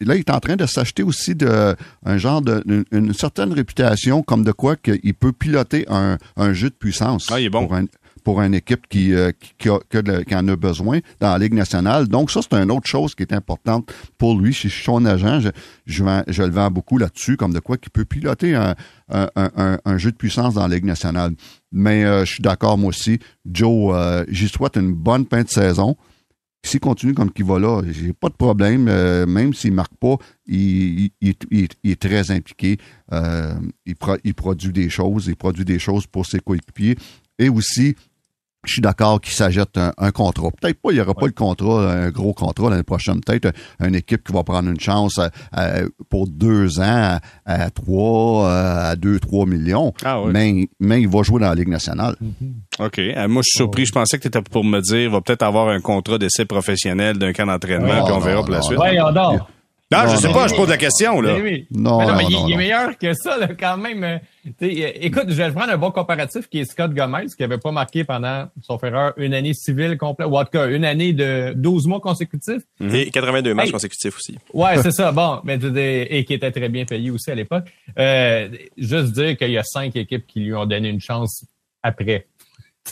là, 0.00 0.14
il 0.16 0.20
est 0.20 0.30
en 0.30 0.40
train 0.40 0.56
de 0.56 0.66
s'acheter 0.66 1.02
aussi 1.02 1.34
de, 1.34 1.74
un 2.04 2.18
genre 2.18 2.42
de, 2.42 2.84
une, 2.90 3.14
certaine 3.14 3.52
réputation 3.52 4.22
comme 4.22 4.44
de 4.44 4.52
quoi 4.52 4.76
qu'il 4.76 5.14
peut 5.14 5.32
piloter 5.32 5.86
un, 5.88 6.18
un 6.36 6.52
jeu 6.52 6.70
de 6.70 6.74
puissance. 6.74 7.28
Ah, 7.30 7.40
il 7.40 7.46
est 7.46 7.50
bon. 7.50 7.66
Pour, 7.66 7.76
un, 7.76 7.86
pour 8.26 8.42
une 8.42 8.54
équipe 8.54 8.88
qui, 8.88 9.14
euh, 9.14 9.30
qui, 9.58 9.68
a, 9.68 9.78
qui, 10.24 10.34
en 10.34 10.48
a 10.48 10.56
besoin 10.56 10.98
dans 11.20 11.30
la 11.30 11.38
Ligue 11.38 11.54
nationale. 11.54 12.08
Donc, 12.08 12.32
ça, 12.32 12.40
c'est 12.42 12.56
une 12.56 12.72
autre 12.72 12.88
chose 12.88 13.14
qui 13.14 13.22
est 13.22 13.32
importante 13.32 13.92
pour 14.18 14.36
lui. 14.36 14.52
Si 14.52 14.68
je 14.68 14.74
suis 14.74 14.84
son 14.84 15.04
agent, 15.04 15.38
je, 15.38 15.50
je, 15.86 16.02
je 16.26 16.42
le 16.42 16.50
vends 16.50 16.70
beaucoup 16.70 16.98
là-dessus, 16.98 17.36
comme 17.36 17.52
de 17.52 17.60
quoi 17.60 17.76
qu'il 17.76 17.90
peut 17.90 18.04
piloter 18.04 18.56
un, 18.56 18.74
un, 19.10 19.28
un, 19.36 19.78
un, 19.84 19.98
jeu 19.98 20.10
de 20.10 20.16
puissance 20.16 20.54
dans 20.54 20.66
la 20.66 20.74
Ligue 20.74 20.86
nationale. 20.86 21.34
Mais 21.70 22.04
euh, 22.04 22.24
je 22.24 22.32
suis 22.32 22.42
d'accord, 22.42 22.76
moi 22.76 22.88
aussi. 22.88 23.20
Joe, 23.48 23.94
euh, 23.94 24.24
j'y 24.28 24.48
souhaite 24.48 24.76
une 24.76 24.92
bonne 24.92 25.24
fin 25.30 25.42
de 25.42 25.48
saison. 25.48 25.96
S'il 26.66 26.80
continue 26.80 27.14
comme 27.14 27.30
qu'il 27.30 27.44
va 27.44 27.60
là, 27.60 27.80
j'ai 27.88 28.12
pas 28.12 28.28
de 28.28 28.34
problème. 28.34 28.88
Euh, 28.88 29.24
même 29.24 29.54
s'il 29.54 29.72
marque 29.72 29.94
pas, 30.00 30.16
il, 30.46 31.10
est 31.22 32.00
très 32.00 32.32
impliqué. 32.32 32.78
Euh, 33.12 33.54
il, 33.86 34.34
produit 34.34 34.72
des 34.72 34.90
choses. 34.90 35.28
Il 35.28 35.36
produit 35.36 35.64
des 35.64 35.78
choses 35.78 36.08
pour 36.08 36.26
ses 36.26 36.40
coéquipiers. 36.40 36.96
Et 37.38 37.48
aussi, 37.48 37.94
je 38.66 38.74
suis 38.74 38.82
d'accord 38.82 39.20
qu'il 39.20 39.32
s'ajoute 39.32 39.76
un, 39.76 40.10
contrat. 40.10 40.50
Peut-être 40.60 40.80
pas, 40.80 40.90
il 40.90 40.94
n'y 40.94 41.00
aura 41.00 41.14
pas 41.14 41.26
le 41.26 41.32
contrat, 41.32 41.92
un 41.92 42.10
gros 42.10 42.32
contrat 42.32 42.70
l'année 42.70 42.82
prochaine. 42.82 43.20
Peut-être 43.20 43.52
une 43.80 43.94
équipe 43.94 44.24
qui 44.26 44.32
va 44.32 44.42
prendre 44.42 44.68
une 44.68 44.80
chance 44.80 45.20
pour 46.08 46.26
deux 46.26 46.80
ans 46.80 47.18
à, 47.44 47.70
trois, 47.70 48.50
à 48.50 48.96
deux, 48.96 49.18
trois 49.18 49.46
millions. 49.46 49.92
Ah 50.04 50.20
mais, 50.28 50.68
mais 50.80 51.00
il 51.02 51.08
va 51.08 51.22
jouer 51.22 51.40
dans 51.40 51.48
la 51.48 51.54
Ligue 51.54 51.68
nationale. 51.68 52.16
Mm-hmm. 52.22 52.86
OK. 52.86 52.98
Euh, 52.98 53.28
moi, 53.28 53.42
je 53.42 53.50
suis 53.50 53.58
surpris. 53.58 53.86
Je 53.86 53.92
pensais 53.92 54.18
que 54.18 54.22
tu 54.22 54.28
étais 54.28 54.42
pour 54.42 54.64
me 54.64 54.80
dire, 54.80 55.00
il 55.00 55.10
va 55.10 55.20
peut-être 55.20 55.42
avoir 55.42 55.68
un 55.68 55.80
contrat 55.80 56.18
d'essai 56.18 56.44
professionnel 56.44 57.18
d'un 57.18 57.32
camp 57.32 57.46
d'entraînement, 57.46 58.04
puis 58.04 58.14
on 58.14 58.20
verra 58.20 58.42
pour 58.42 58.50
la 58.50 58.62
suite. 58.62 58.78
Oui, 58.78 58.98
on 59.00 59.38
Non, 59.92 59.98
Non, 60.04 60.08
je 60.08 60.16
sais 60.16 60.26
non, 60.26 60.34
pas, 60.34 60.48
je 60.48 60.54
pose 60.56 60.68
la 60.68 60.76
question, 60.78 61.20
là. 61.20 61.34
Mais 61.34 61.42
oui. 61.42 61.66
Non, 61.70 61.98
Mais 62.00 62.06
non, 62.06 62.16
mais 62.16 62.24
il, 62.28 62.32
non, 62.32 62.48
il 62.48 62.52
est 62.54 62.56
meilleur 62.56 62.98
que 62.98 63.12
ça, 63.14 63.36
là, 63.38 63.48
quand 63.58 63.76
même. 63.76 64.02
Euh, 64.02 64.18
t'sais, 64.58 64.84
euh, 64.84 64.90
écoute, 65.00 65.26
je 65.28 65.34
vais 65.34 65.52
prendre 65.52 65.70
un 65.72 65.76
bon 65.76 65.92
comparatif 65.92 66.48
qui 66.48 66.58
est 66.58 66.64
Scott 66.64 66.92
Gomez, 66.92 67.26
qui 67.36 67.44
avait 67.44 67.58
pas 67.58 67.70
marqué 67.70 68.02
pendant, 68.02 68.48
sauf 68.62 68.82
erreur, 68.82 69.12
une 69.16 69.32
année 69.32 69.54
civile 69.54 69.96
complète, 69.96 70.26
ou 70.28 70.36
en 70.36 70.42
tout 70.42 70.50
cas, 70.50 70.66
une 70.66 70.84
année 70.84 71.12
de 71.12 71.52
12 71.54 71.86
mois 71.86 72.00
consécutifs. 72.00 72.62
Et 72.80 73.10
82 73.12 73.54
matchs 73.54 73.66
Hey. 73.66 73.72
consécutifs 73.72 74.16
aussi. 74.16 74.36
Ouais, 74.52 74.82
c'est 74.82 74.90
ça. 74.90 75.12
Bon, 75.12 75.40
mais 75.44 75.54
et 76.10 76.24
qui 76.24 76.34
était 76.34 76.50
très 76.50 76.68
bien 76.68 76.84
payé 76.84 77.12
aussi 77.12 77.30
à 77.30 77.36
l'époque. 77.36 77.66
Euh, 77.96 78.48
juste 78.76 79.12
dire 79.12 79.36
qu'il 79.36 79.50
y 79.52 79.58
a 79.58 79.62
cinq 79.62 79.94
équipes 79.94 80.26
qui 80.26 80.40
lui 80.40 80.54
ont 80.54 80.66
donné 80.66 80.88
une 80.88 81.00
chance 81.00 81.44
après. 81.84 82.26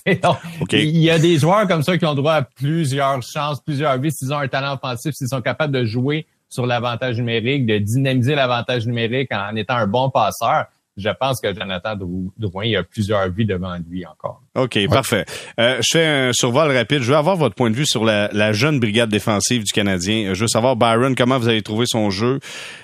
Donc, 0.23 0.37
OK. 0.61 0.73
Il 0.75 0.97
y 0.99 1.11
a 1.11 1.19
des 1.19 1.39
joueurs 1.39 1.67
comme 1.67 1.83
ça 1.83 1.99
qui 1.99 2.05
ont 2.07 2.15
droit 2.15 2.35
à 2.35 2.43
plusieurs 2.43 3.21
chances, 3.23 3.61
plusieurs 3.61 3.99
vies, 3.99 4.11
s'ils 4.13 4.33
ont 4.33 4.39
un 4.39 4.49
talent 4.49 4.75
offensif, 4.75 5.13
s'ils 5.15 5.29
sont 5.29 5.41
capables 5.41 5.73
de 5.73 5.85
jouer 5.85 6.27
sur 6.55 6.67
l'avantage 6.67 7.17
numérique, 7.19 7.67
de 7.67 7.79
dynamiser 7.79 8.35
l'avantage 8.37 8.87
numérique 8.87 9.31
en 9.33 9.55
étant 9.57 9.75
un 9.77 9.87
bon 9.89 10.09
passeur. 10.11 10.67
Je 10.97 11.09
pense 11.19 11.41
que 11.41 11.53
Jonathan 11.53 11.97
Drou- 11.97 12.33
Drouin 12.39 12.73
a 12.79 12.85
plusieurs 12.85 13.29
vies 13.29 13.45
devant 13.45 13.77
lui 13.91 14.07
encore. 14.07 14.41
OK, 14.55 14.79
parfait. 14.89 15.25
Euh, 15.59 15.79
je 15.83 15.89
fais 15.99 16.07
un 16.07 16.33
survol 16.33 16.71
rapide. 16.71 17.01
Je 17.01 17.11
veux 17.11 17.17
avoir 17.17 17.35
votre 17.35 17.57
point 17.57 17.69
de 17.69 17.75
vue 17.75 17.85
sur 17.85 18.05
la, 18.05 18.53
jeune 18.53 18.79
brigade 18.79 19.09
défensive 19.11 19.65
du 19.65 19.73
Canadien. 19.73 20.27
Euh, 20.31 20.35
Je 20.35 20.43
veux 20.43 20.47
savoir, 20.47 20.77
Byron, 20.77 21.17
comment 21.17 21.37
vous 21.41 21.49
avez 21.49 21.63
trouvé 21.63 21.87
son 21.89 22.11
jeu? 22.11 22.39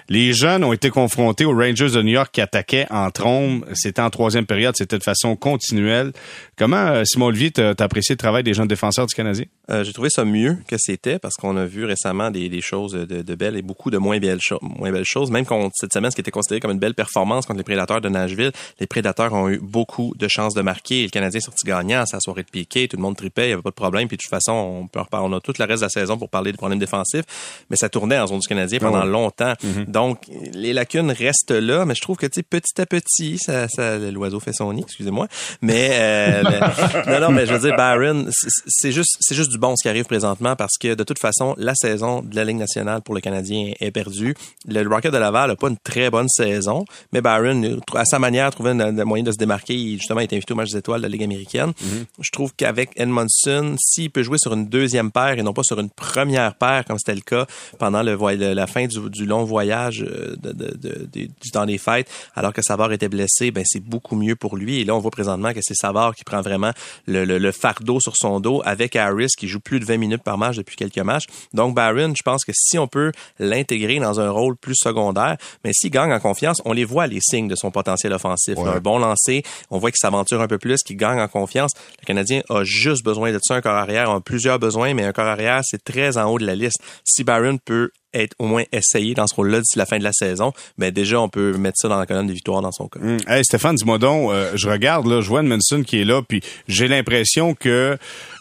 Les 0.09 0.33
jeunes 0.33 0.65
ont 0.65 0.73
été 0.73 0.91
confrontés 0.91 1.45
aux 1.45 1.57
Rangers 1.57 1.91
de 1.91 2.03
New 2.03 2.11
York 2.15 2.31
qui 2.33 2.41
attaquaient 2.41 2.89
en 2.91 3.13
trombe. 3.13 3.65
C'était 3.75 4.03
en 4.03 4.11
troisième 4.11 4.45
période, 4.45 4.75
c'était 4.77 4.99
de 4.99 5.05
façon 5.05 5.37
continuelle. 5.37 6.11
Comment, 6.59 6.79
euh, 6.89 7.05
Simon 7.05 7.27
Olivier, 7.27 7.53
t'as 7.53 7.75
apprécié 7.79 8.15
le 8.15 8.19
travail 8.19 8.43
des 8.43 8.55
jeunes 8.55 8.67
défenseurs 8.67 9.07
du 9.07 9.15
Canadien? 9.15 9.45
Euh, 9.71 9.85
J'ai 9.85 9.93
trouvé 9.93 10.11
ça 10.11 10.25
mieux 10.25 10.59
que 10.69 10.77
c'était 10.79 11.19
parce 11.19 11.35
qu'on 11.35 11.57
a 11.57 11.65
vu 11.65 11.85
récemment 11.85 12.31
des, 12.31 12.49
des 12.49 12.61
choses 12.61 12.93
de, 12.93 13.05
de 13.23 13.35
belles 13.35 13.57
et 13.57 13.63
beaucoup 13.63 13.91
de 13.91 13.99
moins 13.99 14.19
belles, 14.19 14.41
cho- 14.41 14.59
moins 14.63 14.91
belles 14.91 15.05
choses. 15.07 15.31
Même 15.31 15.47
contre 15.47 15.73
cette 15.79 15.93
semaine, 15.93 16.11
ce 16.11 16.17
qui 16.17 16.21
était 16.23 16.31
considéré 16.31 16.61
comme 16.61 16.73
une 16.73 16.79
belle 16.79 16.95
performance 16.95 17.47
contre 17.47 17.59
les 17.59 17.65
Prédateurs 17.65 18.01
de 18.01 18.09
Nashville, 18.09 18.53
les 18.81 18.87
Prédateurs 18.87 19.33
ont 19.33 19.49
eu 19.49 19.59
beaucoup 19.63 20.13
de 20.19 20.27
chances 20.29 20.55
de 20.55 20.63
marquer 20.63 21.01
et 21.01 21.05
le 21.05 21.11
Canadien 21.11 21.39
est 21.39 21.45
sorti 21.45 21.67
gagnant 21.67 22.01
à 22.01 22.07
sa 22.07 22.19
soirée 22.21 22.43
de 22.43 22.51
piqué. 22.51 22.89
Tout 22.89 22.97
le 22.97 23.03
monde 23.03 23.17
tripait, 23.17 23.45
il 23.45 23.49
n'y 23.49 23.53
avait 23.53 23.63
pas 23.63 23.71
de 23.71 23.75
problème. 23.75 24.09
Puis 24.09 24.17
de 24.17 24.23
toute 24.23 24.31
façon, 24.31 24.53
on, 24.53 24.87
peut 24.89 25.01
reparler- 25.01 25.29
on 25.31 25.37
a 25.37 25.41
tout 25.41 25.53
le 25.59 25.65
reste 25.65 25.81
de 25.83 25.87
la 25.87 25.91
saison 25.91 26.19
pour 26.19 26.29
parler 26.31 26.51
des 26.53 26.57
problèmes 26.59 26.79
défensifs, 26.81 27.25
mais 27.71 27.77
ça 27.77 27.89
tournait 27.89 28.19
en 28.19 28.27
zone 28.27 28.41
du 28.41 28.49
Canadien 28.49 28.79
pendant 28.81 29.01
Ah 29.03 29.07
longtemps. 29.07 29.55
Donc, 29.87 30.27
les 30.53 30.73
lacunes 30.73 31.11
restent 31.13 31.51
là, 31.53 31.85
mais 31.85 31.95
je 31.95 32.01
trouve 32.01 32.17
que 32.17 32.27
petit 32.27 32.81
à 32.81 32.87
petit, 32.87 33.39
ça, 33.39 33.69
ça, 33.69 33.99
l'oiseau 33.99 34.41
fait 34.41 34.53
son 34.53 34.73
nid, 34.73 34.83
excusez-moi. 34.83 35.29
Mais 35.63 35.91
euh, 35.93 36.43
le- 37.07 37.13
non, 37.13 37.21
non, 37.29 37.31
mais 37.33 37.47
je 37.47 37.53
veux 37.55 37.61
dire, 37.61 37.77
Byron, 37.77 38.29
c'est- 38.33 38.49
c'est 38.67 38.93
juste, 38.93 39.17
c'est 39.21 39.35
juste 39.35 39.51
du 39.51 39.59
bon 39.61 39.75
ce 39.77 39.83
qui 39.83 39.89
arrive 39.89 40.05
présentement 40.07 40.57
parce 40.57 40.77
que 40.81 40.95
de 40.95 41.05
toute 41.05 41.19
façon, 41.19 41.55
la 41.59 41.75
saison 41.75 42.23
de 42.23 42.35
la 42.35 42.45
Ligue 42.45 42.57
nationale 42.57 43.03
pour 43.03 43.15
le 43.15 43.21
Canadien 43.21 43.73
est 43.79 43.91
perdue. 43.91 44.35
Le 44.67 44.83
Rocket 44.89 45.13
de 45.13 45.19
Laval 45.19 45.51
n'a 45.51 45.57
pas 45.57 45.69
une 45.69 45.77
très 45.79 46.11
bonne 46.11 46.29
saison, 46.29 46.85
mais 47.13 47.21
Byron, 47.21 47.81
à 47.95 48.05
sa 48.05 48.19
manière, 48.19 48.47
a 48.47 48.51
trouvé 48.51 48.71
un, 48.71 49.05
moyen 49.05 49.23
de 49.25 49.31
se 49.33 49.37
démarquer. 49.37 49.75
Il, 49.75 49.99
justement, 49.99 50.21
est 50.21 50.33
invité 50.33 50.53
au 50.53 50.57
match 50.57 50.71
des 50.71 50.79
étoiles 50.79 51.01
de 51.01 51.07
la 51.07 51.09
Ligue 51.11 51.23
américaine. 51.23 51.73
Je 52.21 52.31
trouve 52.31 52.53
qu'avec 52.57 52.91
Edmondson, 52.97 53.77
s'il 53.79 54.11
peut 54.11 54.23
jouer 54.23 54.39
sur 54.39 54.53
une 54.55 54.67
deuxième 54.69 55.11
paire 55.11 55.39
et 55.39 55.43
non 55.43 55.53
pas 55.53 55.63
sur 55.63 55.79
une 55.79 55.91
première 55.91 56.55
paire, 56.55 56.85
comme 56.87 56.99
c'était 56.99 57.15
le 57.15 57.21
cas 57.21 57.47
pendant 57.79 58.03
le, 58.03 58.17
la 58.55 58.67
fin 58.67 58.87
du, 58.87 59.11
du 59.11 59.27
long 59.27 59.45
voyage 59.45 60.03
euh, 60.09 60.35
de, 60.43 60.53
de- 60.53 60.77
de- 60.77 61.09
de- 61.13 61.29
du 61.41 61.51
temps 61.53 61.67
des 61.67 61.79
fêtes, 61.79 62.09
alors 62.35 62.53
que 62.53 62.63
Savard 62.63 62.93
était 62.93 63.09
blessé, 63.09 63.51
ben 63.51 63.65
c'est 63.67 63.83
beaucoup 63.85 64.17
mieux 64.17 64.37
pour 64.37 64.57
lui. 64.57 64.81
Et 64.81 64.85
là, 64.85 64.95
on 64.95 64.99
voit 65.01 65.11
présentement 65.11 65.53
que 65.53 65.61
c'est 65.63 65.75
Savard 65.75 66.15
qui 66.15 66.25
prend 66.25 66.41
vraiment 66.41 66.71
le, 67.07 67.25
le- 67.25 67.39
le 67.39 67.53
fardeau 67.53 68.01
sur 68.01 68.15
son 68.17 68.41
dos 68.41 68.63
avec 68.65 68.97
Harris 68.97 69.29
qui 69.37 69.49
joue 69.51 69.61
plus 69.61 69.81
de 69.81 69.85
20 69.85 69.99
minutes 69.99 70.23
par 70.23 70.39
match 70.39 70.57
depuis 70.57 70.77
quelques 70.77 70.99
matchs. 70.99 71.25
Donc, 71.53 71.75
Barron, 71.75 72.13
je 72.15 72.23
pense 72.23 72.45
que 72.45 72.53
si 72.55 72.79
on 72.79 72.87
peut 72.87 73.13
l'intégrer 73.39 73.99
dans 73.99 74.21
un 74.21 74.31
rôle 74.31 74.57
plus 74.57 74.77
secondaire, 74.77 75.37
mais 75.65 75.73
s'il 75.73 75.91
gagne 75.91 76.13
en 76.13 76.21
confiance, 76.21 76.61
on 76.65 76.73
les 76.73 76.85
voit 76.85 77.07
les 77.07 77.21
signes 77.21 77.49
de 77.49 77.57
son 77.57 77.71
potentiel 77.71 78.13
offensif. 78.13 78.57
Ouais. 78.57 78.71
Un 78.71 78.81
bon 78.81 78.99
lancer, 78.99 79.43
on 79.71 79.79
voit 79.79 79.91
qu'il 79.91 79.99
s'aventure 79.99 80.41
un 80.41 80.49
peu 80.49 80.59
plus, 80.59 80.83
qu'il 80.83 80.97
gagne 80.97 81.21
en 81.21 81.29
confiance. 81.29 81.73
Le 82.01 82.07
Canadien 82.07 82.43
a 82.49 82.65
juste 82.65 83.05
besoin 83.05 83.33
de 83.33 83.39
ça, 83.43 83.57
un 83.57 83.61
corps 83.61 83.75
arrière. 83.75 84.11
On 84.11 84.17
a 84.17 84.21
plusieurs 84.21 84.59
besoins, 84.59 84.95
mais 84.95 85.05
un 85.05 85.13
corps 85.13 85.27
arrière, 85.27 85.61
c'est 85.65 85.83
très 85.83 86.17
en 86.17 86.31
haut 86.31 86.39
de 86.39 86.47
la 86.47 86.55
liste. 86.55 86.81
Si 87.05 87.25
Barron 87.25 87.59
peut 87.59 87.91
être 88.15 88.35
au 88.39 88.47
moins 88.47 88.65
essayé 88.73 89.15
dans 89.15 89.27
ce 89.27 89.35
rôle-là 89.35 89.61
d'ici 89.61 89.79
la 89.79 89.87
fin 89.87 89.99
de 89.99 90.05
la 90.05 90.13
saison, 90.13 90.53
ben 90.79 90.91
déjà 90.91 91.21
on 91.21 91.29
peut 91.29 91.57
mettre 91.57 91.79
ça 91.79 91.89
dans 91.89 91.99
la 91.99 92.07
colonne 92.07 92.27
des 92.27 92.33
victoires 92.33 92.61
dans 92.61 92.73
son 92.73 92.89
cas. 92.89 93.01
Hey 93.29 93.45
Stéphane, 93.45 93.77
dis-moi 93.77 93.99
donc, 93.99 94.31
euh, 94.31 94.53
je 94.55 94.69
regarde 94.69 95.07
là, 95.07 95.21
je 95.21 95.29
vois 95.29 95.41
Edmondson 95.41 95.83
qui 95.83 96.01
est 96.01 96.05
là, 96.05 96.23
puis 96.27 96.41
j'ai 96.69 96.89
l'impression 96.89 97.55
que 97.55 97.97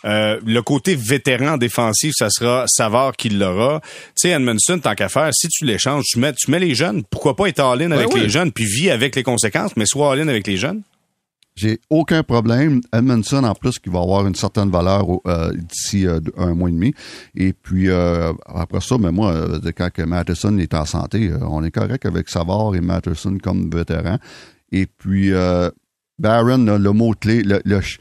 euh, 0.06 0.40
le 0.46 0.62
côté 0.62 0.96
vétéran 0.96 1.58
défensif, 1.58 2.14
ça 2.16 2.30
sera 2.30 2.66
Savard 2.68 3.16
qui 3.16 3.30
l'aura. 3.30 3.82
Tu 3.84 4.12
sais, 4.16 4.30
Edmondson, 4.30 4.80
tant 4.80 4.96
qu'à 4.96 5.10
faire, 5.10 5.30
si 5.34 5.48
tu 5.50 5.66
l'échanges, 5.66 6.06
tu 6.06 6.20
mets, 6.20 6.34
tu 6.34 6.50
mets 6.52 6.60
les 6.60 6.76
jeunes. 6.76 7.04
Pourquoi 7.04 7.36
pas 7.36 7.48
être 7.48 7.60
all-in 7.60 7.92
avec 7.92 8.14
oui. 8.14 8.22
les 8.22 8.30
jeunes, 8.30 8.52
puis 8.52 8.66
vis 8.66 8.90
avec 8.90 9.16
les 9.16 9.24
conséquences, 9.24 9.76
mais 9.76 9.86
sois 9.86 10.14
all-in 10.14 10.28
avec 10.28 10.48
les 10.48 10.58
jeunes. 10.58 10.82
J'ai 11.60 11.80
aucun 11.90 12.24
problème. 12.24 12.80
Edmondson, 12.94 13.44
en 13.44 13.54
plus, 13.54 13.80
qui 13.80 13.90
va 13.90 14.00
avoir 14.00 14.26
une 14.26 14.36
certaine 14.36 14.70
valeur 14.70 15.06
euh, 15.28 15.52
d'ici 15.54 16.08
euh, 16.08 16.20
un 16.38 16.54
mois 16.54 16.70
et 16.70 16.72
demi. 16.72 16.94
Et 17.36 17.52
puis, 17.52 17.90
euh, 17.90 18.32
après 18.46 18.80
ça, 18.80 18.98
mais 18.98 19.12
moi, 19.12 19.32
euh, 19.34 19.60
quand 19.76 19.90
que 19.92 20.04
Matheson 20.04 20.58
est 20.58 20.74
en 20.74 20.86
santé, 20.86 21.32
on 21.42 21.62
est 21.66 21.72
correct 21.72 22.06
avec 22.06 22.30
Savard 22.30 22.76
et 22.76 22.82
Matheson 22.82 23.38
comme 23.44 23.70
vétéran. 23.70 24.18
Et 24.72 24.86
puis, 24.86 25.32
Barron, 26.18 26.78
le 26.78 26.92
mot-clé, 26.92 27.44
le, 27.44 27.60
le 27.66 27.76
ch- 27.82 28.00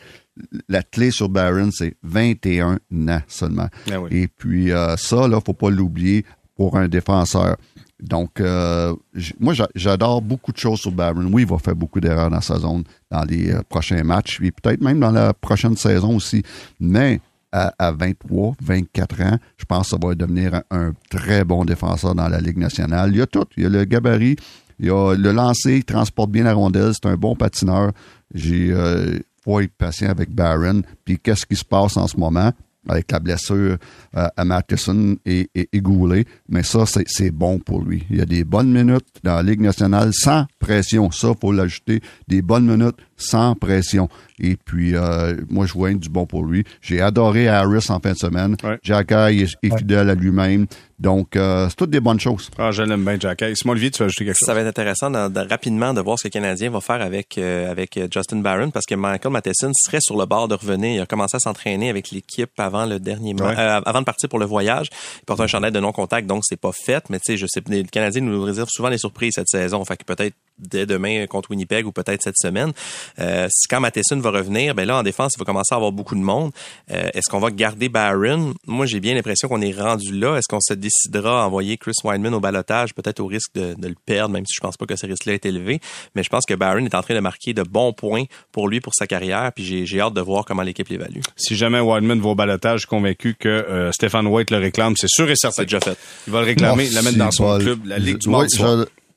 la 0.68 0.82
clé 0.84 1.10
sur 1.10 1.28
Barron, 1.28 1.70
c'est 1.72 1.94
21 2.04 2.74
ans 3.08 3.20
seulement. 3.26 3.68
Ah 3.90 4.00
oui. 4.00 4.08
Et 4.12 4.28
puis, 4.28 4.70
ça, 4.96 5.26
là, 5.28 5.40
faut 5.44 5.52
pas 5.54 5.70
l'oublier 5.70 6.24
pour 6.56 6.76
un 6.76 6.86
défenseur. 6.88 7.56
Donc, 8.00 8.40
euh, 8.40 8.94
moi, 9.40 9.54
j'a- 9.54 9.68
j'adore 9.74 10.22
beaucoup 10.22 10.52
de 10.52 10.56
choses 10.58 10.78
sur 10.80 10.92
Barron. 10.92 11.28
Oui, 11.32 11.42
il 11.42 11.48
va 11.48 11.58
faire 11.58 11.74
beaucoup 11.74 12.00
d'erreurs 12.00 12.30
dans 12.30 12.40
sa 12.40 12.58
zone 12.58 12.84
dans 13.10 13.24
les 13.24 13.50
euh, 13.50 13.60
prochains 13.68 14.02
matchs, 14.04 14.38
et 14.42 14.50
peut-être 14.52 14.80
même 14.82 15.00
dans 15.00 15.10
la 15.10 15.34
prochaine 15.34 15.76
saison 15.76 16.16
aussi. 16.16 16.42
Mais 16.78 17.20
à, 17.50 17.72
à 17.78 17.90
23, 17.92 18.54
24 18.62 19.22
ans, 19.22 19.38
je 19.56 19.64
pense 19.64 19.90
que 19.90 19.96
ça 19.98 20.06
va 20.06 20.14
devenir 20.14 20.54
un, 20.54 20.62
un 20.70 20.92
très 21.10 21.44
bon 21.44 21.64
défenseur 21.64 22.14
dans 22.14 22.28
la 22.28 22.40
Ligue 22.40 22.58
nationale. 22.58 23.10
Il 23.12 23.18
y 23.18 23.22
a 23.22 23.26
tout. 23.26 23.46
Il 23.56 23.62
y 23.64 23.66
a 23.66 23.68
le 23.68 23.84
gabarit, 23.84 24.36
il 24.78 24.86
y 24.86 24.90
a 24.90 25.14
le 25.16 25.32
lancer, 25.32 25.76
il 25.78 25.84
transporte 25.84 26.30
bien 26.30 26.44
la 26.44 26.54
rondelle, 26.54 26.92
c'est 26.94 27.08
un 27.08 27.16
bon 27.16 27.34
patineur. 27.34 27.90
J'ai 28.34 28.70
euh, 28.70 29.18
faut 29.42 29.58
être 29.60 29.72
patient 29.72 30.10
avec 30.10 30.30
Barron. 30.32 30.82
Puis 31.04 31.18
qu'est-ce 31.18 31.46
qui 31.46 31.56
se 31.56 31.64
passe 31.64 31.96
en 31.96 32.06
ce 32.06 32.16
moment? 32.16 32.52
Avec 32.88 33.10
la 33.12 33.20
blessure 33.20 33.76
euh, 34.16 34.26
à 34.36 34.44
Matheson 34.44 35.16
et, 35.24 35.48
et, 35.54 35.68
et 35.72 35.80
Goulet. 35.80 36.24
Mais 36.48 36.62
ça, 36.62 36.84
c'est, 36.86 37.30
bon 37.30 37.58
pour 37.58 37.82
lui. 37.82 38.04
Il 38.10 38.16
y 38.16 38.20
a 38.20 38.26
des 38.26 38.44
bonnes 38.44 38.72
minutes 38.72 39.06
dans 39.22 39.36
la 39.36 39.42
Ligue 39.42 39.60
nationale 39.60 40.10
sans 40.12 40.46
pression. 40.58 41.10
Ça, 41.10 41.32
faut 41.40 41.52
l'ajouter. 41.52 42.00
Des 42.26 42.42
bonnes 42.42 42.66
minutes 42.66 42.96
sans 43.16 43.54
pression. 43.54 44.08
Et 44.40 44.56
puis, 44.56 44.94
euh, 44.94 45.36
moi, 45.50 45.66
je 45.66 45.72
vois 45.72 45.92
du 45.92 46.08
bon 46.08 46.26
pour 46.26 46.44
lui. 46.44 46.64
J'ai 46.80 47.00
adoré 47.00 47.48
Harris 47.48 47.86
en 47.90 48.00
fin 48.00 48.12
de 48.12 48.18
semaine. 48.18 48.56
Ouais. 48.62 48.78
Jack 48.82 49.12
Eye 49.12 49.42
est, 49.42 49.56
est 49.62 49.76
fidèle 49.76 50.10
à 50.10 50.14
lui-même. 50.14 50.66
Donc, 50.98 51.36
euh, 51.36 51.68
c'est 51.68 51.76
toutes 51.76 51.90
des 51.90 52.00
bonnes 52.00 52.18
choses. 52.18 52.50
Ah, 52.58 52.72
je 52.72 52.82
l'aime 52.82 53.04
bien, 53.04 53.16
Jack. 53.20 53.40
Hey, 53.42 53.54
Simon 53.56 53.72
Olivier, 53.72 53.90
tu 53.92 54.00
veux 54.00 54.06
ajouter 54.06 54.24
quelque 54.24 54.36
chose? 54.36 54.46
Ça 54.46 54.54
va 54.54 54.60
être 54.62 54.66
intéressant 54.66 55.10
de- 55.10 55.28
de- 55.28 55.48
rapidement 55.48 55.94
de 55.94 56.00
voir 56.00 56.18
ce 56.18 56.24
que 56.24 56.28
le 56.28 56.32
Canadien 56.32 56.70
va 56.70 56.80
faire 56.80 57.00
avec 57.00 57.38
euh, 57.38 57.70
avec 57.70 57.96
euh, 57.96 58.08
Justin 58.12 58.38
Barron 58.38 58.70
parce 58.70 58.84
que 58.84 58.96
Michael 58.96 59.30
Matheson 59.32 59.70
serait 59.74 60.00
sur 60.00 60.18
le 60.18 60.26
bord 60.26 60.48
de 60.48 60.54
revenir. 60.56 60.94
Il 60.96 61.00
a 61.00 61.06
commencé 61.06 61.36
à 61.36 61.38
s'entraîner 61.38 61.88
avec 61.88 62.10
l'équipe 62.10 62.50
avant 62.58 62.84
le 62.84 62.98
dernier 62.98 63.34
Ouais. 63.34 63.54
euh, 63.56 63.80
avant 63.86 64.00
de 64.00 64.04
partir 64.06 64.28
pour 64.28 64.40
le 64.40 64.46
voyage. 64.46 64.88
Il 65.20 65.24
porte 65.24 65.40
un 65.40 65.46
chandail 65.46 65.70
de 65.70 65.78
non-contact, 65.78 66.26
donc 66.26 66.42
c'est 66.44 66.60
pas 66.60 66.72
fait. 66.72 67.04
Mais 67.10 67.18
tu 67.20 67.32
sais, 67.32 67.36
je 67.36 67.46
sais, 67.48 67.62
le 67.68 67.84
Canadien 67.84 68.22
nous 68.22 68.42
réserve 68.42 68.68
souvent 68.68 68.90
des 68.90 68.98
surprises 68.98 69.34
cette 69.36 69.48
saison. 69.48 69.84
Fait 69.84 69.96
que 69.96 70.04
peut-être 70.04 70.34
dès 70.58 70.86
demain 70.86 71.26
contre 71.26 71.50
Winnipeg 71.50 71.86
ou 71.86 71.92
peut-être 71.92 72.22
cette 72.22 72.38
semaine. 72.38 72.72
Euh, 73.18 73.46
si 73.50 73.68
quand 73.68 73.80
Matheson 73.80 74.18
va 74.20 74.30
revenir, 74.30 74.74
ben 74.74 74.86
là 74.86 74.98
en 74.98 75.02
défense, 75.02 75.32
il 75.36 75.38
va 75.38 75.44
commencer 75.44 75.74
à 75.74 75.76
avoir 75.76 75.92
beaucoup 75.92 76.14
de 76.14 76.20
monde. 76.20 76.50
Euh, 76.90 77.10
Est-ce 77.14 77.30
qu'on 77.30 77.38
va 77.40 77.50
garder 77.50 77.88
Barron? 77.88 78.54
Moi, 78.66 78.86
j'ai 78.86 79.00
bien 79.00 79.14
l'impression 79.14 79.48
qu'on 79.48 79.60
est 79.60 79.78
rendu 79.78 80.12
là. 80.12 80.36
Est-ce 80.36 80.48
qu'on 80.48 80.60
se 80.60 80.74
décidera 80.74 81.42
à 81.42 81.46
envoyer 81.46 81.76
Chris 81.76 81.94
Weinman 82.04 82.34
au 82.34 82.40
balotage, 82.40 82.94
peut-être 82.94 83.20
au 83.20 83.26
risque 83.26 83.54
de, 83.54 83.74
de 83.74 83.88
le 83.88 83.96
perdre, 84.06 84.32
même 84.32 84.46
si 84.46 84.54
je 84.54 84.60
pense 84.60 84.76
pas 84.76 84.86
que 84.86 84.96
ce 84.96 85.06
risque-là 85.06 85.34
est 85.34 85.46
élevé. 85.46 85.80
Mais 86.14 86.22
je 86.22 86.28
pense 86.28 86.44
que 86.46 86.54
Barron 86.54 86.84
est 86.84 86.94
en 86.94 87.02
train 87.02 87.14
de 87.14 87.20
marquer 87.20 87.54
de 87.54 87.62
bons 87.62 87.92
points 87.92 88.24
pour 88.52 88.68
lui 88.68 88.80
pour 88.80 88.94
sa 88.94 89.06
carrière. 89.06 89.52
Puis 89.54 89.64
j'ai 89.64 89.86
j'ai 89.86 90.00
hâte 90.00 90.14
de 90.14 90.20
voir 90.20 90.44
comment 90.44 90.62
l'équipe 90.62 90.88
l'évalue. 90.88 91.20
Si 91.36 91.56
jamais 91.56 91.80
Wildman 91.80 92.20
va 92.20 92.28
au 92.30 92.34
balotage, 92.34 92.80
je 92.80 92.80
suis 92.80 92.88
convaincu 92.88 93.34
que 93.38 93.48
euh, 93.48 93.92
Stéphane 93.92 94.26
White 94.26 94.50
le 94.50 94.58
réclame. 94.58 94.94
C'est 94.96 95.08
sûr 95.08 95.28
et 95.30 95.36
certain. 95.36 95.62
C'est 95.62 95.64
déjà 95.64 95.80
fait. 95.80 95.96
Il 96.26 96.32
va 96.32 96.40
le 96.40 96.46
réclamer, 96.46 96.88
la 96.90 97.02
mettre 97.02 97.18
dans 97.18 97.30
son 97.30 97.58
club, 97.58 97.86
la 97.86 97.98
Ligue 97.98 98.18
du 98.18 98.28
Oui, 98.28 98.46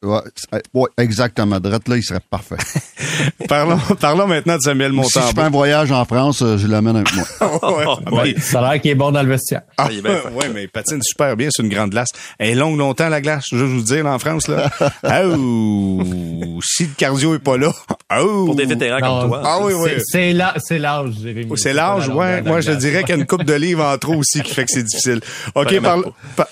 Soir. 0.04 0.24
je- 0.36 0.58
ouais, 0.74 0.90
exactement. 0.98 1.60
Drette 1.60 1.88
là, 1.88 1.98
il 1.98 2.04
serait 2.04 2.20
parfait. 2.28 2.56
parlons, 3.48 3.78
parlons 4.00 4.28
maintenant 4.28 4.56
de 4.56 4.62
Samuel 4.62 4.92
Montembeau. 4.94 5.10
Si 5.10 5.20
je 5.20 5.36
fais 5.36 5.42
un 5.42 5.50
voyage 5.50 5.92
en 5.92 6.04
France, 6.06 6.40
je 6.40 6.68
l'amène 6.68 6.96
avec 6.96 7.14
moi. 7.14 8.06
ouais, 8.12 8.36
Ça 8.40 8.60
a 8.60 8.74
l'air 8.74 8.82
qu'il 8.82 8.92
est 8.92 8.96
bon 8.96 9.12
dans 9.12 9.22
le 9.22 9.30
vestiaire. 9.30 9.62
Ah, 9.78 9.90
oui, 9.90 10.46
mais 10.54 10.64
il 10.64 10.70
patine 10.70 11.02
super 11.04 11.36
bien 11.38 11.50
sur 11.52 11.64
une 11.64 11.70
grande 11.70 11.92
glace. 11.92 12.10
Elle 12.40 12.50
est 12.50 12.56
longue 12.56 12.78
longtemps, 12.78 13.10
la 13.10 13.22
glace, 13.22 13.46
je 13.52 13.58
veux 13.58 13.66
vous 13.66 13.82
dire, 13.84 14.06
en 14.06 14.18
France. 14.18 14.48
là. 14.48 14.72
oh, 15.26 16.60
si 16.64 16.84
le 16.84 16.94
cardio 16.98 17.36
est 17.36 17.40
pas 17.40 17.58
là. 17.58 17.72
Oh. 18.20 18.46
Pour 18.48 18.56
des 18.56 18.66
vétérans 18.66 19.00
comme 19.00 19.30
toi. 19.30 19.42
Ah 19.44 19.60
oui, 19.62 19.74
oui. 19.74 19.92
C'est 20.06 20.34
l'âge, 20.34 21.14
Jérémy. 21.22 21.48
Oh, 21.50 21.56
c'est 21.56 21.74
l'âge, 21.74 22.10
ouais. 22.10 22.42
Moi, 22.42 22.62
je 22.62 22.72
dirais 22.72 23.02
qu'il 23.04 23.16
y 23.16 23.18
a 23.18 23.22
une 23.22 23.28
coupe 23.28 23.44
de 23.44 23.54
livres 23.54 23.84
en 23.84 23.98
trop 23.98 24.16
aussi 24.16 24.42
qui 24.42 24.54
fait 24.54 24.66
que 24.66 24.72
c'est 24.72 24.84
difficile. 24.84 25.22
OK, 25.56 25.80
parle. 25.80 26.06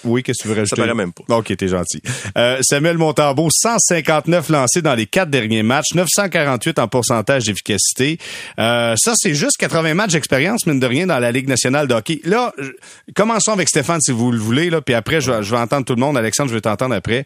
oui, 0.03 0.23
qu'est-ce 0.23 0.39
que 0.39 0.43
tu 0.43 0.47
veux 0.49 0.55
rajouter? 0.55 0.75
Ça 0.75 0.81
paraît 0.83 0.93
même 0.93 1.11
pas. 1.13 1.35
OK, 1.37 1.55
t'es 1.57 1.67
gentil. 1.67 2.01
Euh, 2.37 2.59
Samuel 2.61 2.97
Montambeau, 3.39 3.49
159 3.51 4.49
lancés 4.49 4.81
dans 4.81 4.95
les 4.95 5.05
quatre 5.05 5.29
derniers 5.29 5.63
matchs, 5.63 5.93
948 5.95 6.79
en 6.79 6.87
pourcentage 6.87 7.45
d'efficacité. 7.45 8.17
Euh, 8.59 8.95
ça, 8.97 9.13
c'est 9.15 9.33
juste 9.33 9.57
80 9.57 9.93
matchs 9.93 10.13
d'expérience, 10.13 10.65
mine 10.65 10.79
de 10.79 10.85
rien, 10.85 11.07
dans 11.07 11.19
la 11.19 11.31
Ligue 11.31 11.47
nationale 11.47 11.87
de 11.87 11.93
hockey. 11.93 12.21
Là, 12.23 12.53
commençons 13.15 13.53
avec 13.53 13.69
Stéphane, 13.69 14.01
si 14.01 14.11
vous 14.11 14.31
le 14.31 14.39
voulez, 14.39 14.69
là, 14.69 14.81
puis 14.81 14.93
après, 14.93 15.21
je, 15.21 15.31
vais 15.31 15.57
entendre 15.57 15.85
tout 15.85 15.95
le 15.95 16.01
monde. 16.01 16.17
Alexandre, 16.17 16.49
je 16.49 16.55
vais 16.55 16.61
t'entendre 16.61 16.95
après. 16.95 17.25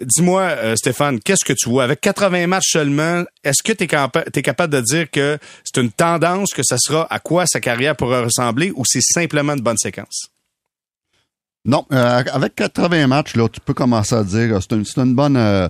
Dis-moi, 0.00 0.42
euh, 0.42 0.76
Stéphane, 0.76 1.20
qu'est-ce 1.20 1.44
que 1.44 1.52
tu 1.52 1.68
vois? 1.68 1.84
Avec 1.84 2.00
80 2.00 2.46
matchs 2.46 2.70
seulement, 2.70 3.24
est-ce 3.44 3.62
que 3.62 3.72
tu 3.72 3.84
es, 3.84 4.42
capable 4.42 4.72
de 4.72 4.80
dire 4.80 5.10
que 5.10 5.38
c'est 5.64 5.80
une 5.80 5.90
tendance, 5.90 6.52
que 6.52 6.62
ça 6.62 6.76
sera 6.78 7.06
à 7.10 7.18
quoi 7.18 7.46
sa 7.46 7.60
carrière 7.60 7.96
pourra 7.96 8.22
ressembler, 8.22 8.72
ou 8.74 8.84
c'est 8.84 9.02
simplement 9.02 9.54
une 9.54 9.62
bonne 9.62 9.78
séquence? 9.78 10.31
Non, 11.64 11.86
euh, 11.92 12.24
avec 12.32 12.56
80 12.56 13.06
matchs, 13.06 13.36
là, 13.36 13.48
tu 13.48 13.60
peux 13.60 13.74
commencer 13.74 14.16
à 14.16 14.24
dire 14.24 14.58
c'est 14.60 14.72
une, 14.72 14.84
une, 14.96 15.14
bonne 15.14 15.36
euh, 15.36 15.68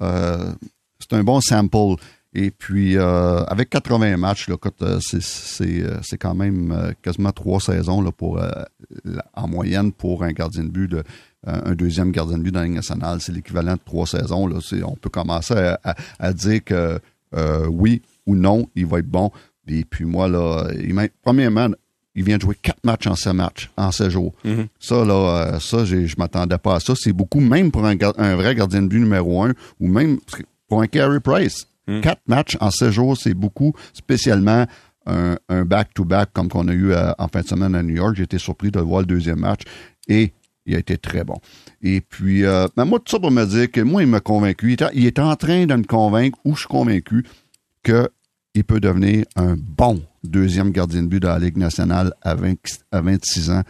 euh, 0.00 0.52
c'est 0.98 1.12
un 1.12 1.22
bon 1.22 1.40
sample. 1.40 2.02
Et 2.36 2.50
puis 2.50 2.98
avec 2.98 3.70
80 3.70 4.16
matchs, 4.16 4.50
c'est 4.98 6.18
quand 6.18 6.34
même 6.34 6.92
quasiment 7.00 7.30
trois 7.30 7.60
saisons 7.60 8.02
là, 8.02 8.10
pour 8.10 8.42
en 9.34 9.46
moyenne 9.46 9.92
pour 9.92 10.24
un 10.24 10.32
gardien 10.32 10.64
de 10.64 10.68
but 10.68 10.96
un 11.46 11.74
deuxième 11.76 12.10
gardien 12.10 12.38
de 12.38 12.42
but 12.42 12.50
dans 12.50 12.58
la 12.58 12.66
Ligue 12.66 12.74
nationale. 12.74 13.20
C'est 13.20 13.30
l'équivalent 13.30 13.74
de 13.74 13.80
trois 13.84 14.08
saisons. 14.08 14.48
Là. 14.48 14.56
On 14.84 14.96
peut 14.96 15.10
commencer 15.10 15.54
à, 15.84 15.94
à 16.18 16.32
dire 16.32 16.64
que 16.64 16.98
oui 17.68 18.02
ou 18.26 18.34
non, 18.34 18.68
il 18.74 18.86
va 18.86 18.98
être 18.98 19.06
bon. 19.06 19.30
Et 19.68 19.84
puis 19.84 20.04
moi, 20.04 20.26
là, 20.26 20.66
il 20.74 21.08
premièrement, 21.22 21.68
il 22.14 22.24
vient 22.24 22.36
de 22.36 22.42
jouer 22.42 22.56
quatre 22.60 22.84
matchs 22.84 23.06
en 23.06 23.16
7 23.16 23.32
matchs, 23.32 23.70
en 23.76 23.90
16 23.90 24.08
jours. 24.08 24.32
Mhm. 24.44 24.66
Ça, 24.78 25.04
là, 25.04 25.14
euh, 25.54 25.60
ça, 25.60 25.84
je 25.84 26.14
m'attendais 26.18 26.58
pas 26.58 26.76
à 26.76 26.80
ça. 26.80 26.94
C'est 26.96 27.12
beaucoup, 27.12 27.40
même 27.40 27.70
pour 27.70 27.84
un, 27.84 27.96
vrai 28.36 28.54
gardien 28.54 28.82
de 28.82 28.88
but 28.88 29.00
numéro 29.00 29.42
un, 29.42 29.52
ou 29.80 29.88
même 29.88 30.18
pour 30.68 30.82
un 30.82 30.86
Carey 30.86 31.20
Price. 31.20 31.66
Mhm. 31.88 32.00
Quatre 32.00 32.22
matchs 32.26 32.56
en 32.60 32.70
16 32.70 32.90
jours, 32.90 33.16
c'est 33.16 33.34
beaucoup, 33.34 33.72
spécialement 33.92 34.66
un 35.06 35.64
back-to-back 35.66 36.30
comme 36.32 36.48
qu'on 36.48 36.66
a 36.68 36.72
eu 36.72 36.92
euh, 36.92 37.12
en 37.18 37.28
fin 37.28 37.42
de 37.42 37.46
semaine 37.46 37.74
à 37.74 37.82
New 37.82 37.96
York. 37.96 38.14
J'ai 38.16 38.22
été 38.22 38.38
surpris 38.38 38.70
de 38.70 38.80
voir 38.80 39.00
le 39.00 39.06
deuxième 39.06 39.40
match 39.40 39.60
et 40.08 40.32
il 40.66 40.74
a 40.74 40.78
été 40.78 40.96
très 40.96 41.24
bon. 41.24 41.36
Et 41.82 42.00
puis, 42.00 42.44
euh, 42.44 42.66
ben, 42.76 42.84
moi, 42.84 42.98
tout 42.98 43.10
ça 43.10 43.20
pour 43.20 43.30
me 43.30 43.44
dire 43.44 43.70
que 43.70 43.80
moi, 43.80 44.02
il 44.02 44.08
m'a 44.08 44.20
convaincu. 44.20 44.76
Il 44.94 45.06
est, 45.06 45.18
en 45.18 45.36
train 45.36 45.66
de 45.66 45.74
me 45.74 45.84
convaincre, 45.84 46.38
ou 46.44 46.54
je 46.54 46.60
suis 46.60 46.68
convaincu, 46.68 47.26
qu'il 47.84 48.64
peut 48.64 48.80
devenir 48.80 49.26
un 49.36 49.56
bon 49.58 50.02
deuxième 50.28 50.70
gardien 50.70 51.02
de 51.02 51.08
but 51.08 51.20
de 51.20 51.26
la 51.26 51.38
Ligue 51.38 51.56
nationale 51.56 52.12
à, 52.22 52.34
26 52.34 53.50
ans. 53.50 53.62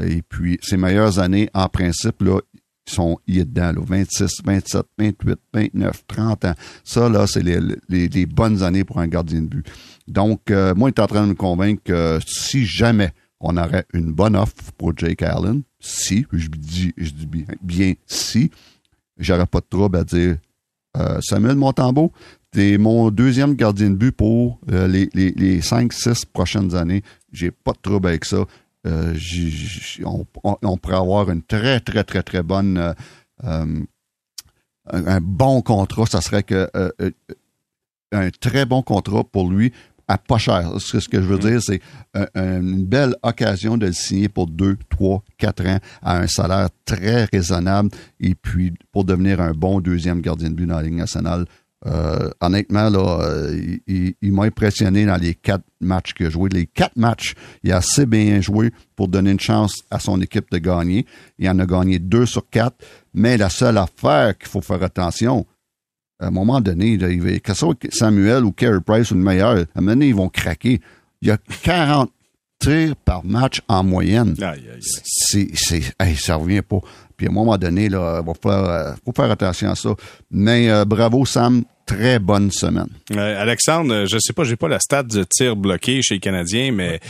Et 0.00 0.22
puis, 0.22 0.58
ses 0.62 0.76
meilleures 0.76 1.18
années, 1.18 1.50
en 1.54 1.68
principe, 1.68 2.22
là, 2.22 2.40
sont, 2.86 3.18
il 3.26 3.38
est 3.38 3.44
dedans, 3.44 3.72
là, 3.72 3.80
26, 3.86 4.42
27, 4.44 4.86
28, 4.98 5.38
29, 5.52 6.06
30 6.06 6.44
ans. 6.46 6.54
Ça, 6.84 7.08
là, 7.08 7.26
c'est 7.26 7.42
les, 7.42 8.26
bonnes 8.26 8.62
années 8.62 8.84
pour 8.84 8.98
un 8.98 9.08
gardien 9.08 9.42
de 9.42 9.46
but. 9.46 9.66
Donc, 10.08 10.50
euh, 10.50 10.74
moi, 10.74 10.90
il 10.90 10.92
est 10.92 11.00
en 11.00 11.06
train 11.06 11.22
de 11.22 11.28
me 11.28 11.34
convaincre 11.34 11.82
que 11.84 12.18
si 12.26 12.64
jamais 12.64 13.12
on 13.40 13.56
aurait 13.56 13.86
une 13.92 14.12
bonne 14.12 14.36
offre 14.36 14.54
pour 14.78 14.96
Jake 14.96 15.22
Allen, 15.22 15.62
si, 15.80 16.26
je 16.32 16.48
dis, 16.48 16.92
je 16.96 17.10
dis 17.10 17.26
bien, 17.26 17.44
bien 17.60 17.94
si, 18.06 18.50
j'aurais 19.18 19.46
pas 19.46 19.60
de 19.60 19.66
trouble 19.68 19.98
à 19.98 20.04
dire 20.04 20.36
euh, 20.96 21.20
Samuel 21.20 21.56
Montembeau, 21.56 22.12
T'es 22.52 22.76
mon 22.76 23.10
deuxième 23.10 23.54
gardien 23.54 23.88
de 23.88 23.94
but 23.94 24.12
pour 24.12 24.60
euh, 24.70 24.86
les, 24.86 25.08
les, 25.14 25.30
les 25.30 25.60
5-6 25.60 26.26
prochaines 26.30 26.74
années. 26.74 27.02
J'ai 27.32 27.50
pas 27.50 27.72
de 27.72 27.78
trouble 27.80 28.08
avec 28.08 28.26
ça. 28.26 28.44
Euh, 28.86 29.14
on, 30.04 30.76
pourrait 30.76 30.96
avoir 30.96 31.30
une 31.30 31.42
très, 31.42 31.80
très, 31.80 32.04
très, 32.04 32.22
très 32.22 32.42
bonne 32.42 32.94
euh, 33.42 33.76
un, 34.90 35.20
bon 35.22 35.62
contrat. 35.62 36.04
Ça 36.04 36.20
serait 36.20 36.42
que 36.42 36.68
un 38.12 38.28
très 38.38 38.66
bon 38.66 38.82
contrat 38.82 39.24
pour 39.24 39.50
lui 39.50 39.72
à 40.06 40.18
pas 40.18 40.36
cher. 40.36 40.72
Ce, 40.78 41.00
ce 41.00 41.08
que 41.08 41.22
je 41.22 41.26
veux 41.26 41.36
mm. 41.36 41.50
dire, 41.50 41.62
c'est 41.62 41.80
une 42.34 42.84
belle 42.84 43.14
occasion 43.22 43.78
de 43.78 43.86
le 43.86 43.92
signer 43.92 44.28
pour 44.28 44.46
2, 44.46 44.76
3, 44.90 45.22
4 45.38 45.66
ans 45.66 45.78
à 46.02 46.18
un 46.18 46.26
salaire 46.26 46.68
très 46.84 47.24
raisonnable 47.32 47.88
et 48.20 48.34
puis 48.34 48.74
pour 48.90 49.04
devenir 49.04 49.40
un 49.40 49.52
bon 49.52 49.80
deuxième 49.80 50.20
gardien 50.20 50.50
de 50.50 50.54
but 50.54 50.66
dans 50.66 50.76
la 50.76 50.82
Ligue 50.82 50.96
nationale 50.96 51.46
euh, 51.86 52.30
honnêtement, 52.40 52.88
là, 52.88 53.18
euh, 53.22 53.76
il, 53.86 54.32
m'a 54.32 54.44
impressionné 54.44 55.04
dans 55.04 55.16
les 55.16 55.34
quatre 55.34 55.64
matchs 55.80 56.14
qu'il 56.14 56.26
a 56.26 56.30
joué. 56.30 56.48
Les 56.50 56.66
quatre 56.66 56.96
matchs, 56.96 57.34
il 57.64 57.72
a 57.72 57.78
assez 57.78 58.06
bien 58.06 58.40
joué 58.40 58.70
pour 58.94 59.08
donner 59.08 59.32
une 59.32 59.40
chance 59.40 59.82
à 59.90 59.98
son 59.98 60.20
équipe 60.20 60.50
de 60.52 60.58
gagner. 60.58 61.06
Il 61.38 61.48
en 61.48 61.58
a 61.58 61.66
gagné 61.66 61.98
deux 61.98 62.26
sur 62.26 62.48
quatre. 62.48 62.76
Mais 63.14 63.36
la 63.36 63.48
seule 63.48 63.78
affaire 63.78 64.38
qu'il 64.38 64.48
faut 64.48 64.60
faire 64.60 64.82
attention, 64.82 65.44
à 66.20 66.28
un 66.28 66.30
moment 66.30 66.60
donné, 66.60 66.98
que 66.98 67.52
ce 67.52 67.54
soit 67.54 67.76
Samuel 67.90 68.44
ou 68.44 68.52
Carey 68.52 68.80
Price 68.84 69.10
ou 69.10 69.14
le 69.14 69.20
meilleur, 69.20 69.56
à 69.56 69.60
un 69.60 69.80
moment 69.80 69.92
donné, 69.92 70.08
ils 70.08 70.14
vont 70.14 70.28
craquer. 70.28 70.80
Il 71.20 71.28
y 71.28 71.30
a 71.32 71.38
40 71.62 72.12
tirs 72.60 72.94
par 72.96 73.24
match 73.24 73.60
en 73.66 73.82
moyenne. 73.82 74.36
C'est, 75.02 75.48
c'est, 75.54 75.82
ça 76.16 76.36
revient 76.36 76.62
pas. 76.62 76.78
Puis 77.16 77.26
à 77.26 77.30
un 77.30 77.32
moment 77.32 77.56
donné, 77.58 77.88
là, 77.88 78.20
il 78.20 78.24
faut 78.24 78.50
faire, 78.50 78.94
faut 79.04 79.12
faire 79.14 79.30
attention 79.30 79.70
à 79.70 79.74
ça. 79.74 79.94
Mais 80.30 80.70
euh, 80.70 80.84
bravo, 80.84 81.24
Sam 81.24 81.64
très 81.86 82.18
bonne 82.18 82.50
semaine. 82.50 82.88
Alexandre, 83.16 84.06
je 84.06 84.18
sais 84.18 84.32
pas, 84.32 84.44
j'ai 84.44 84.56
pas 84.56 84.68
la 84.68 84.78
stat 84.78 85.02
de 85.02 85.24
tir 85.24 85.56
bloqué 85.56 86.00
chez 86.02 86.14
les 86.14 86.20
Canadiens, 86.20 86.72
mais 86.72 87.00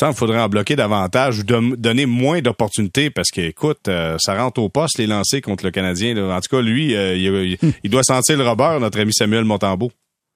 il 0.00 0.06
me 0.06 0.12
faudrait 0.12 0.40
en 0.40 0.48
bloquer 0.48 0.76
davantage 0.76 1.40
ou 1.40 1.42
donner 1.76 2.06
moins 2.06 2.40
d'opportunités 2.40 3.10
parce 3.10 3.30
que, 3.30 3.40
écoute, 3.40 3.88
euh, 3.88 4.16
ça 4.20 4.34
rentre 4.34 4.60
au 4.60 4.68
poste 4.68 4.98
les 4.98 5.06
lancers 5.06 5.40
contre 5.40 5.64
le 5.64 5.70
Canadien. 5.70 6.16
En 6.30 6.40
tout 6.40 6.56
cas, 6.56 6.62
lui, 6.62 6.94
euh, 6.94 7.56
il, 7.82 7.90
doit 7.90 8.02
sentir 8.02 8.36
le 8.36 8.46
robert, 8.46 8.78
notre 8.80 9.00
ami 9.00 9.12
Samuel 9.12 9.44
Montembeau. 9.44 9.90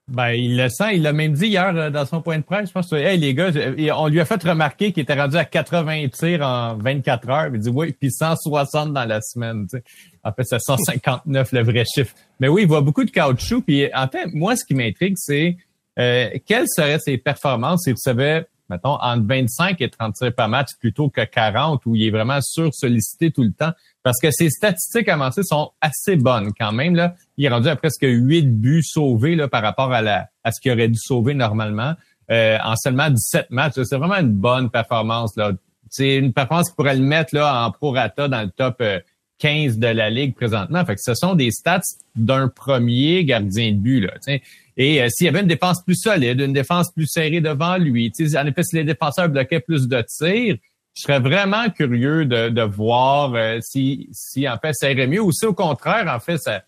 Ben, 0.07 0.33
il 0.33 0.59
le 0.59 0.69
sent. 0.69 0.97
Il 0.97 1.03
l'a 1.03 1.15
même 1.15 1.33
dit 1.33 1.47
hier 1.47 1.75
euh, 1.75 1.91
dans 1.91 2.05
son 2.05 2.21
point 2.21 2.39
de 2.39 2.45
presse. 2.45 2.69
Je 2.69 2.73
pense 2.73 2.91
que, 2.91 2.97
hey, 2.97 3.19
les 3.19 3.33
gars, 3.33 3.51
on 3.97 4.09
lui 4.09 4.21
a 4.21 4.25
fait 4.27 4.43
remarquer 4.43 4.93
qu'il 4.93 5.03
était 5.03 5.15
rendu 5.15 5.37
à 5.37 5.47
80 5.47 6.09
tirs 6.09 6.43
en 6.43 6.77
24 6.77 7.31
heures. 7.31 7.51
Il 7.55 7.61
dit, 7.61 7.71
oui, 7.71 7.93
puis 7.99 8.11
160 8.11 8.93
dans 8.93 9.05
la 9.05 9.21
semaine. 9.23 9.67
En 10.23 10.33
fait, 10.33 10.45
c'est 10.45 10.61
159 10.61 11.53
le 11.53 11.63
vrai 11.63 11.85
chiffre. 11.87 12.15
Mais 12.39 12.49
oui, 12.49 12.63
il 12.63 12.69
voit 12.69 12.83
beaucoup 12.83 13.05
de 13.05 13.11
caoutchouc. 13.11 13.63
Puis 13.63 13.89
en 13.95 14.09
fait, 14.09 14.27
moi, 14.35 14.57
ce 14.57 14.65
qui 14.67 14.75
m'intrigue, 14.75 15.15
c'est 15.17 15.57
euh, 15.99 16.29
quelles 16.45 16.69
seraient 16.69 16.99
ses 16.99 17.17
performances 17.17 17.85
si 17.85 17.93
vous 17.93 17.97
savez, 17.97 18.43
mettons, 18.69 18.97
entre 19.01 19.27
25 19.27 19.81
et 19.81 19.89
30 19.89 20.15
tirs 20.15 20.35
par 20.35 20.49
match 20.49 20.71
plutôt 20.81 21.09
que 21.09 21.23
40, 21.23 21.85
où 21.87 21.95
il 21.95 22.07
est 22.07 22.11
vraiment 22.11 22.41
sur 22.41 22.73
sollicité 22.75 23.31
tout 23.31 23.43
le 23.43 23.53
temps. 23.53 23.73
Parce 24.03 24.21
que 24.21 24.31
ses 24.31 24.51
statistiques 24.51 25.09
avancées 25.09 25.43
sont 25.43 25.73
assez 25.81 26.17
bonnes 26.17 26.53
quand 26.59 26.73
même. 26.73 26.95
Là. 26.95 27.15
Il 27.37 27.45
est 27.45 27.49
rendu 27.49 27.69
à 27.69 27.77
presque 27.77 28.03
8 28.05 28.61
buts 28.61 28.83
sauvés 28.83 29.37
là, 29.37 29.49
par 29.49 29.63
rapport 29.63 29.93
à, 29.93 30.03
la, 30.03 30.29
à 30.43 30.53
ce 30.53 30.61
qu'il 30.61 30.73
aurait 30.73 30.89
dû 30.89 30.99
sauver 30.99 31.35
normalement. 31.35 31.95
Euh, 32.31 32.57
en 32.65 32.75
seulement 32.77 33.11
17 33.11 33.51
matchs. 33.51 33.75
C'est 33.85 33.97
vraiment 33.97 34.17
une 34.17 34.33
bonne 34.33 34.71
performance. 34.71 35.37
là. 35.37 35.53
C'est 35.91 36.17
une 36.17 36.33
performance 36.33 36.71
qui 36.71 36.77
pourrait 36.77 36.97
le 36.97 37.03
mettre 37.03 37.35
là, 37.35 37.67
en 37.67 37.71
prorata 37.71 38.29
dans 38.29 38.43
le 38.43 38.51
top 38.51 38.77
euh, 38.81 38.99
15 39.39 39.79
de 39.79 39.89
la 39.89 40.09
Ligue 40.09 40.35
présentement. 40.35 40.85
Fait 40.87 40.95
que 40.95 41.03
ce 41.03 41.15
sont 41.15 41.35
des 41.35 41.51
stats 41.51 41.83
d'un 42.17 42.49
premier 42.49 43.25
gardien 43.25 43.73
de 43.73 43.77
but. 43.77 44.01
Là, 44.01 44.15
Et 44.77 45.03
euh, 45.03 45.09
s'il 45.09 45.27
y 45.27 45.29
avait 45.29 45.41
une 45.41 45.47
défense 45.47 45.83
plus 45.83 45.97
solide, 45.97 46.41
une 46.41 46.53
défense 46.53 46.91
plus 46.93 47.07
serrée 47.07 47.41
devant 47.41 47.77
lui, 47.77 48.13
en 48.37 48.47
effet, 48.47 48.63
si 48.63 48.77
les 48.77 48.85
défenseurs 48.85 49.29
bloquaient 49.29 49.61
plus 49.61 49.89
de 49.89 50.03
tirs, 50.03 50.57
je 50.97 51.03
serais 51.03 51.21
vraiment 51.21 51.69
curieux 51.71 52.25
de, 52.25 52.49
de 52.49 52.63
voir 52.63 53.35
euh, 53.35 53.59
si, 53.61 54.09
si 54.13 54.49
en 54.49 54.57
fait 54.59 54.73
ça 54.75 54.91
irait 54.91 55.09
mieux 55.09 55.21
ou 55.21 55.33
si 55.33 55.45
au 55.45 55.55
contraire, 55.55 56.07
en 56.09 56.21
fait, 56.21 56.39
ça, 56.39 56.63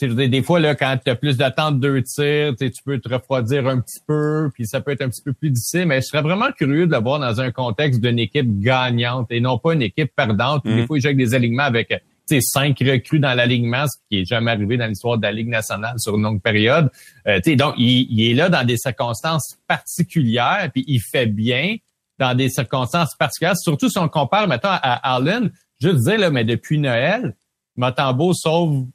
des 0.00 0.42
fois, 0.42 0.58
là, 0.60 0.74
quand 0.74 0.98
tu 1.02 1.10
as 1.10 1.14
plus 1.14 1.36
d'attente 1.36 1.80
de 1.80 1.88
deux 1.88 2.02
tirs, 2.02 2.54
tu 2.58 2.82
peux 2.84 2.98
te 2.98 3.08
refroidir 3.08 3.66
un 3.68 3.80
petit 3.80 4.00
peu, 4.06 4.50
puis 4.52 4.66
ça 4.66 4.80
peut 4.80 4.90
être 4.90 5.02
un 5.02 5.08
petit 5.08 5.22
peu 5.22 5.32
plus 5.32 5.50
difficile, 5.50 5.86
mais 5.86 6.00
je 6.00 6.06
serais 6.06 6.22
vraiment 6.22 6.50
curieux 6.52 6.86
de 6.86 6.92
le 6.92 6.98
voir 6.98 7.20
dans 7.20 7.40
un 7.40 7.52
contexte 7.52 8.00
d'une 8.00 8.18
équipe 8.18 8.60
gagnante 8.60 9.28
et 9.30 9.40
non 9.40 9.58
pas 9.58 9.74
une 9.74 9.82
équipe 9.82 10.12
perdante. 10.14 10.64
Des 10.64 10.82
mm. 10.82 10.86
fois, 10.86 10.98
il 10.98 11.00
joue 11.00 11.06
avec 11.08 11.18
des 11.18 11.34
alignements 11.34 11.64
avec 11.64 11.92
cinq 12.40 12.78
recrues 12.80 13.18
dans 13.18 13.34
l'alignement, 13.34 13.86
ce 13.86 13.98
qui 14.08 14.20
est 14.20 14.24
jamais 14.24 14.50
arrivé 14.50 14.76
dans 14.76 14.86
l'histoire 14.86 15.18
de 15.18 15.22
la 15.22 15.32
Ligue 15.32 15.48
nationale 15.48 15.94
sur 15.98 16.16
une 16.16 16.22
longue 16.22 16.42
période. 16.42 16.90
Euh, 17.26 17.40
donc, 17.56 17.74
il, 17.76 18.30
est 18.30 18.34
là 18.34 18.48
dans 18.48 18.64
des 18.64 18.76
circonstances 18.76 19.58
particulières, 19.66 20.70
puis 20.72 20.84
il 20.86 21.00
fait 21.00 21.26
bien 21.26 21.76
dans 22.18 22.34
des 22.34 22.48
circonstances 22.48 23.14
particulières, 23.16 23.56
surtout 23.56 23.90
si 23.90 23.98
on 23.98 24.08
compare, 24.08 24.46
maintenant 24.48 24.70
à 24.72 25.14
Allen. 25.14 25.50
Je 25.80 25.88
veux 25.88 25.98
dire, 25.98 26.18
là, 26.18 26.30
mais 26.30 26.44
depuis 26.44 26.78
Noël, 26.78 27.34
Motambo 27.76 28.32
sauve 28.34 28.86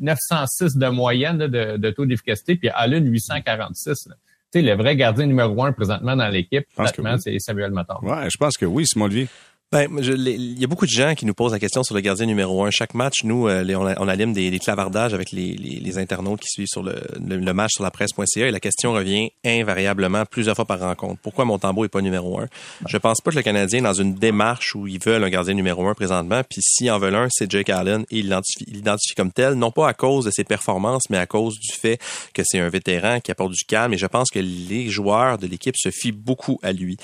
906 0.00 0.76
de 0.76 0.88
moyenne 0.88 1.38
de, 1.38 1.90
taux 1.90 2.06
d'efficacité, 2.06 2.56
puis 2.56 2.70
Allen 2.70 3.06
846. 3.06 4.04
Tu 4.04 4.60
sais, 4.60 4.62
le 4.62 4.74
vrai 4.74 4.96
gardien 4.96 5.26
numéro 5.26 5.62
un 5.64 5.72
présentement 5.72 6.16
dans 6.16 6.28
l'équipe, 6.28 6.64
c'est 7.18 7.38
Samuel 7.38 7.70
Motambo. 7.70 8.08
Ouais, 8.08 8.28
je 8.30 8.36
pense 8.36 8.56
que 8.56 8.66
oui, 8.66 8.86
Simon 8.86 9.06
Olivier. 9.06 9.28
Ben, 9.72 9.88
il 9.98 10.60
y 10.60 10.64
a 10.64 10.66
beaucoup 10.66 10.84
de 10.84 10.90
gens 10.90 11.14
qui 11.14 11.24
nous 11.24 11.32
posent 11.32 11.52
la 11.52 11.58
question 11.58 11.82
sur 11.82 11.94
le 11.94 12.02
gardien 12.02 12.26
numéro 12.26 12.62
un. 12.62 12.70
Chaque 12.70 12.92
match, 12.92 13.24
nous, 13.24 13.48
euh, 13.48 13.64
on, 13.74 14.04
on, 14.04 14.06
allume 14.06 14.34
des, 14.34 14.58
clavardages 14.58 15.14
avec 15.14 15.32
les, 15.32 15.96
internautes 15.96 16.40
qui 16.40 16.48
suivent 16.48 16.68
sur 16.68 16.82
le, 16.82 17.02
le, 17.26 17.54
match 17.54 17.70
sur 17.76 17.82
la 17.82 17.90
presse.ca 17.90 18.48
et 18.48 18.50
la 18.50 18.60
question 18.60 18.92
revient 18.92 19.30
invariablement 19.46 20.26
plusieurs 20.26 20.56
fois 20.56 20.66
par 20.66 20.78
rencontre. 20.78 21.22
Pourquoi 21.22 21.46
Montembeau 21.46 21.86
est 21.86 21.88
pas 21.88 22.02
numéro 22.02 22.38
un? 22.38 22.48
Je 22.86 22.98
pense 22.98 23.22
pas 23.22 23.30
que 23.30 23.36
le 23.36 23.42
Canadien 23.42 23.78
est 23.78 23.82
dans 23.82 23.94
une 23.94 24.12
démarche 24.12 24.74
où 24.74 24.86
ils 24.86 25.00
veulent 25.02 25.24
un 25.24 25.30
gardien 25.30 25.54
numéro 25.54 25.88
un 25.88 25.94
présentement, 25.94 26.42
puis 26.46 26.60
s'ils 26.60 26.90
en 26.90 26.98
veulent 26.98 27.14
un, 27.14 27.28
c'est 27.30 27.50
Jake 27.50 27.70
Allen 27.70 28.04
et 28.10 28.18
il 28.18 28.38
l'identifie 28.66 29.14
comme 29.16 29.32
tel, 29.32 29.54
non 29.54 29.70
pas 29.70 29.88
à 29.88 29.94
cause 29.94 30.26
de 30.26 30.30
ses 30.30 30.44
performances, 30.44 31.08
mais 31.08 31.16
à 31.16 31.24
cause 31.24 31.58
du 31.58 31.72
fait 31.72 31.98
que 32.34 32.42
c'est 32.44 32.58
un 32.58 32.68
vétéran 32.68 33.20
qui 33.20 33.30
apporte 33.30 33.52
du 33.52 33.64
calme 33.64 33.94
et 33.94 33.98
je 33.98 34.06
pense 34.06 34.30
que 34.30 34.38
les 34.38 34.90
joueurs 34.90 35.38
de 35.38 35.46
l'équipe 35.46 35.76
se 35.78 35.90
fient 35.90 36.12
beaucoup 36.12 36.58
à 36.62 36.72
lui. 36.72 36.98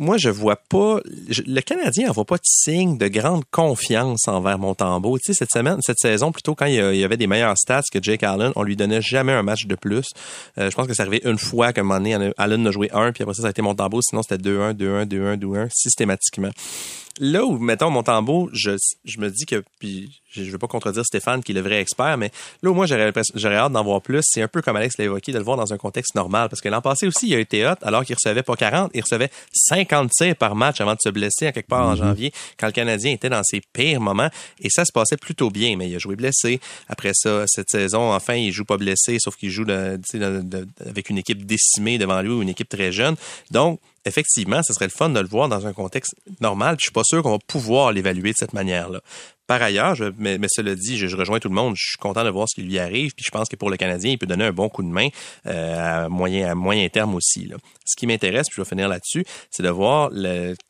Moi, 0.00 0.16
je 0.16 0.30
vois 0.30 0.54
pas, 0.54 1.00
le 1.04 1.60
Canadien 1.60 2.12
voit 2.12 2.24
pas 2.24 2.36
de 2.36 2.44
signe 2.44 2.98
de 2.98 3.08
grande 3.08 3.42
confiance 3.50 4.28
envers 4.28 4.56
Montembeau. 4.56 5.18
Tu 5.18 5.24
sais, 5.26 5.34
cette 5.34 5.50
semaine, 5.50 5.78
cette 5.84 5.98
saison, 5.98 6.30
plutôt 6.30 6.54
quand 6.54 6.66
il 6.66 6.74
y 6.74 7.02
avait 7.02 7.16
des 7.16 7.26
meilleurs 7.26 7.58
stats 7.58 7.82
que 7.92 7.98
Jake 8.00 8.22
Allen, 8.22 8.52
on 8.54 8.62
lui 8.62 8.76
donnait 8.76 9.02
jamais 9.02 9.32
un 9.32 9.42
match 9.42 9.66
de 9.66 9.74
plus. 9.74 10.06
Euh, 10.56 10.70
je 10.70 10.76
pense 10.76 10.86
que 10.86 10.94
c'est 10.94 11.02
arrivé 11.02 11.20
une 11.24 11.36
fois 11.36 11.72
qu'à 11.72 11.80
un 11.80 11.84
moment 11.84 11.98
donné, 11.98 12.32
Allen 12.38 12.64
a 12.68 12.70
joué 12.70 12.88
un, 12.92 13.10
puis 13.10 13.24
après 13.24 13.34
ça, 13.34 13.42
ça 13.42 13.48
a 13.48 13.50
été 13.50 13.60
Montembeau. 13.60 14.00
Sinon, 14.00 14.22
c'était 14.22 14.40
2-1, 14.40 14.74
2-1, 14.74 15.06
2-1, 15.06 15.36
2-1, 15.36 15.68
systématiquement 15.72 16.50
là 17.18 17.44
où, 17.44 17.58
mettons, 17.58 17.90
Montembeau, 17.90 18.50
je, 18.52 18.72
je 19.04 19.18
me 19.20 19.30
dis 19.30 19.46
que, 19.46 19.62
puis 19.78 20.20
je 20.30 20.42
ne 20.42 20.50
veux 20.50 20.58
pas 20.58 20.66
contredire 20.66 21.04
Stéphane 21.04 21.42
qui 21.42 21.52
est 21.52 21.54
le 21.54 21.60
vrai 21.60 21.80
expert, 21.80 22.16
mais 22.18 22.30
là 22.62 22.70
où 22.70 22.74
moi 22.74 22.86
j'aurais, 22.86 23.12
j'aurais 23.34 23.56
hâte 23.56 23.72
d'en 23.72 23.82
voir 23.82 24.02
plus, 24.02 24.20
c'est 24.22 24.42
un 24.42 24.48
peu 24.48 24.62
comme 24.62 24.76
Alex 24.76 24.98
l'a 24.98 25.06
évoqué, 25.06 25.32
de 25.32 25.38
le 25.38 25.44
voir 25.44 25.56
dans 25.56 25.72
un 25.72 25.78
contexte 25.78 26.14
normal. 26.14 26.48
Parce 26.48 26.60
que 26.60 26.68
l'an 26.68 26.80
passé 26.80 27.06
aussi, 27.06 27.28
il 27.28 27.34
a 27.34 27.38
été 27.38 27.66
hot, 27.66 27.74
alors 27.82 28.04
qu'il 28.04 28.14
recevait 28.14 28.42
pas 28.42 28.56
40, 28.56 28.90
il 28.94 29.02
recevait 29.02 29.30
50 29.52 30.10
tirs 30.10 30.36
par 30.36 30.54
match 30.54 30.80
avant 30.80 30.92
de 30.92 31.00
se 31.02 31.08
blesser 31.08 31.46
à 31.46 31.52
quelque 31.52 31.68
part 31.68 31.86
en 31.86 31.94
mm-hmm. 31.94 31.98
janvier, 31.98 32.32
quand 32.58 32.66
le 32.66 32.72
Canadien 32.72 33.12
était 33.12 33.30
dans 33.30 33.42
ses 33.42 33.60
pires 33.72 34.00
moments. 34.00 34.30
Et 34.60 34.68
ça 34.70 34.84
se 34.84 34.92
passait 34.92 35.16
plutôt 35.16 35.50
bien, 35.50 35.76
mais 35.76 35.88
il 35.88 35.96
a 35.96 35.98
joué 35.98 36.16
blessé. 36.16 36.60
Après 36.88 37.12
ça, 37.14 37.44
cette 37.46 37.70
saison, 37.70 38.12
enfin, 38.12 38.34
il 38.34 38.52
joue 38.52 38.64
pas 38.64 38.76
blessé, 38.76 39.18
sauf 39.18 39.36
qu'il 39.36 39.50
joue 39.50 39.64
avec 39.68 41.10
une 41.10 41.18
équipe 41.18 41.46
décimée 41.46 41.98
devant 41.98 42.20
lui 42.20 42.30
ou 42.30 42.42
une 42.42 42.48
équipe 42.48 42.68
très 42.68 42.92
jeune. 42.92 43.16
Donc, 43.50 43.80
effectivement, 44.08 44.62
ce 44.62 44.72
serait 44.72 44.86
le 44.86 44.90
fun 44.90 45.10
de 45.10 45.20
le 45.20 45.28
voir 45.28 45.48
dans 45.48 45.66
un 45.66 45.72
contexte 45.72 46.14
normal. 46.40 46.76
Puis 46.76 46.84
je 46.84 46.86
suis 46.86 46.92
pas 46.92 47.04
sûr 47.04 47.22
qu'on 47.22 47.32
va 47.32 47.38
pouvoir 47.46 47.92
l'évaluer 47.92 48.30
de 48.30 48.36
cette 48.36 48.52
manière-là. 48.52 49.00
Par 49.48 49.62
ailleurs, 49.62 49.94
je, 49.94 50.04
mais, 50.18 50.36
mais, 50.36 50.46
cela 50.50 50.74
dit, 50.74 50.98
je, 50.98 51.16
rejoins 51.16 51.40
tout 51.40 51.48
le 51.48 51.54
monde. 51.54 51.74
Je 51.74 51.88
suis 51.88 51.96
content 51.96 52.22
de 52.22 52.28
voir 52.28 52.46
ce 52.50 52.54
qui 52.54 52.66
lui 52.66 52.78
arrive. 52.78 53.14
Puis 53.14 53.24
je 53.24 53.30
pense 53.30 53.48
que 53.48 53.56
pour 53.56 53.70
le 53.70 53.78
Canadien, 53.78 54.10
il 54.12 54.18
peut 54.18 54.26
donner 54.26 54.44
un 54.44 54.52
bon 54.52 54.68
coup 54.68 54.82
de 54.82 54.88
main 54.88 55.08
euh, 55.46 56.04
à 56.04 56.08
moyen 56.10 56.50
à 56.50 56.54
moyen 56.54 56.86
terme 56.90 57.14
aussi. 57.14 57.46
Là. 57.46 57.56
Ce 57.86 57.96
qui 57.96 58.06
m'intéresse, 58.06 58.48
puis 58.48 58.56
je 58.56 58.60
vais 58.60 58.68
finir 58.68 58.88
là-dessus, 58.88 59.24
c'est 59.50 59.62
de 59.62 59.70
voir 59.70 60.10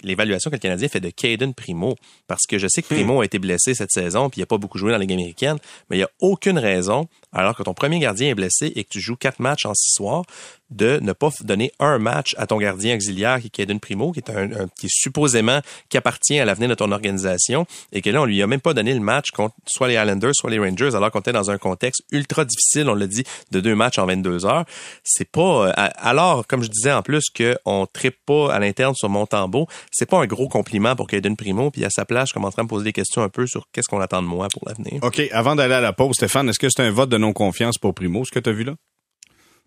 l'évaluation 0.04 0.48
que 0.48 0.54
le 0.54 0.60
Canadien 0.60 0.86
fait 0.86 1.00
de 1.00 1.10
Caden 1.10 1.54
Primo. 1.54 1.96
Parce 2.28 2.46
que 2.48 2.56
je 2.56 2.68
sais 2.68 2.82
que 2.82 2.86
Primo 2.86 3.20
a 3.20 3.24
été 3.24 3.40
blessé 3.40 3.74
cette 3.74 3.90
saison, 3.90 4.30
puis 4.30 4.38
il 4.38 4.42
n'a 4.42 4.46
pas 4.46 4.58
beaucoup 4.58 4.78
joué 4.78 4.92
dans 4.92 4.98
la 4.98 5.02
Ligue 5.02 5.12
américaine, 5.12 5.56
mais 5.90 5.96
il 5.96 6.00
n'y 6.00 6.04
a 6.04 6.10
aucune 6.20 6.60
raison, 6.60 7.08
alors 7.32 7.56
que 7.56 7.62
ton 7.62 7.74
premier 7.74 7.98
gardien 7.98 8.28
est 8.28 8.34
blessé 8.34 8.72
et 8.74 8.84
que 8.84 8.88
tu 8.90 9.00
joues 9.00 9.16
quatre 9.16 9.40
matchs 9.40 9.66
en 9.66 9.74
six 9.74 9.90
soirs, 9.90 10.24
de 10.70 10.98
ne 11.02 11.12
pas 11.12 11.30
donner 11.40 11.72
un 11.78 11.98
match 11.98 12.34
à 12.36 12.46
ton 12.46 12.58
gardien 12.58 12.96
auxiliaire 12.96 13.40
qui 13.40 13.46
est 13.46 13.50
Caden 13.50 13.80
Primo, 13.80 14.12
qui 14.12 14.20
est 14.20 14.30
un, 14.30 14.68
qui 14.78 14.88
supposément 14.90 15.60
qui 15.88 15.96
appartient 15.96 16.38
à 16.38 16.44
l'avenir 16.44 16.68
de 16.68 16.74
ton 16.74 16.92
organisation, 16.92 17.66
et 17.92 18.02
que 18.02 18.10
là 18.10 18.22
on 18.22 18.24
lui 18.26 18.42
a 18.42 18.46
même 18.46 18.60
pas 18.60 18.74
donné 18.74 18.92
le 18.92 19.00
match 19.00 19.30
contre 19.30 19.54
soit 19.66 19.88
les 19.88 19.94
Islanders, 19.94 20.34
soit 20.34 20.50
les 20.50 20.58
Rangers, 20.58 20.94
alors 20.94 21.10
qu'on 21.10 21.20
était 21.20 21.32
dans 21.32 21.50
un 21.50 21.58
contexte 21.58 22.02
ultra 22.12 22.44
difficile, 22.44 22.88
on 22.88 22.94
l'a 22.94 23.06
dit, 23.06 23.24
de 23.50 23.60
deux 23.60 23.74
matchs 23.74 23.98
en 23.98 24.06
22 24.06 24.44
heures. 24.44 24.64
C'est 25.04 25.30
pas 25.30 25.68
euh, 25.68 25.72
alors 25.96 26.46
comme 26.46 26.62
je 26.62 26.68
disais 26.68 26.92
en 26.92 27.02
plus 27.02 27.24
qu'on 27.30 27.86
trippe 27.90 28.18
pas 28.26 28.52
à 28.52 28.58
l'interne 28.58 28.94
sur 28.94 29.08
Montembeau, 29.08 29.66
c'est 29.90 30.08
pas 30.08 30.18
un 30.18 30.26
gros 30.26 30.48
compliment 30.48 30.96
pour 30.96 31.06
Caden 31.06 31.36
Primo. 31.36 31.70
Puis 31.70 31.84
à 31.84 31.90
sa 31.90 32.04
place, 32.04 32.28
je 32.28 32.34
commencerai 32.34 32.60
à 32.60 32.64
me 32.64 32.68
poser 32.68 32.84
des 32.84 32.92
questions 32.92 33.22
un 33.22 33.28
peu 33.28 33.46
sur 33.46 33.66
qu'est-ce 33.72 33.88
qu'on 33.88 34.00
attend 34.00 34.22
de 34.22 34.26
moi 34.26 34.48
pour 34.52 34.62
l'avenir. 34.66 35.02
OK. 35.02 35.20
Avant 35.32 35.56
d'aller 35.56 35.74
à 35.74 35.80
la 35.80 35.92
pause, 35.92 36.14
Stéphane, 36.14 36.48
est-ce 36.48 36.58
que 36.58 36.68
c'est 36.68 36.82
un 36.82 36.90
vote 36.90 37.08
de 37.08 37.17
non-confiance 37.18 37.78
pour 37.78 37.94
Primo, 37.94 38.24
ce 38.24 38.30
que 38.30 38.38
tu 38.38 38.50
as 38.50 38.52
vu 38.52 38.64
là? 38.64 38.74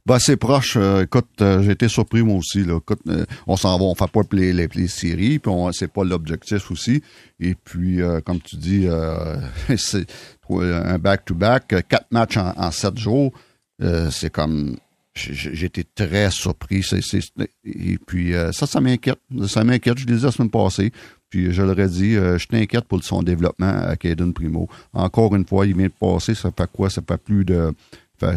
Ben, 0.05 0.17
c'est 0.17 0.37
proche. 0.37 0.77
Euh, 0.77 1.03
écoute, 1.03 1.29
euh, 1.41 1.61
j'ai 1.61 1.71
été 1.71 1.87
surpris 1.87 2.23
moi 2.23 2.37
aussi. 2.37 2.63
Là. 2.63 2.79
Euh, 3.07 3.25
on 3.45 3.55
s'en 3.55 3.77
va, 3.77 3.85
on 3.85 3.93
fait 3.93 4.09
pas 4.09 4.21
les, 4.31 4.51
les, 4.51 4.87
séries, 4.87 5.37
puis 5.37 5.51
c'est 5.73 5.91
pas 5.91 6.03
l'objectif 6.03 6.71
aussi. 6.71 7.03
Et 7.39 7.53
puis, 7.53 7.99
comme 8.25 8.41
tu 8.41 8.55
dis, 8.55 8.87
c'est 9.77 10.07
un 10.49 10.97
back-to-back, 10.97 11.87
quatre 11.87 12.11
matchs 12.11 12.37
en, 12.37 12.71
sept 12.71 12.97
jours. 12.97 13.31
c'est 14.09 14.31
comme 14.31 14.77
été 15.15 15.83
très 15.83 16.31
surpris. 16.31 16.83
et 17.63 17.97
puis 17.99 18.33
ça, 18.53 18.65
ça 18.65 18.81
m'inquiète. 18.81 19.19
Ça 19.47 19.63
m'inquiète. 19.63 19.99
Je 19.99 20.05
le 20.07 20.13
disais 20.13 20.25
la 20.25 20.31
semaine 20.31 20.49
passée. 20.49 20.91
Puis 21.31 21.51
je 21.51 21.63
l'aurais 21.63 21.87
dit, 21.87 22.13
je 22.13 22.45
t'inquiète 22.45 22.85
pour 22.85 23.03
son 23.03 23.23
développement 23.23 23.73
à 23.87 23.95
Caden 23.95 24.33
Primo. 24.33 24.67
Encore 24.93 25.33
une 25.35 25.45
fois, 25.45 25.65
il 25.65 25.75
vient 25.75 25.87
de 25.87 25.93
passer, 25.99 26.35
ça 26.35 26.51
fait 26.55 26.69
quoi? 26.71 26.89
Ça 26.89 27.01
fait 27.07 27.17
plus 27.17 27.45
de 27.45 27.73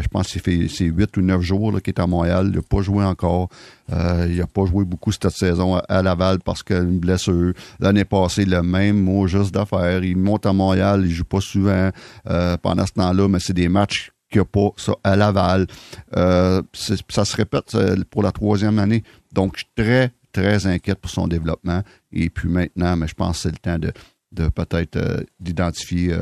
je 0.01 0.07
pense 0.07 0.31
que 0.31 0.67
c'est 0.67 0.85
huit 0.85 1.15
ou 1.17 1.21
neuf 1.21 1.41
jours 1.41 1.81
qu'il 1.81 1.93
est 1.93 1.99
à 1.99 2.07
Montréal. 2.07 2.47
Il 2.49 2.55
n'a 2.55 2.61
pas 2.61 2.81
joué 2.81 3.03
encore. 3.03 3.49
Euh, 3.91 4.27
il 4.29 4.37
n'a 4.37 4.47
pas 4.47 4.65
joué 4.65 4.83
beaucoup 4.85 5.11
cette 5.11 5.29
saison 5.29 5.75
à, 5.77 6.01
Laval 6.01 6.39
parce 6.39 6.63
qu'il 6.63 6.75
a 6.75 6.79
une 6.79 6.99
blessure. 6.99 7.53
L'année 7.79 8.05
passée, 8.05 8.45
le 8.45 8.61
même 8.61 9.01
mot 9.01 9.27
juste 9.27 9.53
d'affaire. 9.53 10.03
Il 10.03 10.17
monte 10.17 10.45
à 10.45 10.53
Montréal, 10.53 11.03
il 11.05 11.11
joue 11.11 11.25
pas 11.25 11.41
souvent 11.41 11.91
euh, 12.29 12.57
pendant 12.57 12.85
ce 12.85 12.93
temps-là, 12.93 13.27
mais 13.27 13.39
c'est 13.39 13.53
des 13.53 13.69
matchs 13.69 14.11
qu'il 14.31 14.41
n'y 14.41 14.43
a 14.43 14.45
pas 14.45 14.69
ça 14.77 14.93
à 15.03 15.15
Laval. 15.15 15.67
Euh, 16.15 16.61
ça 16.73 17.25
se 17.25 17.35
répète 17.35 17.77
pour 18.09 18.23
la 18.23 18.31
troisième 18.31 18.79
année. 18.79 19.03
Donc, 19.33 19.53
je 19.55 19.59
suis 19.59 19.71
très, 19.75 20.11
très 20.31 20.65
inquiète 20.65 20.99
pour 20.99 21.11
son 21.11 21.27
développement. 21.27 21.81
Et 22.15 22.29
puis 22.29 22.49
maintenant, 22.49 22.95
mais 22.95 23.07
je 23.07 23.13
pense 23.13 23.37
que 23.37 23.41
c'est 23.43 23.51
le 23.51 23.57
temps 23.57 23.77
de, 23.77 23.91
de 24.31 24.49
peut-être 24.49 25.25
d'identifier, 25.39 26.17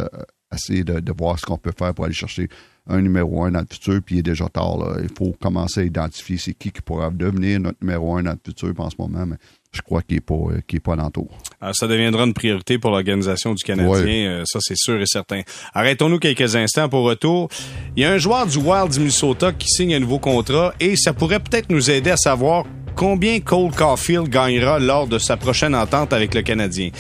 essayer 0.54 0.84
de, 0.84 1.14
voir 1.18 1.40
ce 1.40 1.46
qu'on 1.46 1.58
peut 1.58 1.74
faire 1.78 1.94
pour 1.94 2.06
aller 2.06 2.14
chercher 2.14 2.48
un 2.88 3.02
numéro 3.02 3.44
un 3.44 3.52
dans 3.52 3.62
le 3.62 3.68
futur, 3.70 4.02
puis 4.04 4.16
il 4.16 4.20
est 4.20 4.24
déjà 4.24 4.48
tard. 4.50 4.98
Il 5.02 5.10
faut 5.10 5.34
commencer 5.42 5.82
à 5.82 5.84
identifier 5.84 6.38
c'est 6.38 6.54
qui 6.54 6.72
qui 6.72 6.82
pourra 6.82 7.10
devenir 7.10 7.60
notre 7.60 7.78
numéro 7.82 8.18
un 8.18 8.24
dans 8.24 8.32
le 8.32 8.40
futur 8.44 8.74
en 8.78 8.90
ce 8.90 8.96
moment, 9.00 9.26
je 9.74 9.82
crois 9.82 10.02
qu'il 10.02 10.16
n'est 10.18 10.22
pas, 10.22 10.36
euh, 10.36 10.62
qu'il 10.68 10.78
est 10.78 10.80
pas 10.80 10.96
l'entour. 10.96 11.28
Alors, 11.60 11.76
ça 11.76 11.88
deviendra 11.88 12.24
une 12.24 12.34
priorité 12.34 12.78
pour 12.78 12.92
l'organisation 12.92 13.54
du 13.54 13.64
Canadien, 13.64 14.30
euh, 14.30 14.44
ça 14.46 14.60
c'est 14.62 14.78
sûr 14.78 15.02
et 15.02 15.06
certain. 15.06 15.42
Arrêtons-nous 15.74 16.20
quelques 16.20 16.56
instants 16.56 16.88
pour 16.88 17.04
retour. 17.04 17.50
Il 17.96 18.04
y 18.04 18.06
a 18.06 18.12
un 18.12 18.18
joueur 18.18 18.46
du 18.46 18.58
Wild 18.58 18.92
du 18.92 19.00
Minnesota 19.00 19.52
qui 19.52 19.68
signe 19.68 19.96
un 19.96 20.00
nouveau 20.00 20.20
contrat 20.20 20.74
et 20.80 20.96
ça 20.96 21.14
pourrait 21.14 21.40
peut-être 21.40 21.70
nous 21.70 21.90
aider 21.90 22.12
à 22.12 22.18
savoir 22.18 22.66
combien 22.96 23.40
Cole 23.40 23.72
Caulfield 23.72 24.30
gagnera 24.30 24.78
lors 24.80 25.08
de 25.08 25.18
sa 25.18 25.38
prochaine 25.38 25.74
entente 25.74 26.14
avec 26.14 26.36
le 26.36 26.44
Canadien. 26.44 26.92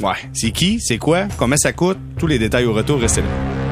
Ouais, 0.00 0.14
c'est 0.32 0.50
qui, 0.50 0.80
c'est 0.80 0.98
quoi, 0.98 1.26
combien 1.38 1.56
ça 1.56 1.72
coûte, 1.72 1.98
tous 2.18 2.26
les 2.26 2.38
détails 2.38 2.64
au 2.64 2.72
retour, 2.72 3.00
restez 3.00 3.22
là. 3.22 3.67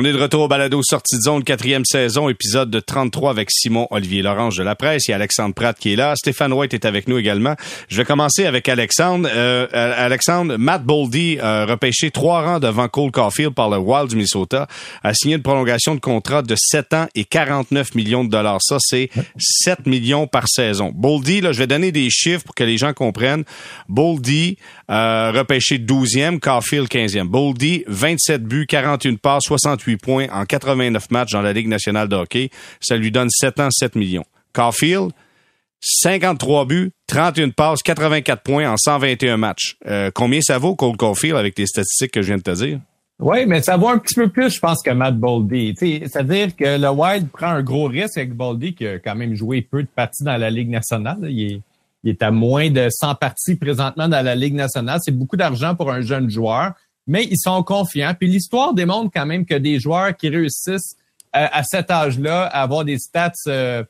On 0.00 0.04
est 0.04 0.12
de 0.12 0.16
retour 0.16 0.42
au 0.42 0.46
balado 0.46 0.80
Sortie 0.80 1.16
de 1.16 1.22
zone, 1.22 1.42
quatrième 1.42 1.84
saison, 1.84 2.28
épisode 2.28 2.70
de 2.70 2.78
33 2.78 3.32
avec 3.32 3.50
Simon 3.50 3.88
Olivier 3.90 4.22
Lorange 4.22 4.56
de 4.56 4.62
la 4.62 4.76
presse 4.76 5.08
et 5.08 5.12
Alexandre 5.12 5.56
Pratt 5.56 5.76
qui 5.76 5.92
est 5.92 5.96
là. 5.96 6.14
Stéphane 6.14 6.52
White 6.52 6.72
est 6.72 6.84
avec 6.84 7.08
nous 7.08 7.18
également. 7.18 7.56
Je 7.88 7.96
vais 7.96 8.04
commencer 8.04 8.46
avec 8.46 8.68
Alexandre. 8.68 9.28
Euh, 9.28 9.66
Alexandre, 9.72 10.56
Matt 10.56 10.84
Boldy, 10.84 11.38
euh, 11.42 11.66
repêché 11.66 12.12
trois 12.12 12.42
rangs 12.42 12.60
devant 12.60 12.86
Cole 12.86 13.10
Caulfield 13.10 13.54
par 13.54 13.70
le 13.70 13.78
Wild 13.78 14.10
du 14.10 14.14
Minnesota, 14.14 14.68
a 15.02 15.14
signé 15.14 15.34
une 15.34 15.42
prolongation 15.42 15.96
de 15.96 16.00
contrat 16.00 16.42
de 16.42 16.54
7 16.56 16.94
ans 16.94 17.08
et 17.16 17.24
49 17.24 17.96
millions 17.96 18.22
de 18.22 18.30
dollars. 18.30 18.62
Ça, 18.62 18.76
c'est 18.78 19.10
7 19.36 19.84
millions 19.86 20.28
par 20.28 20.46
saison. 20.46 20.92
Boldy, 20.94 21.40
là, 21.40 21.50
je 21.50 21.58
vais 21.58 21.66
donner 21.66 21.90
des 21.90 22.08
chiffres 22.08 22.44
pour 22.44 22.54
que 22.54 22.62
les 22.62 22.76
gens 22.76 22.92
comprennent. 22.92 23.42
Boldy, 23.88 24.58
euh, 24.92 25.32
repêché 25.34 25.78
12e, 25.78 26.38
Caulfield 26.38 26.86
15e. 26.86 27.26
Boldy, 27.26 27.82
27 27.88 28.44
buts, 28.44 28.66
41 28.68 29.16
passes, 29.16 29.42
68 29.48 29.87
points 29.96 30.26
en 30.32 30.44
89 30.44 31.10
matchs 31.10 31.32
dans 31.32 31.42
la 31.42 31.52
Ligue 31.52 31.68
nationale 31.68 32.08
de 32.08 32.16
hockey. 32.16 32.50
Ça 32.80 32.96
lui 32.96 33.10
donne 33.10 33.30
7 33.30 33.60
ans, 33.60 33.70
7 33.70 33.94
millions. 33.94 34.24
Caulfield, 34.52 35.12
53 35.80 36.66
buts, 36.66 36.90
31 37.06 37.50
passes, 37.50 37.82
84 37.82 38.42
points 38.42 38.70
en 38.70 38.76
121 38.76 39.36
matchs. 39.36 39.76
Euh, 39.86 40.10
combien 40.12 40.40
ça 40.40 40.58
vaut, 40.58 40.74
Cole 40.74 40.96
Caulfield, 40.96 41.36
avec 41.36 41.58
les 41.58 41.66
statistiques 41.66 42.12
que 42.12 42.22
je 42.22 42.28
viens 42.28 42.38
de 42.38 42.42
te 42.42 42.50
dire? 42.50 42.80
Oui, 43.20 43.46
mais 43.46 43.62
ça 43.62 43.76
vaut 43.76 43.88
un 43.88 43.98
petit 43.98 44.14
peu 44.14 44.28
plus, 44.28 44.54
je 44.54 44.60
pense, 44.60 44.80
que 44.80 44.90
Matt 44.90 45.16
Boldy. 45.16 45.74
C'est-à-dire 45.76 46.54
que 46.54 46.78
le 46.78 46.88
Wild 46.88 47.28
prend 47.30 47.48
un 47.48 47.62
gros 47.62 47.86
risque 47.86 48.16
avec 48.16 48.32
Boldy, 48.32 48.74
qui 48.74 48.86
a 48.86 48.98
quand 49.00 49.16
même 49.16 49.34
joué 49.34 49.60
peu 49.60 49.82
de 49.82 49.88
parties 49.88 50.22
dans 50.22 50.36
la 50.36 50.50
Ligue 50.50 50.70
nationale. 50.70 51.18
Il 51.22 51.52
est, 51.52 51.60
il 52.04 52.10
est 52.10 52.22
à 52.22 52.30
moins 52.30 52.70
de 52.70 52.88
100 52.88 53.16
parties 53.16 53.56
présentement 53.56 54.08
dans 54.08 54.24
la 54.24 54.36
Ligue 54.36 54.54
nationale. 54.54 55.00
C'est 55.02 55.16
beaucoup 55.16 55.36
d'argent 55.36 55.74
pour 55.74 55.90
un 55.90 56.00
jeune 56.00 56.30
joueur 56.30 56.74
mais 57.08 57.24
ils 57.24 57.38
sont 57.38 57.62
confiants. 57.64 58.14
Puis 58.16 58.28
l'histoire 58.28 58.74
démontre 58.74 59.10
quand 59.12 59.26
même 59.26 59.44
que 59.46 59.54
des 59.54 59.80
joueurs 59.80 60.14
qui 60.16 60.28
réussissent 60.28 60.94
euh, 61.34 61.46
à, 61.50 61.62
cet 61.64 61.90
âge-là 61.90 62.44
à 62.44 62.62
avoir 62.62 62.84
des 62.84 62.98
stats 62.98 63.32
euh, 63.48 63.82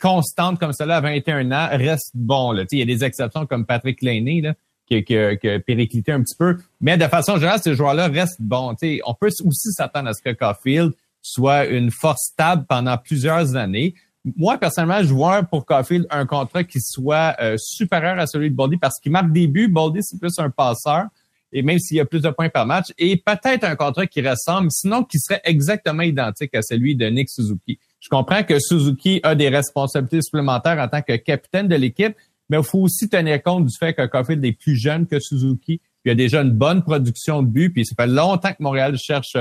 constantes 0.00 0.58
comme 0.58 0.72
cela 0.72 0.96
à 0.96 1.00
21 1.00 1.50
ans 1.52 1.68
restent 1.70 2.10
bons. 2.14 2.52
Là. 2.52 2.64
Il 2.72 2.78
y 2.78 2.82
a 2.82 2.84
des 2.84 3.04
exceptions 3.04 3.46
comme 3.46 3.64
Patrick 3.64 4.02
Laney, 4.02 4.40
là, 4.40 4.54
qui, 4.86 5.04
qui, 5.04 5.14
qui 5.40 5.48
a 5.48 5.60
périclité 5.60 6.12
un 6.12 6.20
petit 6.22 6.36
peu. 6.36 6.58
Mais 6.80 6.98
de 6.98 7.06
façon 7.06 7.36
générale, 7.36 7.60
ces 7.62 7.74
joueurs-là 7.74 8.08
restent 8.08 8.42
bons. 8.42 8.74
sais, 8.78 9.00
on 9.06 9.14
peut 9.14 9.28
aussi 9.44 9.72
s'attendre 9.72 10.08
à 10.08 10.12
ce 10.12 10.20
que 10.20 10.32
Caulfield 10.32 10.92
soit 11.22 11.66
une 11.66 11.92
force 11.92 12.30
stable 12.32 12.66
pendant 12.68 12.98
plusieurs 12.98 13.54
années. 13.54 13.94
Moi, 14.36 14.58
personnellement, 14.58 15.02
je 15.02 15.14
vois 15.14 15.44
pour 15.44 15.64
Caulfield 15.64 16.06
un 16.10 16.26
contrat 16.26 16.64
qui 16.64 16.80
soit 16.80 17.36
euh, 17.40 17.56
supérieur 17.56 18.18
à 18.18 18.26
celui 18.26 18.50
de 18.50 18.56
Boldy 18.56 18.76
parce 18.76 18.98
qu'il 19.00 19.12
marque 19.12 19.32
des 19.32 19.46
buts. 19.46 19.68
Boldy, 19.68 20.00
c'est 20.02 20.18
plus 20.18 20.36
un 20.38 20.50
passeur. 20.50 21.06
Et 21.52 21.62
même 21.62 21.78
s'il 21.78 21.98
y 21.98 22.00
a 22.00 22.04
plus 22.04 22.22
de 22.22 22.30
points 22.30 22.48
par 22.48 22.66
match, 22.66 22.92
et 22.98 23.16
peut-être 23.16 23.64
un 23.64 23.76
contrat 23.76 24.06
qui 24.06 24.26
ressemble, 24.26 24.70
sinon 24.70 25.04
qui 25.04 25.18
serait 25.18 25.40
exactement 25.44 26.02
identique 26.02 26.54
à 26.54 26.62
celui 26.62 26.96
de 26.96 27.06
Nick 27.06 27.28
Suzuki. 27.28 27.78
Je 28.00 28.08
comprends 28.08 28.42
que 28.42 28.58
Suzuki 28.58 29.20
a 29.22 29.34
des 29.34 29.48
responsabilités 29.48 30.22
supplémentaires 30.22 30.78
en 30.78 30.88
tant 30.88 31.02
que 31.02 31.14
capitaine 31.16 31.68
de 31.68 31.76
l'équipe, 31.76 32.16
mais 32.48 32.58
il 32.58 32.64
faut 32.64 32.80
aussi 32.80 33.08
tenir 33.08 33.42
compte 33.42 33.66
du 33.66 33.76
fait 33.78 33.94
que 33.94 34.06
Caulfield 34.06 34.44
est 34.44 34.52
plus 34.52 34.76
jeune 34.76 35.06
que 35.06 35.20
Suzuki. 35.20 35.80
Il 36.04 36.10
a 36.10 36.14
déjà 36.14 36.42
une 36.42 36.50
bonne 36.50 36.82
production 36.82 37.42
de 37.42 37.48
buts, 37.48 37.70
puis 37.70 37.86
ça 37.86 37.94
fait 37.96 38.08
longtemps 38.08 38.50
que 38.50 38.60
Montréal 38.60 38.96
cherche 38.98 39.36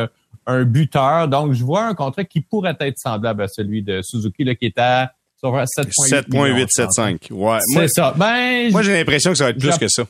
un 0.45 0.63
buteur. 0.63 1.27
Donc, 1.27 1.53
je 1.53 1.63
vois 1.63 1.85
un 1.85 1.95
contrat 1.95 2.23
qui 2.23 2.41
pourrait 2.41 2.77
être 2.79 2.97
semblable 2.99 3.41
à 3.43 3.47
celui 3.47 3.81
de 3.81 4.01
Suzuki, 4.03 4.43
là, 4.43 4.53
qui 4.53 4.65
est 4.65 4.77
à 4.77 5.13
7.875. 5.43 7.31
Ouais. 7.31 7.57
C'est 7.73 7.87
ça. 7.87 8.13
Ben, 8.15 8.71
moi, 8.71 8.83
j'ai 8.83 8.93
l'impression 8.93 9.31
que 9.31 9.37
ça 9.37 9.45
va 9.45 9.49
être 9.49 9.59
plus 9.59 9.77
que 9.77 9.87
ça. 9.87 10.03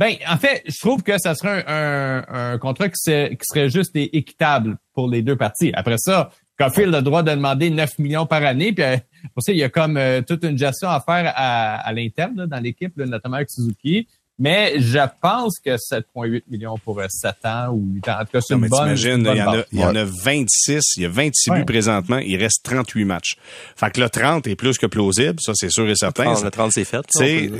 Ben, 0.00 0.14
en 0.26 0.38
fait, 0.38 0.62
je 0.66 0.80
trouve 0.80 1.02
que 1.02 1.18
ça 1.18 1.34
serait 1.34 1.62
un, 1.66 2.56
contrat 2.56 2.88
qui 2.88 2.96
serait, 2.96 3.36
qui 3.36 3.44
serait 3.44 3.68
juste 3.68 3.94
et 3.96 4.16
équitable 4.16 4.78
pour 4.94 5.10
les 5.10 5.20
deux 5.20 5.36
parties. 5.36 5.72
Après 5.74 5.98
ça, 5.98 6.30
Caulfield 6.58 6.94
a 6.94 6.98
le 6.98 7.04
droit 7.04 7.22
de 7.22 7.30
demander 7.30 7.68
9 7.68 7.98
millions 7.98 8.24
par 8.24 8.42
année. 8.42 8.72
Puis 8.72 8.82
euh, 8.82 8.96
pour 9.34 9.42
ça, 9.42 9.52
il 9.52 9.58
y 9.58 9.62
a 9.62 9.68
comme 9.68 9.98
euh, 9.98 10.22
toute 10.22 10.42
une 10.44 10.56
gestion 10.56 10.88
à 10.88 11.00
faire 11.00 11.30
à, 11.36 11.86
à 11.86 11.92
l'interne 11.92 12.46
dans 12.46 12.60
l'équipe, 12.60 12.96
notamment 12.96 13.36
avec 13.36 13.50
Suzuki. 13.50 14.08
Mais 14.40 14.80
je 14.80 14.98
pense 15.20 15.58
que 15.62 15.76
7,8 15.76 16.44
millions 16.50 16.78
pour 16.78 17.00
7 17.06 17.34
ans 17.44 17.68
ou 17.72 17.86
8 17.94 18.08
ans. 18.08 18.12
En 18.20 18.24
tout 18.24 18.30
cas, 18.32 18.40
c'est 18.40 18.54
une 18.54 18.68
bonne. 18.68 18.96
il, 18.96 19.06
y 19.06 19.42
en 19.42 19.52
a, 19.52 19.62
il 19.70 19.80
y 19.80 19.84
en 19.84 19.94
a 19.94 20.04
26, 20.04 20.96
il 20.96 21.02
y 21.02 21.06
a 21.06 21.10
26 21.10 21.50
buts 21.50 21.64
présentement, 21.66 22.16
il 22.18 22.36
reste 22.36 22.64
38 22.64 23.04
matchs. 23.04 23.36
Fait 23.76 23.90
que 23.90 24.00
le 24.00 24.08
30 24.08 24.46
est 24.46 24.56
plus 24.56 24.78
que 24.78 24.86
plausible, 24.86 25.38
ça 25.40 25.52
c'est 25.54 25.70
sûr 25.70 25.86
et 25.90 25.94
certain. 25.94 26.42
le 26.42 26.50
30 26.50 26.72
c'est 26.72 26.84
fait. 26.84 27.04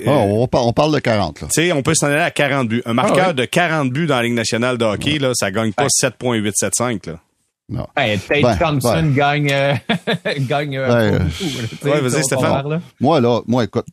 on, 0.07 0.49
on, 0.53 0.73
parle 0.73 0.95
de 0.95 1.01
40. 1.01 1.43
Là. 1.43 1.49
on 1.75 1.83
peut 1.83 1.95
s'en 1.95 2.07
aller 2.07 2.17
à 2.17 2.31
40 2.31 2.69
buts. 2.69 2.83
Un 2.87 2.95
marqueur 2.95 3.29
ah 3.29 3.33
de 3.35 3.45
40 3.45 3.93
buts 3.93 4.07
dans 4.07 4.17
la 4.17 4.23
Ligue 4.23 4.35
nationale 4.35 4.79
de 4.79 4.85
hockey, 4.87 5.19
là, 5.19 5.33
ça 5.35 5.51
gagne 5.51 5.73
pas 5.73 5.87
7,875. 5.89 7.13
Là. 7.13 7.21
Non. 7.69 7.87
Ben, 7.95 8.19
Tate 8.19 8.43
ben, 8.43 8.57
Thompson 8.57 9.03
ben. 9.03 9.15
gagne, 9.15 9.53
euh, 9.53 9.75
gagne 10.41 10.77
euh, 10.77 11.21
ouais, 11.85 12.01
vas-y, 12.01 12.25
Stéphane. 12.25 12.81
Moi, 12.99 13.21
là, 13.21 13.43
moi, 13.47 13.65
écoute, 13.65 13.87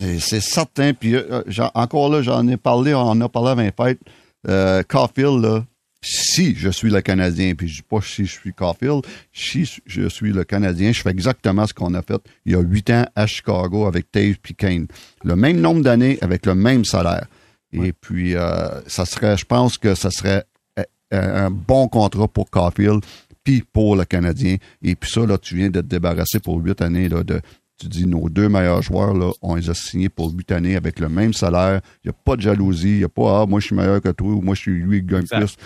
c'est 0.00 0.40
certain, 0.40 0.92
puis 0.92 1.14
euh, 1.14 1.42
encore 1.74 2.10
là, 2.10 2.22
j'en 2.22 2.46
ai 2.48 2.56
parlé, 2.56 2.94
on 2.94 3.00
en 3.00 3.20
a 3.20 3.28
parlé 3.28 3.50
à 3.50 3.54
20 3.54 3.70
fêtes. 3.76 4.00
Euh, 4.48 4.82
Caulfield, 4.82 5.42
là, 5.42 5.64
si 6.02 6.54
je 6.54 6.68
suis 6.68 6.90
le 6.90 7.00
Canadien, 7.00 7.54
puis 7.54 7.68
je 7.68 7.76
dis 7.76 7.82
pas 7.82 8.00
si 8.00 8.26
je 8.26 8.32
suis 8.32 8.52
Caulfield, 8.52 9.02
si 9.32 9.68
je 9.86 10.08
suis 10.08 10.32
le 10.32 10.44
Canadien, 10.44 10.92
je 10.92 11.00
fais 11.00 11.10
exactement 11.10 11.66
ce 11.66 11.74
qu'on 11.74 11.94
a 11.94 12.02
fait 12.02 12.20
il 12.44 12.52
y 12.52 12.54
a 12.54 12.60
huit 12.60 12.90
ans 12.90 13.06
à 13.14 13.26
Chicago 13.26 13.86
avec 13.86 14.06
Dave 14.12 14.36
puis 14.40 14.54
Kane. 14.54 14.86
Le 15.24 15.34
même 15.34 15.60
nombre 15.60 15.82
d'années 15.82 16.18
avec 16.20 16.46
le 16.46 16.54
même 16.54 16.84
salaire. 16.84 17.26
Et 17.72 17.92
puis, 17.92 18.36
euh, 18.36 18.80
ça 18.86 19.04
serait, 19.04 19.36
je 19.36 19.44
pense 19.44 19.76
que 19.76 19.94
ça 19.94 20.10
serait 20.10 20.44
euh, 20.78 21.46
un 21.46 21.50
bon 21.50 21.88
contrat 21.88 22.28
pour 22.28 22.50
Caulfield 22.50 23.04
puis 23.44 23.62
pour 23.62 23.96
le 23.96 24.04
Canadien. 24.04 24.56
Et 24.82 24.94
puis 24.94 25.10
ça, 25.10 25.26
là, 25.26 25.38
tu 25.38 25.56
viens 25.56 25.70
de 25.70 25.80
te 25.80 25.86
débarrasser 25.86 26.40
pour 26.40 26.58
huit 26.58 26.80
années 26.80 27.08
là, 27.08 27.22
de, 27.22 27.40
tu 27.78 27.88
dis 27.88 28.06
nos 28.06 28.28
deux 28.28 28.48
meilleurs 28.48 28.82
joueurs, 28.82 29.14
là, 29.14 29.32
on 29.42 29.54
les 29.54 29.68
a 29.68 29.74
signés 29.74 30.08
pour 30.08 30.32
huit 30.32 30.50
années 30.52 30.76
avec 30.76 30.98
le 30.98 31.08
même 31.08 31.32
salaire. 31.32 31.80
Il 32.04 32.08
n'y 32.08 32.10
a 32.10 32.16
pas 32.24 32.36
de 32.36 32.40
jalousie. 32.42 32.92
Il 32.92 32.98
n'y 32.98 33.04
a 33.04 33.08
pas 33.08 33.42
Ah, 33.42 33.46
moi 33.46 33.60
je 33.60 33.66
suis 33.66 33.76
meilleur 33.76 34.00
que 34.00 34.08
toi 34.08 34.28
ou 34.28 34.40
moi 34.40 34.54
je 34.54 34.60
suis 34.60 34.72
lui 34.72 35.00
qui 35.00 35.06
gagne 35.06 35.26
plus. 35.26 35.56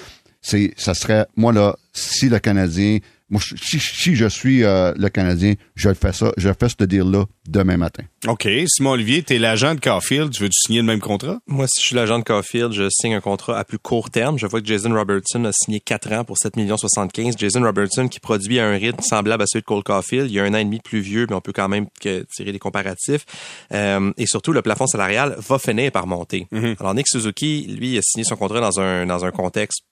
C'est, 0.42 0.73
ça 0.77 0.94
serait, 0.94 1.27
moi 1.37 1.53
là, 1.53 1.77
si 1.92 2.29
le 2.29 2.38
Canadien 2.38 2.99
moi, 3.31 3.40
si, 3.40 4.16
je 4.16 4.27
suis 4.27 4.64
euh, 4.64 4.93
le 4.97 5.09
Canadien, 5.09 5.55
je 5.77 5.95
fais 5.95 6.12
ça, 6.12 6.33
je 6.37 6.51
fais 6.59 6.69
ce 6.69 6.85
deal-là 6.85 7.27
demain 7.49 7.77
matin. 7.77 8.03
OK. 8.27 8.49
Simon 8.66 8.90
Olivier, 8.90 9.23
tu 9.23 9.35
es 9.35 9.38
l'agent 9.38 9.75
de 9.77 9.81
Caulfield. 9.81 10.33
Tu 10.33 10.43
veux-tu 10.43 10.59
signer 10.59 10.81
le 10.81 10.87
même 10.87 11.01
contrat? 11.01 11.38
Moi, 11.47 11.66
si 11.69 11.81
je 11.81 11.87
suis 11.87 11.97
l'agent 11.97 12.19
de 12.19 12.25
Caulfield, 12.25 12.73
je 12.73 12.88
signe 12.90 13.14
un 13.14 13.21
contrat 13.21 13.57
à 13.57 13.64
plus 13.64 13.79
court 13.79 14.11
terme. 14.11 14.37
Je 14.37 14.47
vois 14.47 14.61
que 14.61 14.66
Jason 14.66 14.93
Robertson 14.93 15.45
a 15.45 15.53
signé 15.53 15.79
4 15.79 16.12
ans 16.12 16.25
pour 16.25 16.38
7 16.38 16.57
millions 16.57 16.77
75. 16.77 17.37
Jason 17.38 17.62
Robertson 17.62 18.09
qui 18.09 18.19
produit 18.19 18.59
à 18.59 18.66
un 18.66 18.77
rythme 18.77 19.01
semblable 19.01 19.45
à 19.45 19.47
celui 19.47 19.62
de 19.62 19.66
Cole 19.66 19.85
Caulfield. 19.85 20.29
Il 20.29 20.35
y 20.35 20.40
a 20.40 20.45
un 20.45 20.53
an 20.55 20.59
et 20.59 20.64
demi 20.64 20.81
plus 20.81 21.01
vieux, 21.01 21.27
mais 21.29 21.37
on 21.37 21.40
peut 21.40 21.53
quand 21.53 21.69
même 21.69 21.87
tirer 22.01 22.51
des 22.51 22.59
comparatifs. 22.59 23.25
Euh, 23.73 24.12
et 24.16 24.27
surtout, 24.27 24.53
le 24.53 24.62
plafond 24.62 24.88
salarial 24.88 25.37
va 25.38 25.59
finir 25.61 25.93
par 25.93 26.09
monter. 26.09 26.49
Mm-hmm. 26.53 26.77
Alors, 26.81 26.95
Nick 26.95 27.07
Suzuki, 27.07 27.66
lui, 27.69 27.97
a 27.97 28.03
signé 28.03 28.25
son 28.25 28.37
contrat 28.37 28.61
dans 28.61 28.81
un, 28.81 29.07
dans 29.07 29.25
un 29.25 29.31
contexte 29.31 29.83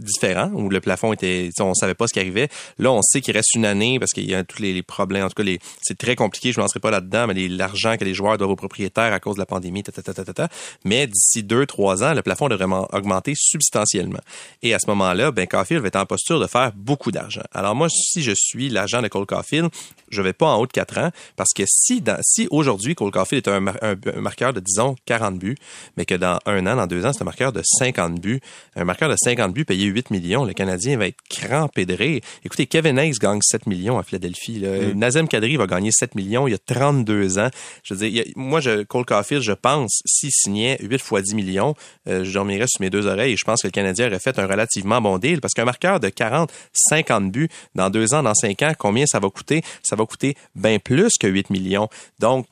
différent 0.00 0.50
où 0.52 0.68
le 0.68 0.80
plafond 0.80 1.12
était 1.12 1.50
on 1.60 1.74
savait 1.74 1.94
pas 1.94 2.06
ce 2.06 2.12
qui 2.12 2.20
arrivait. 2.20 2.48
Là 2.78 2.92
on 2.92 3.02
sait 3.02 3.20
qu'il 3.20 3.34
reste 3.34 3.54
une 3.54 3.64
année 3.64 3.98
parce 3.98 4.12
qu'il 4.12 4.28
y 4.28 4.34
a 4.34 4.44
tous 4.44 4.60
les, 4.60 4.82
problèmes. 4.82 5.24
En 5.24 5.28
tout 5.28 5.34
cas 5.34 5.42
les 5.42 5.58
c'est 5.82 5.98
très 5.98 6.16
compliqué 6.16 6.52
je 6.52 6.58
ne 6.58 6.64
lancerai 6.64 6.80
pas 6.80 6.90
là-dedans 6.90 7.26
mais 7.26 7.48
l'argent 7.48 7.96
que 7.96 8.04
les 8.04 8.14
joueurs 8.14 8.38
doivent 8.38 8.50
aux 8.50 8.56
propriétaires 8.56 9.12
à 9.12 9.20
cause 9.20 9.36
de 9.36 9.40
la 9.40 9.46
pandémie 9.46 9.82
ta, 9.82 9.92
ta, 9.92 10.12
ta, 10.12 10.48
mais 10.84 11.06
d'ici 11.06 11.42
deux 11.42 11.66
trois 11.66 12.02
ans 12.02 12.14
le 12.14 12.22
plafond 12.22 12.48
devrait 12.48 12.66
augmenter 12.92 13.34
substantiellement. 13.36 14.20
Et 14.62 14.74
à 14.74 14.78
ce 14.78 14.88
moment-là 14.88 15.30
ben 15.30 15.46
Caulfield 15.46 15.82
va 15.82 15.88
être 15.88 15.96
en 15.96 16.06
posture 16.06 16.40
de 16.40 16.46
faire 16.46 16.72
beaucoup 16.74 17.10
d'argent. 17.10 17.42
Alors 17.52 17.74
moi 17.74 17.88
si 17.88 18.22
je 18.22 18.32
suis 18.34 18.68
l'agent 18.68 19.02
de 19.02 19.08
Cole 19.08 19.26
Caulfield 19.26 19.68
je 20.10 20.22
vais 20.22 20.32
pas 20.32 20.46
en 20.46 20.60
haut 20.60 20.66
de 20.66 20.72
quatre 20.72 20.98
ans 20.98 21.10
parce 21.36 21.52
que 21.54 21.62
si 21.66 22.00
dans, 22.00 22.18
si 22.22 22.48
aujourd'hui 22.50 22.94
Cole 22.94 23.10
Caulfield 23.10 23.46
est 23.46 23.50
un, 23.50 23.66
un, 23.66 24.20
marqueur 24.20 24.52
de 24.52 24.60
disons 24.60 24.96
40 25.06 25.38
buts 25.38 25.56
mais 25.96 26.04
que 26.04 26.14
dans 26.14 26.38
un 26.46 26.66
an 26.66 26.76
dans 26.76 26.86
deux 26.86 27.04
ans 27.06 27.12
c'est 27.12 27.22
un 27.22 27.24
marqueur 27.24 27.52
de 27.52 27.62
50 27.64 28.20
buts 28.20 28.40
un 28.76 28.84
marqueur 28.84 29.08
de 29.08 29.16
50 29.16 29.52
buts 29.52 29.64
payé 29.64 29.89
8 29.90 30.10
millions. 30.10 30.44
Le 30.44 30.52
Canadien 30.52 30.96
va 30.96 31.06
être 31.06 31.20
crampé 31.28 31.86
de 31.86 31.94
rire. 31.94 32.20
Écoutez, 32.44 32.66
Kevin 32.66 32.98
Hayes 32.98 33.18
gagne 33.20 33.40
7 33.42 33.66
millions 33.66 33.98
à 33.98 34.02
Philadelphie. 34.02 34.60
Mm. 34.60 34.98
Nazem 34.98 35.28
Kadri 35.28 35.56
va 35.56 35.66
gagner 35.66 35.90
7 35.92 36.14
millions. 36.14 36.46
Il 36.46 36.52
y 36.52 36.54
a 36.54 36.58
32 36.58 37.38
ans. 37.38 37.50
Je 37.82 37.94
veux 37.94 38.08
dire, 38.08 38.24
moi, 38.36 38.60
je, 38.60 38.82
Cole 38.84 39.04
Caulfield, 39.04 39.42
je 39.42 39.52
pense, 39.52 40.02
s'il 40.06 40.30
signait 40.32 40.78
8 40.80 40.98
fois 41.00 41.22
10 41.22 41.34
millions, 41.34 41.74
euh, 42.08 42.24
je 42.24 42.32
dormirais 42.32 42.66
sur 42.68 42.80
mes 42.80 42.90
deux 42.90 43.06
oreilles 43.06 43.32
et 43.32 43.36
je 43.36 43.44
pense 43.44 43.62
que 43.62 43.66
le 43.66 43.72
Canadien 43.72 44.06
aurait 44.06 44.18
fait 44.18 44.38
un 44.38 44.46
relativement 44.46 45.00
bon 45.00 45.18
deal 45.18 45.40
parce 45.40 45.54
qu'un 45.54 45.64
marqueur 45.64 46.00
de 46.00 46.08
40, 46.08 46.50
50 46.72 47.30
buts 47.30 47.48
dans 47.74 47.90
deux 47.90 48.14
ans, 48.14 48.22
dans 48.22 48.34
cinq 48.34 48.62
ans, 48.62 48.72
combien 48.78 49.06
ça 49.06 49.18
va 49.18 49.28
coûter? 49.30 49.62
Ça 49.82 49.96
va 49.96 50.06
coûter 50.06 50.36
bien 50.54 50.78
plus 50.78 51.16
que 51.18 51.26
8 51.26 51.50
millions. 51.50 51.88
Donc, 52.18 52.46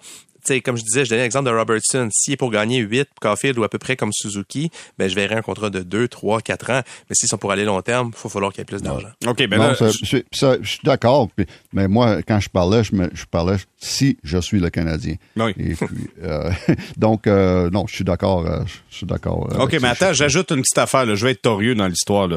comme 0.65 0.77
je 0.77 0.83
disais, 0.83 1.05
je 1.05 1.11
donnais 1.11 1.23
l'exemple 1.23 1.51
de 1.51 1.55
Robertson. 1.55 2.09
S'il 2.13 2.35
est 2.35 2.37
pour 2.37 2.51
gagner 2.51 2.79
8, 2.79 3.09
Caulfield 3.21 3.59
ou 3.59 3.65
à 3.65 3.69
peu 3.69 3.79
près 3.79 3.97
comme 3.97 4.13
Suzuki, 4.13 4.71
ben, 4.99 5.09
je 5.09 5.15
verrais 5.15 5.37
un 5.37 5.43
contrat 5.43 5.71
de 5.71 5.81
2, 5.81 6.09
3, 6.09 6.41
4 6.41 6.71
ans. 6.71 6.83
Mais 7.09 7.15
s'ils 7.15 7.29
sont 7.29 7.39
pour 7.39 7.53
aller 7.53 7.65
long 7.65 7.81
terme, 7.83 8.11
il 8.15 8.23
va 8.23 8.31
falloir 8.31 8.53
qu'il 8.53 8.61
y 8.61 8.63
ait 8.63 8.65
plus 8.65 8.83
d'argent. 8.83 9.09
OK, 9.27 9.47
ben 9.47 9.75
je... 9.75 10.63
suis 10.63 10.81
d'accord. 10.85 11.29
Mais 11.73 11.89
moi, 11.89 12.23
quand 12.23 12.41
je 12.41 12.49
parlais, 12.49 12.85
je, 12.85 12.95
me, 12.95 13.11
je 13.13 13.25
parlais 13.25 13.57
si 13.81 14.19
je 14.25 14.39
suis 14.39 14.59
le 14.59 14.71
Canadien. 14.71 15.15
Oui. 15.37 15.53
Et 15.59 15.75
puis, 15.75 16.11
euh, 16.23 16.51
donc, 16.97 17.27
euh, 17.27 17.71
non, 17.71 17.87
je 17.87 17.95
suis 17.95 18.05
d'accord. 18.05 18.47
Euh, 18.47 18.61
je 18.91 18.97
suis 18.97 19.07
d'accord. 19.07 19.49
OK, 19.59 19.77
mais 19.81 19.89
attends, 19.89 20.13
j'ajoute 20.13 20.51
une 20.51 20.63
petite 20.63 20.79
affaire. 20.79 21.07
Là. 21.07 21.15
Je 21.15 21.25
vais 21.25 21.33
être 21.33 21.43
torieux 21.43 21.75
dans 21.75 21.87
l'histoire. 21.87 22.29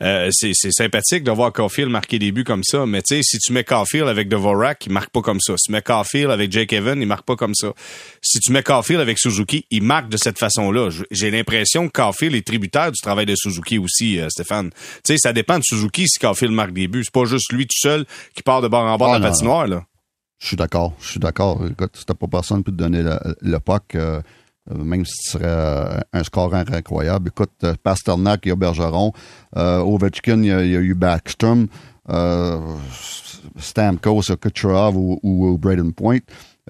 c'est 0.00 0.52
sympathique 0.70 1.24
de 1.24 1.30
voir 1.30 1.52
Caulfield 1.52 1.90
marquer 1.90 2.18
des 2.18 2.32
buts 2.32 2.44
comme 2.44 2.64
ça. 2.64 2.86
Mais 2.86 3.02
tu 3.02 3.16
sais, 3.16 3.22
si 3.22 3.38
tu 3.38 3.52
mets 3.52 3.64
Caulfield 3.64 4.08
avec 4.08 4.28
Devorak, 4.28 4.86
il 4.86 4.92
marque 4.92 5.10
pas 5.10 5.22
comme 5.22 5.40
ça. 5.40 5.54
Si 5.56 5.66
tu 5.66 5.72
mets 5.72 5.82
Caulfield 5.82 6.30
avec 6.30 6.52
Jake 6.52 6.72
Evan, 6.72 7.00
il 7.00 7.06
marque 7.06 7.24
pas 7.24 7.36
comme 7.36 7.53
ça. 7.54 7.68
Si 8.22 8.40
tu 8.40 8.52
mets 8.52 8.62
Caulfield 8.62 9.00
avec 9.00 9.18
Suzuki, 9.18 9.66
il 9.70 9.82
marque 9.82 10.08
de 10.08 10.16
cette 10.16 10.38
façon-là. 10.38 10.90
J'ai 11.10 11.30
l'impression 11.30 11.88
que 11.88 11.92
Caulfield 11.92 12.34
est 12.34 12.46
tributaire 12.46 12.92
du 12.92 13.00
travail 13.00 13.26
de 13.26 13.34
Suzuki 13.36 13.78
aussi, 13.78 14.20
euh, 14.20 14.28
Stéphane. 14.28 14.70
Tu 14.70 15.12
sais, 15.12 15.16
ça 15.18 15.32
dépend 15.32 15.58
de 15.58 15.64
Suzuki 15.64 16.08
si 16.08 16.18
Caulfield 16.18 16.52
marque 16.52 16.72
des 16.72 16.88
buts. 16.88 17.02
C'est 17.04 17.12
pas 17.12 17.24
juste 17.24 17.52
lui 17.52 17.66
tout 17.66 17.78
seul 17.78 18.04
qui 18.34 18.42
part 18.42 18.62
de 18.62 18.68
bord 18.68 18.84
en 18.84 18.96
bord 18.96 19.14
de 19.14 19.20
la 19.20 19.28
ah, 19.28 19.30
patinoire, 19.30 19.66
là. 19.66 19.84
Je 20.38 20.48
suis 20.48 20.56
d'accord, 20.56 20.92
je 21.00 21.10
suis 21.10 21.20
d'accord. 21.20 21.60
Écoute, 21.70 21.96
si 21.96 22.04
t'as 22.04 22.14
pas 22.14 22.26
personne 22.26 22.62
pour 22.62 22.72
te 22.72 22.78
donner 22.78 23.02
le, 23.02 23.18
le 23.40 23.58
puck, 23.60 23.94
euh, 23.94 24.20
même 24.70 25.04
si 25.06 25.30
serais 25.30 25.44
euh, 25.46 26.00
un 26.12 26.24
score 26.24 26.54
incroyable. 26.54 27.28
Écoute, 27.28 27.64
Pasternak, 27.82 28.40
il 28.44 28.48
y 28.50 28.52
a 28.52 28.56
Bergeron. 28.56 29.12
Ovechkin, 29.56 30.42
il 30.42 30.48
y, 30.48 30.76
a, 30.76 30.80
eu 30.80 30.94
Backstrom. 30.94 31.68
Stamkos, 33.58 34.36
Kucherov 34.40 34.96
ou, 34.96 35.18
ou 35.22 35.58
Braden 35.58 35.92
Point. 35.92 36.20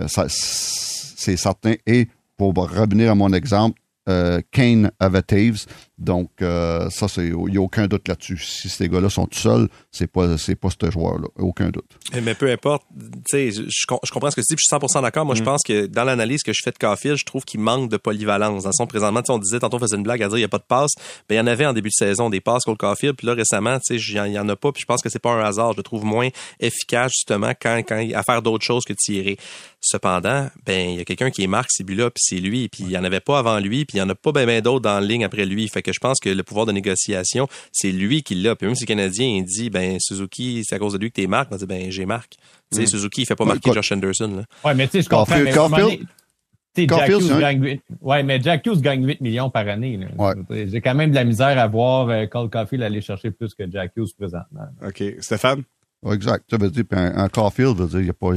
Ça, 0.06 0.26
c'est 0.28 1.36
certain. 1.36 1.74
Et 1.86 2.08
pour 2.36 2.54
revenir 2.54 3.10
à 3.10 3.14
mon 3.14 3.32
exemple, 3.32 3.80
euh, 4.08 4.40
Kane 4.50 4.90
avait 5.00 5.22
Taves. 5.22 5.66
Donc, 5.96 6.30
euh, 6.42 6.90
ça, 6.90 7.06
c'est, 7.06 7.28
il 7.28 7.34
n'y 7.34 7.56
a 7.56 7.60
aucun 7.60 7.86
doute 7.86 8.08
là-dessus. 8.08 8.38
Si 8.38 8.68
ces 8.68 8.88
gars-là 8.88 9.08
sont 9.08 9.26
tout 9.26 9.38
seuls, 9.38 9.68
c'est 9.92 10.08
pas, 10.08 10.36
c'est 10.38 10.56
pas 10.56 10.68
ce 10.70 10.90
joueur-là. 10.90 11.28
Aucun 11.38 11.68
doute. 11.68 11.98
Mais 12.20 12.34
peu 12.34 12.50
importe, 12.50 12.82
tu 12.98 13.20
sais, 13.26 13.50
je, 13.52 13.62
je, 13.68 14.10
comprends 14.10 14.30
ce 14.30 14.36
que 14.36 14.40
tu 14.40 14.54
dis, 14.54 14.56
je 14.58 14.76
suis 14.76 14.76
100% 14.76 15.02
d'accord. 15.02 15.24
Moi, 15.24 15.36
je 15.36 15.42
mm. 15.42 15.44
pense 15.44 15.62
que 15.62 15.86
dans 15.86 16.02
l'analyse 16.02 16.42
que 16.42 16.52
je 16.52 16.60
fais 16.64 16.72
de 16.72 16.78
Caulfield, 16.78 17.16
je 17.16 17.24
trouve 17.24 17.44
qu'il 17.44 17.60
manque 17.60 17.90
de 17.90 17.96
polyvalence. 17.96 18.64
Dans 18.64 18.72
son 18.72 18.88
présentement, 18.88 19.22
on 19.28 19.38
disait, 19.38 19.60
tantôt, 19.60 19.76
on 19.76 19.80
faisait 19.80 19.96
une 19.96 20.02
blague 20.02 20.20
à 20.24 20.28
dire, 20.28 20.38
il 20.38 20.40
n'y 20.40 20.44
a 20.44 20.48
pas 20.48 20.58
de 20.58 20.64
passe. 20.64 20.94
Ben, 21.28 21.36
il 21.36 21.38
y 21.38 21.40
en 21.40 21.46
avait 21.46 21.66
en 21.66 21.72
début 21.72 21.90
de 21.90 21.94
saison, 21.94 22.28
des 22.28 22.40
passes 22.40 22.64
contre 22.64 22.78
Caulfield. 22.78 23.14
Puis 23.16 23.28
là, 23.28 23.34
récemment, 23.34 23.78
tu 23.78 23.96
sais, 23.96 24.14
il 24.14 24.30
n'y 24.32 24.38
en 24.38 24.48
a 24.48 24.56
pas. 24.56 24.72
Puis 24.72 24.80
je 24.80 24.86
pense 24.86 25.00
que 25.00 25.08
c'est 25.08 25.22
pas 25.22 25.32
un 25.32 25.44
hasard. 25.44 25.72
Je 25.72 25.76
le 25.76 25.84
trouve 25.84 26.04
moins 26.04 26.28
efficace, 26.58 27.12
justement, 27.12 27.52
quand, 27.60 27.78
quand, 27.86 28.04
à 28.14 28.22
faire 28.24 28.42
d'autres 28.42 28.64
choses 28.64 28.84
que 28.84 28.94
tirer. 28.94 29.36
Cependant, 29.80 30.48
ben, 30.66 30.90
il 30.90 30.96
y 30.96 31.00
a 31.00 31.04
quelqu'un 31.04 31.30
qui 31.30 31.44
est 31.44 31.46
Marc 31.46 31.70
Sibula, 31.70 32.10
puis 32.10 32.22
c'est 32.26 32.40
lui. 32.40 32.68
Puis 32.68 32.82
il 32.82 32.88
n'y 32.88 32.98
en 32.98 33.04
avait 33.04 33.20
pas 33.20 33.38
avant 33.38 33.60
lui, 33.60 33.84
puis 33.84 33.98
il 33.98 34.02
n'y 34.02 34.06
en 34.06 34.08
a 34.08 34.16
pas 34.16 34.32
bien 34.32 34.44
ben, 34.44 34.60
d'autres 34.60 34.80
dans 34.80 34.98
la 34.98 35.06
ligne 35.06 35.24
après 35.24 35.44
lui. 35.44 35.68
Fait 35.68 35.83
que 35.84 35.92
je 35.92 36.00
pense 36.00 36.18
que 36.18 36.28
le 36.28 36.42
pouvoir 36.42 36.66
de 36.66 36.72
négociation, 36.72 37.46
c'est 37.72 37.92
lui 37.92 38.22
qui 38.22 38.34
l'a. 38.34 38.56
Puis 38.56 38.66
même 38.66 38.74
si 38.74 38.84
le 38.84 38.88
Canadien 38.88 39.26
il 39.26 39.44
dit 39.44 39.70
ben 39.70 39.98
Suzuki, 40.00 40.62
c'est 40.64 40.74
à 40.74 40.78
cause 40.78 40.94
de 40.94 40.98
lui 40.98 41.10
que 41.10 41.20
t'es 41.20 41.26
Marc, 41.26 41.48
on 41.52 41.56
dit 41.56 41.66
ben 41.66 41.90
j'ai 41.90 42.06
Marc. 42.06 42.36
Tu 42.72 42.78
sais, 42.78 42.82
mm. 42.82 42.86
Suzuki, 42.86 43.22
il 43.22 43.26
fait 43.26 43.36
pas 43.36 43.44
marquer 43.44 43.72
Josh 43.72 43.92
Anderson. 43.92 44.32
Là. 44.36 44.44
Ouais, 44.64 44.74
mais 44.74 44.86
tu 44.86 44.92
sais, 44.92 45.02
je 45.02 45.08
comprends. 45.08 45.36
mais 45.38 46.00
Jack 46.76 47.08
Hughes 47.08 47.38
gagne 47.38 47.62
8, 47.62 47.82
ouais, 48.00 48.22
mais 48.24 48.40
Jack 48.40 48.66
Hughes 48.66 48.80
gagne 48.80 49.06
8 49.06 49.20
millions 49.20 49.50
par 49.50 49.68
année. 49.68 50.00
Ouais. 50.18 50.66
J'ai 50.66 50.80
quand 50.80 50.94
même 50.94 51.10
de 51.10 51.14
la 51.14 51.24
misère 51.24 51.56
à 51.58 51.68
voir 51.68 52.08
euh, 52.08 52.26
Cole 52.26 52.50
Caulfield 52.50 52.82
aller 52.82 53.00
chercher 53.00 53.30
plus 53.30 53.54
que 53.54 53.70
Jack 53.70 53.92
Hughes 53.96 54.12
présentement. 54.18 54.66
OK. 54.84 55.02
Stéphane? 55.20 55.62
Ouais, 56.02 56.16
exact. 56.16 56.44
Ça 56.50 56.56
veut 56.56 56.70
dire, 56.70 56.84
un, 56.90 57.16
un 57.16 57.28
Caulfield, 57.28 57.76
veut 57.76 57.86
dire, 57.86 58.00
il 58.00 58.06
y 58.06 58.10
a 58.10 58.12
pas, 58.12 58.32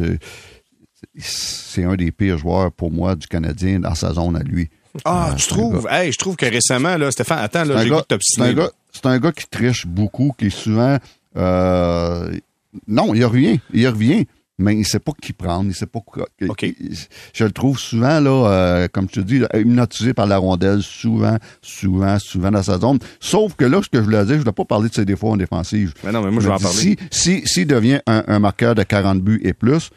c'est 1.15 1.83
un 1.83 1.95
des 1.95 2.11
pires 2.11 2.37
joueurs 2.37 2.71
pour 2.71 2.91
moi 2.91 3.15
du 3.15 3.27
Canadien 3.27 3.79
dans 3.79 3.95
sa 3.95 4.13
zone 4.13 4.35
à 4.35 4.43
lui. 4.43 4.69
Ah, 5.05 5.33
tu 5.37 5.47
trouves? 5.47 5.87
Hey, 5.89 6.11
je 6.11 6.17
trouve 6.17 6.35
que 6.35 6.45
récemment, 6.45 6.97
là, 6.97 7.11
Stéphane, 7.11 7.39
attends, 7.39 7.63
là, 7.63 7.83
j'ai 7.83 7.91
C'est 8.21 8.41
un, 8.41 8.53
gars, 8.53 8.69
c'est 8.91 9.05
un 9.05 9.19
gars 9.19 9.31
qui 9.31 9.47
triche 9.47 9.85
beaucoup, 9.85 10.33
qui 10.37 10.47
est 10.47 10.49
souvent. 10.49 10.97
Euh, 11.35 12.33
non, 12.87 13.13
il 13.13 13.19
n'y 13.19 13.23
a 13.23 13.29
rien. 13.29 13.57
Il 13.73 13.87
revient. 13.87 14.25
Mais 14.59 14.73
il 14.73 14.79
ne 14.79 14.83
sait 14.83 14.99
pas 14.99 15.11
qui 15.21 15.33
prendre, 15.33 15.69
il 15.69 15.75
sait 15.75 15.85
pas 15.85 15.99
quoi. 15.99 16.27
Je 16.39 17.43
le 17.43 17.51
trouve 17.51 17.77
souvent, 17.77 18.19
là, 18.19 18.49
euh, 18.49 18.87
comme 18.91 19.07
tu 19.07 19.23
dis, 19.23 19.43
hypnotisé 19.53 20.15
par 20.15 20.25
la 20.25 20.39
rondelle, 20.39 20.81
souvent, 20.81 21.37
souvent, 21.61 22.17
souvent 22.17 22.49
dans 22.49 22.63
sa 22.63 22.79
zone. 22.79 22.97
Sauf 23.19 23.53
que 23.53 23.65
là, 23.65 23.81
ce 23.83 23.89
que 23.89 23.99
je 23.99 24.03
voulais 24.03 24.17
dire, 24.25 24.29
je 24.29 24.33
ne 24.33 24.39
voulais 24.39 24.51
pas 24.53 24.65
parler 24.65 24.89
de 24.89 24.95
ses 24.95 25.05
défauts 25.05 25.29
en 25.29 25.37
défensive. 25.37 25.93
Mais 26.03 26.11
non, 26.11 26.23
mais 26.23 26.31
moi, 26.31 26.41
je 26.41 26.47
vais 26.47 26.55
en 26.55 26.57
parler. 26.57 26.75
Si, 26.75 26.97
si, 27.11 27.43
s'il 27.45 27.67
devient 27.67 27.99
un, 28.07 28.23
un 28.25 28.39
marqueur 28.39 28.73
de 28.73 28.81
40 28.81 29.21
buts 29.21 29.39
et 29.43 29.53
plus, 29.53 29.91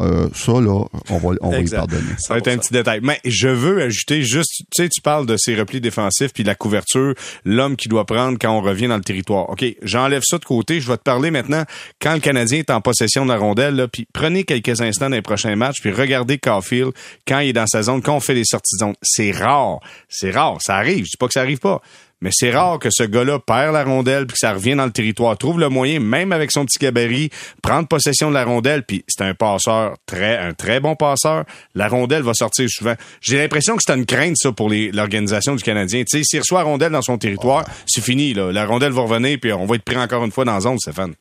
euh, 0.00 0.28
ça, 0.34 0.52
là, 0.52 0.84
on 1.08 1.18
va, 1.18 1.30
on 1.40 1.50
va 1.50 1.58
y 1.60 1.68
pardonner. 1.68 2.02
Ça 2.18 2.34
va 2.34 2.38
être 2.38 2.48
un 2.48 2.58
petit 2.58 2.72
détail. 2.72 3.00
Mais 3.02 3.20
je 3.24 3.48
veux 3.48 3.80
ajouter 3.80 4.22
juste, 4.22 4.64
tu 4.74 4.82
sais, 4.82 4.88
tu 4.88 5.00
parles 5.00 5.26
de 5.26 5.36
ces 5.36 5.54
replis 5.54 5.80
défensifs 5.80 6.32
puis 6.32 6.42
de 6.42 6.48
la 6.48 6.56
couverture, 6.56 7.14
l'homme 7.44 7.76
qui 7.76 7.88
doit 7.88 8.04
prendre 8.04 8.36
quand 8.40 8.50
on 8.50 8.60
revient 8.60 8.88
dans 8.88 8.96
le 8.96 9.04
territoire. 9.04 9.50
OK, 9.50 9.64
j'enlève 9.82 10.22
ça 10.24 10.38
de 10.38 10.44
côté. 10.44 10.80
Je 10.80 10.88
vais 10.88 10.96
te 10.96 11.02
parler 11.02 11.30
maintenant 11.30 11.64
quand 12.00 12.14
le 12.14 12.20
Canadien 12.20 12.58
est 12.58 12.70
en 12.70 12.80
possession 12.80 13.24
de 13.24 13.30
la 13.30 13.36
rondelle, 13.36 13.76
là, 13.76 13.86
puis 13.86 14.06
prenez 14.12 14.44
quelques 14.44 14.80
instants 14.80 15.10
dans 15.10 15.16
les 15.16 15.22
prochains 15.22 15.54
matchs, 15.54 15.80
puis 15.80 15.92
regardez 15.92 16.38
Caulfield 16.38 16.92
quand 17.26 17.38
il 17.38 17.50
est 17.50 17.52
dans 17.52 17.66
sa 17.66 17.82
zone, 17.82 18.02
quand 18.02 18.16
on 18.16 18.20
fait 18.20 18.34
des 18.34 18.44
sorties 18.44 18.76
de 18.76 18.80
zone. 18.80 18.94
C'est 19.02 19.30
rare. 19.30 19.78
C'est 20.08 20.30
rare. 20.30 20.58
Ça 20.60 20.76
arrive. 20.76 21.04
Je 21.04 21.10
dis 21.10 21.16
pas 21.18 21.26
que 21.26 21.34
ça 21.34 21.40
arrive 21.40 21.58
pas. 21.58 21.80
Mais 22.24 22.30
c'est 22.32 22.50
rare 22.50 22.78
que 22.78 22.88
ce 22.90 23.02
gars-là 23.02 23.38
perd 23.38 23.74
la 23.74 23.84
rondelle 23.84 24.26
puis 24.26 24.32
que 24.32 24.38
ça 24.38 24.54
revient 24.54 24.74
dans 24.74 24.86
le 24.86 24.90
territoire. 24.90 25.36
Trouve 25.36 25.60
le 25.60 25.68
moyen, 25.68 26.00
même 26.00 26.32
avec 26.32 26.52
son 26.52 26.64
petit 26.64 26.78
gabarit, 26.78 27.28
prendre 27.60 27.86
possession 27.86 28.30
de 28.30 28.34
la 28.34 28.46
rondelle. 28.46 28.82
Puis 28.82 29.04
c'est 29.06 29.22
un 29.22 29.34
passeur 29.34 29.98
très, 30.06 30.38
un 30.38 30.54
très 30.54 30.80
bon 30.80 30.96
passeur. 30.96 31.44
La 31.74 31.86
rondelle 31.86 32.22
va 32.22 32.32
sortir 32.32 32.66
souvent. 32.70 32.94
J'ai 33.20 33.36
l'impression 33.36 33.76
que 33.76 33.82
c'est 33.86 33.94
une 33.94 34.06
crainte 34.06 34.38
ça 34.38 34.52
pour 34.52 34.70
l'organisation 34.70 35.54
du 35.54 35.62
Canadien. 35.62 36.02
Tu 36.04 36.16
sais, 36.16 36.24
s'il 36.24 36.40
reçoit 36.40 36.60
la 36.60 36.64
rondelle 36.64 36.92
dans 36.92 37.02
son 37.02 37.18
territoire, 37.18 37.66
c'est 37.84 38.00
fini. 38.00 38.32
Là. 38.32 38.52
La 38.52 38.64
rondelle 38.64 38.92
va 38.92 39.02
revenir 39.02 39.36
puis 39.38 39.52
on 39.52 39.66
va 39.66 39.74
être 39.74 39.84
pris 39.84 39.98
encore 39.98 40.24
une 40.24 40.32
fois 40.32 40.46
dans 40.46 40.54
la 40.54 40.60
zone, 40.60 40.78
Stéphane. 40.78 41.12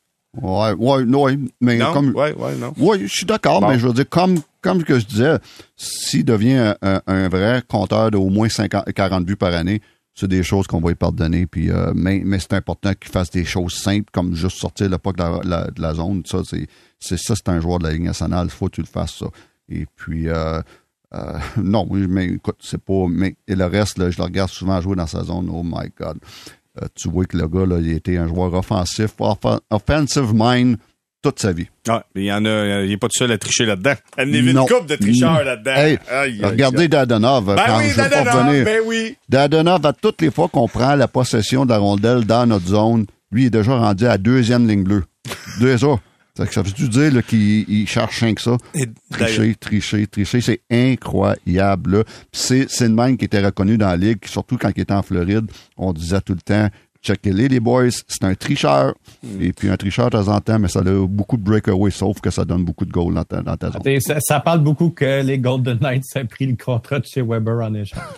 Ouais, 0.42 0.72
ouais, 0.72 1.04
ouais, 1.04 1.38
mais 1.60 1.76
non? 1.76 1.92
comme, 1.92 2.16
ouais, 2.16 2.34
ouais, 2.34 2.56
non. 2.56 2.74
Ouais, 2.78 3.00
je 3.02 3.14
suis 3.14 3.26
d'accord, 3.26 3.62
mais 3.68 3.78
je 3.78 3.86
veux 3.86 3.94
dire, 3.94 4.08
comme, 4.10 4.40
comme 4.62 4.84
que 4.84 5.00
je 5.00 5.06
disais, 5.06 5.38
s'il 5.76 6.24
devient 6.24 6.74
un, 6.82 7.02
un, 7.06 7.28
vrai 7.28 7.62
compteur 7.68 8.10
de 8.10 8.18
au 8.18 8.30
moins 8.30 8.50
50, 8.50 8.92
40 8.94 9.26
buts 9.26 9.36
par 9.36 9.54
année, 9.54 9.80
c'est 10.14 10.28
des 10.28 10.44
choses 10.44 10.68
qu'on 10.68 10.80
va 10.80 10.90
lui 10.90 10.96
pardonner. 10.96 11.46
Puis, 11.46 11.72
euh, 11.72 11.92
mais 11.96 12.22
mais 12.24 12.40
c'est 12.40 12.54
important 12.54 12.94
qu'il 12.94 13.12
fasse 13.12 13.32
des 13.32 13.46
choses 13.46 13.74
simples, 13.74 14.10
comme 14.12 14.36
juste 14.36 14.58
sortir 14.58 14.90
le 14.90 14.98
puck 14.98 15.18
de 15.18 15.82
la, 15.82 15.94
zone. 15.94 16.24
Ça, 16.26 16.42
c'est, 16.46 16.68
c'est 17.00 17.18
ça, 17.18 17.36
c'est 17.36 17.50
un 17.50 17.60
joueur 17.60 17.80
de 17.80 17.86
la 17.86 17.94
Ligue 17.94 18.04
nationale. 18.04 18.48
Il 18.48 18.52
faut 18.52 18.68
que 18.68 18.76
tu 18.76 18.82
le 18.82 18.88
fasses, 18.88 19.16
ça. 19.16 19.28
Et 19.70 19.86
puis, 19.96 20.28
euh, 20.30 20.62
euh, 21.14 21.40
non, 21.58 21.88
mais 21.92 22.28
écoute, 22.28 22.58
c'est 22.60 22.82
pas. 22.82 23.08
Mais 23.10 23.36
et 23.48 23.56
le 23.56 23.66
reste, 23.66 23.98
je 24.12 24.18
le 24.18 24.24
regarde 24.24 24.50
souvent 24.50 24.80
jouer 24.82 24.96
dans 24.96 25.08
sa 25.08 25.24
zone. 25.24 25.50
Oh 25.52 25.64
my 25.64 25.90
God. 25.98 26.20
tu 26.96 27.10
vois 27.10 27.26
que 27.26 27.38
le 27.38 27.48
gars, 27.48 27.66
là, 27.66 27.80
il 27.80 27.92
était 27.92 28.18
un 28.18 28.28
joueur 28.28 28.54
offensif, 28.54 29.16
offensive 29.70 30.32
mind 30.34 30.78
toute 31.24 31.40
sa 31.40 31.54
vie. 31.54 31.68
Ah, 31.88 32.06
il 32.16 32.26
y 32.26 32.32
en 32.32 32.46
a, 32.46 32.82
il 32.84 32.90
n'est 32.90 32.98
pas 32.98 33.08
tout 33.08 33.18
seul 33.18 33.32
à 33.32 33.38
tricher 33.38 33.66
là-dedans. 33.66 33.94
Elle 34.18 34.30
n'est 34.30 34.40
une 34.40 34.60
coupe 34.60 34.86
de 34.88 34.96
tricheurs 34.96 35.44
là-dedans. 35.44 35.74
Hey, 35.74 35.98
regardez 36.44 36.88
Dadonov. 36.88 37.46
Ben 37.46 37.64
quand 37.66 37.78
oui, 37.80 37.90
je 37.90 37.96
Dadonov, 37.96 38.64
ben 38.64 38.82
oui. 38.86 39.18
À 39.34 39.94
toutes 39.94 40.22
les 40.22 40.30
fois 40.30 40.50
qu'on 40.50 40.68
prend 40.68 40.96
la 40.96 41.08
possession 41.08 41.66
de 41.66 41.72
la 41.72 41.80
rondelle 41.80 42.26
dans 42.26 42.46
notre 42.46 42.68
zone, 42.68 43.06
lui, 43.32 43.44
il 43.44 43.46
est 43.48 43.50
déjà 43.50 43.76
rendu 43.78 44.06
à 44.06 44.18
deuxième 44.18 44.68
ligne 44.68 44.84
bleue. 44.84 45.06
Deux 45.60 45.78
ça. 45.78 45.96
Ça 46.36 46.64
veut 46.64 46.72
dire 46.72 47.26
qu'il 47.26 47.88
cherche 47.88 48.20
rien 48.22 48.34
que 48.34 48.42
ça? 48.42 48.58
tricher, 49.12 49.56
tricher, 49.56 50.08
tricher. 50.08 50.42
C'est 50.42 50.62
incroyable. 50.72 52.04
C'est 52.32 52.68
une 52.82 52.96
même 52.96 53.18
qui 53.18 53.26
était 53.26 53.44
reconnu 53.44 53.78
dans 53.78 53.88
la 53.88 53.98
Ligue, 53.98 54.18
surtout 54.26 54.58
quand 54.58 54.72
il 54.76 54.82
était 54.82 54.94
en 54.94 55.04
Floride. 55.04 55.46
On 55.78 55.94
disait 55.94 56.22
tout 56.22 56.34
le 56.34 56.42
temps, 56.42 56.70
checkez-les, 57.04 57.50
les 57.50 57.60
boys, 57.60 57.90
c'est 58.08 58.24
un 58.24 58.36
tricheur. 58.36 58.94
Mm. 59.22 59.42
Et 59.42 59.54
puis 59.54 59.70
un 59.70 59.78
tricheur 59.78 60.10
de 60.10 60.18
temps 60.18 60.28
en 60.30 60.40
temps, 60.40 60.60
mais 60.60 60.68
ça 60.68 60.80
a 60.80 61.08
beaucoup 61.08 61.38
de 61.38 61.44
breakaway, 61.44 61.92
sauf 61.92 62.20
que 62.22 62.30
ça 62.30 62.46
donne 62.46 62.64
beaucoup 62.64 62.86
de 62.86 62.92
goals 62.92 63.14
dans 63.14 63.24
ta, 63.24 63.42
dans 63.42 63.58
ta 63.58 63.72
zone. 63.72 63.82
Ça, 64.20 64.40
parle 64.40 64.60
beaucoup 64.60 64.90
que 64.90 65.22
les 65.22 65.38
Golden 65.38 65.78
Knights 65.80 66.04
ont 66.16 66.26
pris 66.26 66.48
le 66.48 66.56
contrat 66.56 67.00
de 67.00 67.06
chez 67.06 67.22
Weber 67.22 67.64
en 67.64 67.74
échange. 67.74 68.00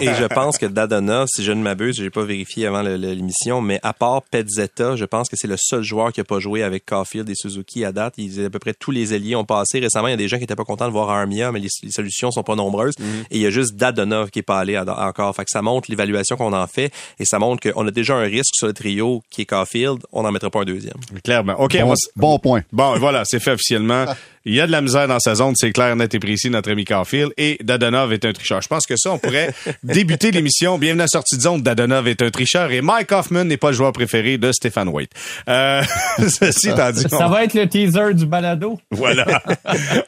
et, 0.00 0.14
je 0.14 0.26
pense 0.26 0.58
que 0.58 0.66
Dadona, 0.66 1.24
si 1.26 1.44
je 1.44 1.52
ne 1.52 1.62
m'abuse, 1.62 1.96
j'ai 1.96 2.10
pas 2.10 2.24
vérifié 2.24 2.66
avant 2.66 2.82
l'émission, 2.82 3.60
mais 3.60 3.80
à 3.82 3.92
part 3.92 4.22
Petzetta, 4.22 4.96
je 4.96 5.04
pense 5.04 5.28
que 5.28 5.36
c'est 5.36 5.48
le 5.48 5.56
seul 5.58 5.82
joueur 5.82 6.12
qui 6.12 6.20
a 6.20 6.24
pas 6.24 6.38
joué 6.38 6.62
avec 6.62 6.86
Caulfield 6.86 7.28
et 7.28 7.34
Suzuki 7.34 7.84
à 7.84 7.92
date. 7.92 8.14
Ils, 8.18 8.44
à 8.44 8.50
peu 8.50 8.58
près 8.58 8.74
tous 8.74 8.90
les 8.90 9.12
alliés 9.12 9.36
ont 9.36 9.44
passé. 9.44 9.80
Récemment, 9.80 10.08
il 10.08 10.12
y 10.12 10.14
a 10.14 10.18
des 10.18 10.28
gens 10.28 10.38
qui 10.38 10.44
étaient 10.44 10.56
pas 10.56 10.64
contents 10.64 10.86
de 10.86 10.92
voir 10.92 11.10
Armia, 11.10 11.50
mais 11.52 11.60
les, 11.60 11.90
solutions 11.90 12.30
sont 12.30 12.42
pas 12.42 12.54
nombreuses. 12.56 12.94
Mm. 12.98 13.04
Et 13.30 13.36
il 13.36 13.40
y 13.40 13.46
a 13.46 13.50
juste 13.50 13.74
Dadonov 13.76 14.30
qui 14.30 14.40
est 14.40 14.42
pas 14.42 14.58
allé 14.58 14.78
encore. 14.78 15.34
Fait 15.34 15.44
que 15.44 15.50
ça 15.50 15.62
montre 15.62 15.90
l'évaluation 15.90 16.36
qu'on 16.36 16.52
en 16.52 16.66
fait 16.66 16.92
et 17.18 17.24
ça 17.24 17.38
montre 17.38 17.70
qu'on 17.70 17.86
a 17.86 17.90
déjà 17.90 18.03
déjà 18.04 18.14
un 18.14 18.22
risque 18.22 18.54
sur 18.54 18.66
le 18.66 18.72
trio 18.72 19.22
qui 19.30 19.42
est 19.42 19.46
Caulfield, 19.46 20.00
on 20.12 20.22
n'en 20.22 20.30
mettra 20.30 20.50
pas 20.50 20.60
un 20.60 20.64
deuxième. 20.64 20.94
Clairement. 21.24 21.58
OK. 21.58 21.76
Bon, 22.16 22.38
point. 22.38 22.62
Bon, 22.72 22.98
voilà, 22.98 23.24
c'est 23.24 23.40
fait 23.40 23.52
officiellement. 23.52 24.04
Il 24.46 24.54
y 24.54 24.60
a 24.60 24.66
de 24.66 24.72
la 24.72 24.82
misère 24.82 25.08
dans 25.08 25.20
sa 25.20 25.36
zone, 25.36 25.54
c'est 25.56 25.72
clair, 25.72 25.96
net 25.96 26.14
et 26.14 26.18
précis, 26.18 26.50
notre 26.50 26.70
ami 26.70 26.84
Caulfield. 26.84 27.32
Et 27.38 27.56
Dadonov 27.62 28.12
est 28.12 28.26
un 28.26 28.32
tricheur. 28.34 28.60
Je 28.60 28.68
pense 28.68 28.84
que 28.86 28.94
ça, 28.94 29.10
on 29.12 29.18
pourrait 29.18 29.54
débuter 29.82 30.32
l'émission. 30.32 30.76
Bienvenue 30.76 31.00
à 31.00 31.06
sortie 31.06 31.38
de 31.38 31.40
zone. 31.40 31.62
Dadonov 31.62 32.06
est 32.08 32.20
un 32.20 32.30
tricheur 32.30 32.70
et 32.70 32.82
Mike 32.82 33.10
Hoffman 33.10 33.44
n'est 33.44 33.56
pas 33.56 33.70
le 33.70 33.76
joueur 33.76 33.92
préféré 33.92 34.36
de 34.36 34.52
Stéphane 34.52 34.88
White. 34.88 35.12
Euh, 35.48 35.82
ceci 36.18 36.68
étant 36.68 36.90
dit. 36.90 37.06
Ça 37.08 37.26
va 37.26 37.44
être 37.44 37.54
le 37.54 37.66
teaser 37.66 38.12
du 38.12 38.26
balado. 38.26 38.78
Voilà. 38.90 39.42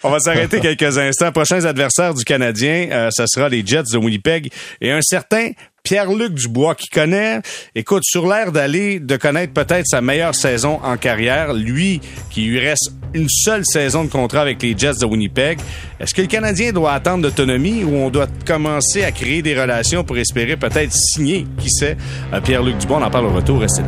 on 0.02 0.10
va 0.10 0.18
s'arrêter 0.18 0.60
quelques 0.60 0.98
instants. 0.98 1.32
Prochains 1.32 1.64
adversaires 1.64 2.12
du 2.12 2.24
Canadien, 2.24 2.88
euh, 2.90 3.08
ce 3.10 3.24
sera 3.26 3.48
les 3.48 3.64
Jets 3.64 3.84
de 3.90 3.96
Winnipeg 3.96 4.52
et 4.82 4.92
un 4.92 5.00
certain 5.00 5.52
Pierre-Luc 5.86 6.34
Dubois 6.34 6.74
qui 6.74 6.88
connaît, 6.88 7.40
écoute, 7.76 8.02
sur 8.04 8.26
l'air 8.26 8.50
d'aller, 8.50 8.98
de 8.98 9.16
connaître 9.16 9.52
peut-être 9.52 9.86
sa 9.86 10.00
meilleure 10.00 10.34
saison 10.34 10.80
en 10.82 10.96
carrière, 10.96 11.54
lui 11.54 12.00
qui 12.28 12.42
lui 12.42 12.58
reste 12.58 12.90
une 13.14 13.28
seule 13.28 13.64
saison 13.64 14.02
de 14.02 14.10
contrat 14.10 14.40
avec 14.40 14.60
les 14.64 14.76
Jets 14.76 14.98
de 15.00 15.06
Winnipeg, 15.06 15.60
est-ce 16.00 16.12
que 16.12 16.22
le 16.22 16.26
Canadien 16.26 16.72
doit 16.72 16.92
attendre 16.92 17.22
d'autonomie 17.22 17.84
ou 17.84 17.94
on 17.94 18.10
doit 18.10 18.26
commencer 18.44 19.04
à 19.04 19.12
créer 19.12 19.42
des 19.42 19.58
relations 19.58 20.02
pour 20.02 20.18
espérer 20.18 20.56
peut-être 20.56 20.92
signer, 20.92 21.46
qui 21.60 21.70
sait, 21.70 21.96
Pierre-Luc 22.42 22.78
Dubois, 22.78 22.98
on 22.98 23.04
en 23.04 23.10
parle 23.10 23.26
au 23.26 23.32
retour, 23.32 23.60
restez. 23.60 23.82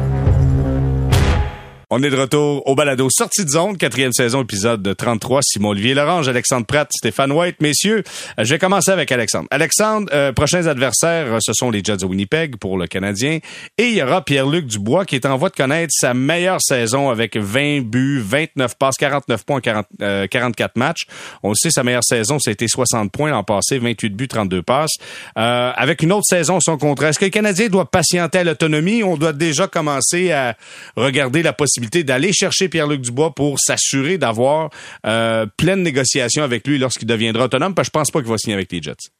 On 1.91 2.03
est 2.03 2.11
de 2.11 2.17
retour 2.17 2.69
au 2.69 2.75
balado 2.75 3.09
Sortie 3.09 3.47
de 3.47 3.49
zone, 3.49 3.79
quatrième 3.79 4.13
saison, 4.13 4.43
épisode 4.43 4.95
33. 4.95 5.41
Simon-Olivier 5.43 5.95
Lorange, 5.95 6.29
Alexandre 6.29 6.67
Pratt, 6.67 6.87
Stéphane 6.93 7.33
White. 7.33 7.63
Messieurs, 7.63 8.05
euh, 8.39 8.45
je 8.45 8.51
vais 8.51 8.59
commencer 8.59 8.91
avec 8.91 9.11
Alexandre. 9.11 9.49
Alexandre, 9.51 10.07
euh, 10.13 10.31
prochains 10.35 10.67
adversaires, 10.67 11.33
euh, 11.33 11.39
ce 11.41 11.55
sont 11.55 11.71
les 11.71 11.83
Jets 11.83 11.97
de 11.97 12.05
Winnipeg 12.05 12.59
pour 12.59 12.77
le 12.77 12.87
Canadien. 12.89 13.39
Et 13.79 13.85
il 13.85 13.95
y 13.95 14.03
aura 14.03 14.23
Pierre-Luc 14.23 14.67
Dubois 14.67 15.07
qui 15.07 15.15
est 15.15 15.25
en 15.25 15.39
voie 15.39 15.49
de 15.49 15.55
connaître 15.55 15.91
sa 15.99 16.13
meilleure 16.13 16.61
saison 16.61 17.09
avec 17.09 17.39
20 17.39 17.81
buts, 17.81 18.21
29 18.23 18.77
passes, 18.77 18.99
49 18.99 19.47
points, 19.47 19.63
40, 19.63 19.87
44 20.31 20.77
matchs. 20.77 21.07
On 21.43 21.49
le 21.49 21.55
sait, 21.55 21.71
sa 21.71 21.85
meilleure 21.85 22.05
saison, 22.05 22.39
c'était 22.39 22.69
60 22.69 23.11
points 23.11 23.31
l'an 23.31 23.45
passé, 23.45 23.79
28 23.79 24.11
buts, 24.11 24.29
32 24.29 24.61
passes. 24.61 24.99
avec 25.35 26.03
une 26.03 26.13
autre 26.13 26.27
saison, 26.27 26.61
son 26.61 26.77
contrat. 26.77 27.09
Est-ce 27.09 27.19
que 27.19 27.25
le 27.25 27.31
Canadien 27.31 27.69
doit 27.69 27.91
patienter 27.91 28.41
à 28.41 28.45
l'autonomie? 28.45 29.03
On 29.03 29.17
doit 29.17 29.33
déjà 29.33 29.69
commencer 29.69 30.33
à 30.33 30.55
regarder 30.95 31.43
la 31.43 31.55
possibilité 31.55 31.78
d'aller 32.05 32.33
chercher 32.33 32.69
Pierre-Luc 32.69 33.01
Dubois 33.01 33.35
pour 33.35 33.59
s'assurer 33.59 34.19
d'avoir 34.19 34.71
euh, 35.07 35.47
pleine 35.57 35.83
négociation 35.83 36.43
avec 36.43 36.67
lui 36.67 36.79
lorsqu'il 36.79 37.07
deviendra 37.07 37.45
autonome, 37.45 37.75
parce 37.75 37.89
que 37.89 37.95
je 37.95 37.99
pense 37.99 38.11
pas 38.11 38.21
qu'il 38.21 38.29
va 38.31 38.39
signer 38.39 38.55
avec 38.55 38.71
les 38.73 38.83
Jets. 38.83 39.11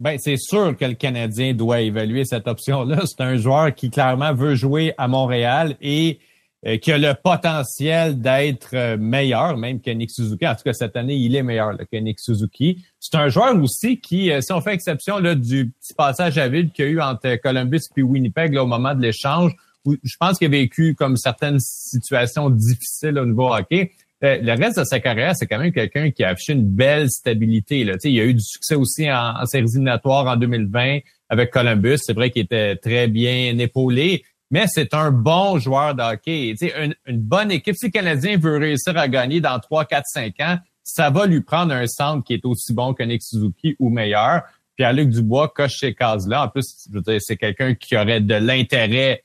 Ben, 0.00 0.18
c'est 0.18 0.36
sûr 0.36 0.76
que 0.76 0.84
le 0.84 0.94
Canadien 0.94 1.54
doit 1.54 1.80
évaluer 1.80 2.24
cette 2.24 2.48
option-là. 2.48 3.02
C'est 3.06 3.22
un 3.22 3.36
joueur 3.36 3.74
qui 3.74 3.90
clairement 3.90 4.34
veut 4.34 4.54
jouer 4.54 4.94
à 4.98 5.06
Montréal 5.06 5.76
et 5.80 6.18
euh, 6.66 6.76
qui 6.78 6.90
a 6.90 6.98
le 6.98 7.14
potentiel 7.14 8.20
d'être 8.20 8.70
euh, 8.74 8.96
meilleur, 8.96 9.56
même 9.56 9.80
que 9.80 9.90
Nick 9.90 10.10
Suzuki. 10.10 10.46
En 10.46 10.54
tout 10.54 10.62
cas, 10.64 10.72
cette 10.72 10.96
année, 10.96 11.14
il 11.14 11.36
est 11.36 11.42
meilleur 11.42 11.76
que 11.78 11.96
Nick 11.98 12.18
Suzuki. 12.18 12.84
C'est 12.98 13.16
un 13.16 13.28
joueur 13.28 13.56
aussi 13.62 14.00
qui, 14.00 14.30
si 14.40 14.52
on 14.52 14.60
fait 14.60 14.74
exception 14.74 15.18
là, 15.18 15.34
du 15.34 15.70
petit 15.70 15.94
passage 15.94 16.36
à 16.38 16.48
vide 16.48 16.72
qu'il 16.72 16.84
y 16.84 16.88
a 16.88 16.90
eu 16.90 17.00
entre 17.00 17.36
Columbus 17.36 17.82
et 17.96 18.02
Winnipeg 18.02 18.56
au 18.56 18.66
moment 18.66 18.94
de 18.94 19.02
l'échange, 19.02 19.52
je 19.86 20.16
pense 20.18 20.38
qu'il 20.38 20.46
a 20.46 20.50
vécu 20.50 20.94
comme 20.94 21.16
certaines 21.16 21.60
situations 21.60 22.50
difficiles 22.50 23.18
au 23.18 23.26
niveau 23.26 23.52
hockey. 23.52 23.92
le 24.20 24.56
reste 24.56 24.78
de 24.78 24.84
sa 24.84 25.00
carrière, 25.00 25.34
c'est 25.36 25.46
quand 25.46 25.58
même 25.58 25.72
quelqu'un 25.72 26.10
qui 26.10 26.24
a 26.24 26.30
affiché 26.30 26.52
une 26.52 26.68
belle 26.68 27.10
stabilité. 27.10 27.84
Là. 27.84 27.94
il 28.04 28.20
a 28.20 28.24
eu 28.24 28.34
du 28.34 28.42
succès 28.42 28.74
aussi 28.74 29.10
en, 29.10 29.40
en 29.40 29.46
séries 29.46 29.66
en 29.76 30.36
2020 30.36 30.98
avec 31.28 31.50
Columbus. 31.50 31.98
C'est 31.98 32.12
vrai 32.12 32.30
qu'il 32.30 32.42
était 32.42 32.76
très 32.76 33.08
bien 33.08 33.58
épaulé 33.58 34.24
mais 34.52 34.66
c'est 34.68 34.92
un 34.92 35.10
bon 35.10 35.58
joueur 35.58 35.94
de 35.94 36.02
hockey. 36.02 36.54
Une, 36.78 36.94
une 37.06 37.20
bonne 37.20 37.50
équipe, 37.50 37.74
si 37.74 37.86
le 37.86 37.90
Canadien 37.90 38.36
veut 38.36 38.58
réussir 38.58 38.96
à 38.98 39.08
gagner 39.08 39.40
dans 39.40 39.58
3, 39.58 39.86
4, 39.86 40.04
5 40.06 40.40
ans, 40.40 40.58
ça 40.84 41.08
va 41.08 41.26
lui 41.26 41.40
prendre 41.40 41.72
un 41.72 41.86
centre 41.86 42.22
qui 42.22 42.34
est 42.34 42.44
aussi 42.44 42.74
bon 42.74 42.92
que 42.92 43.02
Nick 43.02 43.22
Suzuki 43.22 43.74
ou 43.78 43.88
meilleur. 43.88 44.42
Pierre-Luc 44.76 45.08
Dubois 45.08 45.48
coche 45.48 45.78
ces 45.78 45.94
cases-là. 45.94 46.44
En 46.44 46.48
plus, 46.48 46.86
je 46.86 46.94
veux 46.94 47.00
dire, 47.00 47.18
c'est 47.20 47.38
quelqu'un 47.38 47.74
qui 47.74 47.96
aurait 47.96 48.20
de 48.20 48.34
l'intérêt 48.34 49.22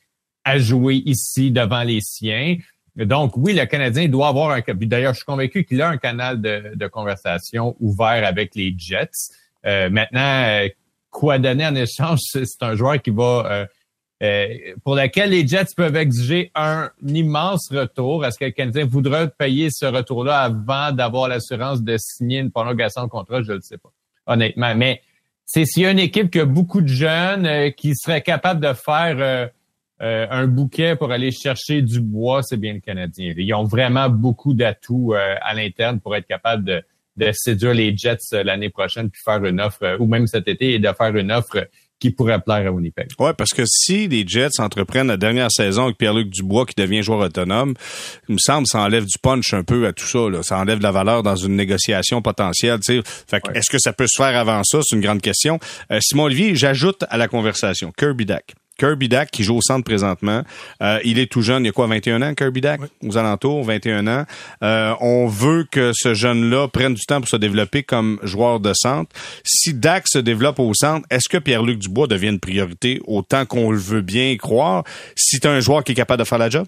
à 0.47 0.59
jouer 0.59 1.03
ici 1.05 1.51
devant 1.51 1.83
les 1.83 1.99
siens. 2.01 2.55
Donc, 2.95 3.35
oui, 3.35 3.53
le 3.53 3.65
Canadien 3.65 4.07
doit 4.07 4.29
avoir 4.29 4.51
un... 4.51 4.61
D'ailleurs, 4.73 5.13
je 5.13 5.17
suis 5.17 5.25
convaincu 5.25 5.65
qu'il 5.65 5.81
a 5.81 5.89
un 5.89 5.97
canal 5.97 6.41
de, 6.41 6.71
de, 6.73 6.87
conversation 6.87 7.75
ouvert 7.79 8.25
avec 8.25 8.55
les 8.55 8.73
Jets. 8.75 9.09
Euh, 9.65 9.89
maintenant, 9.89 10.43
euh, 10.45 10.69
quoi 11.11 11.37
donner 11.37 11.67
en 11.67 11.75
échange? 11.75 12.19
C'est 12.31 12.63
un 12.63 12.75
joueur 12.75 13.01
qui 13.01 13.11
va... 13.11 13.45
Euh, 13.45 13.65
euh, 14.23 14.47
pour 14.83 14.95
laquelle 14.95 15.29
les 15.29 15.45
Jets 15.45 15.75
peuvent 15.75 15.95
exiger 15.95 16.51
un 16.55 16.89
immense 17.05 17.69
retour. 17.69 18.25
Est-ce 18.25 18.39
que 18.39 18.45
le 18.45 18.51
Canadien 18.51 18.85
voudrait 18.85 19.29
payer 19.29 19.69
ce 19.69 19.85
retour-là 19.85 20.39
avant 20.39 20.91
d'avoir 20.91 21.27
l'assurance 21.27 21.83
de 21.83 21.97
signer 21.99 22.39
une 22.39 22.49
prolongation 22.49 23.03
de 23.03 23.09
contrat? 23.09 23.43
Je 23.43 23.51
ne 23.51 23.57
le 23.57 23.61
sais 23.61 23.77
pas, 23.77 23.91
honnêtement. 24.25 24.73
Mais 24.73 25.03
c'est 25.45 25.65
s'il 25.65 25.83
y 25.83 25.85
a 25.85 25.91
une 25.91 25.99
équipe 25.99 26.31
qui 26.31 26.39
a 26.39 26.45
beaucoup 26.45 26.81
de 26.81 26.87
jeunes 26.87 27.45
euh, 27.45 27.69
qui 27.69 27.95
seraient 27.95 28.23
capables 28.23 28.59
de 28.59 28.73
faire 28.73 29.51
euh, 30.01 30.27
un 30.29 30.47
bouquet 30.47 30.95
pour 30.95 31.11
aller 31.11 31.31
chercher 31.31 31.81
du 31.81 32.01
bois, 32.01 32.43
c'est 32.43 32.57
bien 32.57 32.73
le 32.73 32.79
Canadien. 32.79 33.33
Ils 33.35 33.53
ont 33.53 33.63
vraiment 33.63 34.09
beaucoup 34.09 34.53
d'atouts 34.53 35.13
à 35.13 35.53
l'interne 35.53 35.99
pour 35.99 36.15
être 36.15 36.27
capables 36.27 36.63
de, 36.63 36.83
de 37.17 37.31
séduire 37.33 37.73
les 37.73 37.95
Jets 37.97 38.43
l'année 38.43 38.69
prochaine 38.69 39.09
puis 39.09 39.21
faire 39.23 39.43
une 39.43 39.59
offre, 39.59 39.97
ou 39.99 40.05
même 40.05 40.27
cet 40.27 40.47
été, 40.47 40.73
et 40.73 40.79
de 40.79 40.89
faire 40.97 41.15
une 41.15 41.31
offre 41.31 41.67
qui 41.99 42.11
pourrait 42.11 42.39
plaire 42.39 42.67
à 42.67 42.71
Winnipeg. 42.71 43.07
Ouais, 43.19 43.33
parce 43.33 43.51
que 43.51 43.63
si 43.65 44.07
les 44.07 44.25
Jets 44.27 44.59
entreprennent 44.59 45.07
la 45.07 45.17
dernière 45.17 45.51
saison 45.51 45.85
avec 45.85 45.97
Pierre-Luc 45.97 46.29
Dubois 46.29 46.65
qui 46.65 46.75
devient 46.77 47.01
joueur 47.01 47.19
autonome, 47.19 47.73
il 48.29 48.33
me 48.33 48.39
semble 48.39 48.67
ça 48.67 48.81
enlève 48.81 49.05
du 49.05 49.17
punch 49.21 49.53
un 49.53 49.63
peu 49.63 49.87
à 49.87 49.93
tout 49.93 50.05
ça. 50.05 50.29
Là. 50.29 50.43
Ça 50.43 50.59
enlève 50.59 50.77
de 50.77 50.83
la 50.83 50.91
valeur 50.91 51.23
dans 51.23 51.35
une 51.35 51.55
négociation 51.55 52.21
potentielle. 52.21 52.79
Fait 52.83 53.41
Est-ce 53.55 53.71
que 53.71 53.79
ça 53.79 53.93
peut 53.93 54.07
se 54.07 54.21
faire 54.21 54.37
avant 54.37 54.61
ça? 54.63 54.79
C'est 54.83 54.95
une 54.95 55.01
grande 55.01 55.21
question. 55.21 55.59
Euh, 55.91 55.99
Simon 56.01 56.25
Olivier, 56.25 56.55
j'ajoute 56.55 57.03
à 57.09 57.17
la 57.17 57.27
conversation 57.27 57.91
Kirby 57.97 58.25
Dack. 58.25 58.53
Kirby 58.77 59.09
Dack 59.09 59.31
qui 59.31 59.43
joue 59.43 59.57
au 59.57 59.61
centre 59.61 59.83
présentement. 59.83 60.43
Euh, 60.81 60.99
il 61.03 61.19
est 61.19 61.31
tout 61.31 61.41
jeune, 61.41 61.63
il 61.63 61.67
y 61.67 61.69
a 61.69 61.71
quoi, 61.71 61.87
21 61.87 62.21
ans, 62.21 62.33
Kirby 62.33 62.61
Dack, 62.61 62.81
aux 63.03 63.17
alentours, 63.17 63.63
21 63.63 64.07
ans. 64.07 64.25
Euh, 64.63 64.93
on 65.01 65.27
veut 65.27 65.65
que 65.69 65.91
ce 65.93 66.13
jeune-là 66.13 66.67
prenne 66.67 66.93
du 66.93 67.05
temps 67.05 67.19
pour 67.19 67.29
se 67.29 67.37
développer 67.37 67.83
comme 67.83 68.19
joueur 68.23 68.59
de 68.59 68.73
centre. 68.73 69.11
Si 69.43 69.73
Dack 69.73 70.07
se 70.07 70.19
développe 70.19 70.59
au 70.59 70.73
centre, 70.73 71.05
est-ce 71.09 71.29
que 71.29 71.37
Pierre-Luc 71.37 71.79
Dubois 71.79 72.07
devient 72.07 72.29
une 72.29 72.39
priorité 72.39 73.01
autant 73.05 73.45
qu'on 73.45 73.71
le 73.71 73.77
veut 73.77 74.01
bien 74.01 74.35
croire? 74.37 74.83
Si 75.15 75.39
tu 75.39 75.47
un 75.47 75.59
joueur 75.59 75.83
qui 75.83 75.93
est 75.93 75.95
capable 75.95 76.19
de 76.19 76.27
faire 76.27 76.37
la 76.37 76.49
job? 76.49 76.67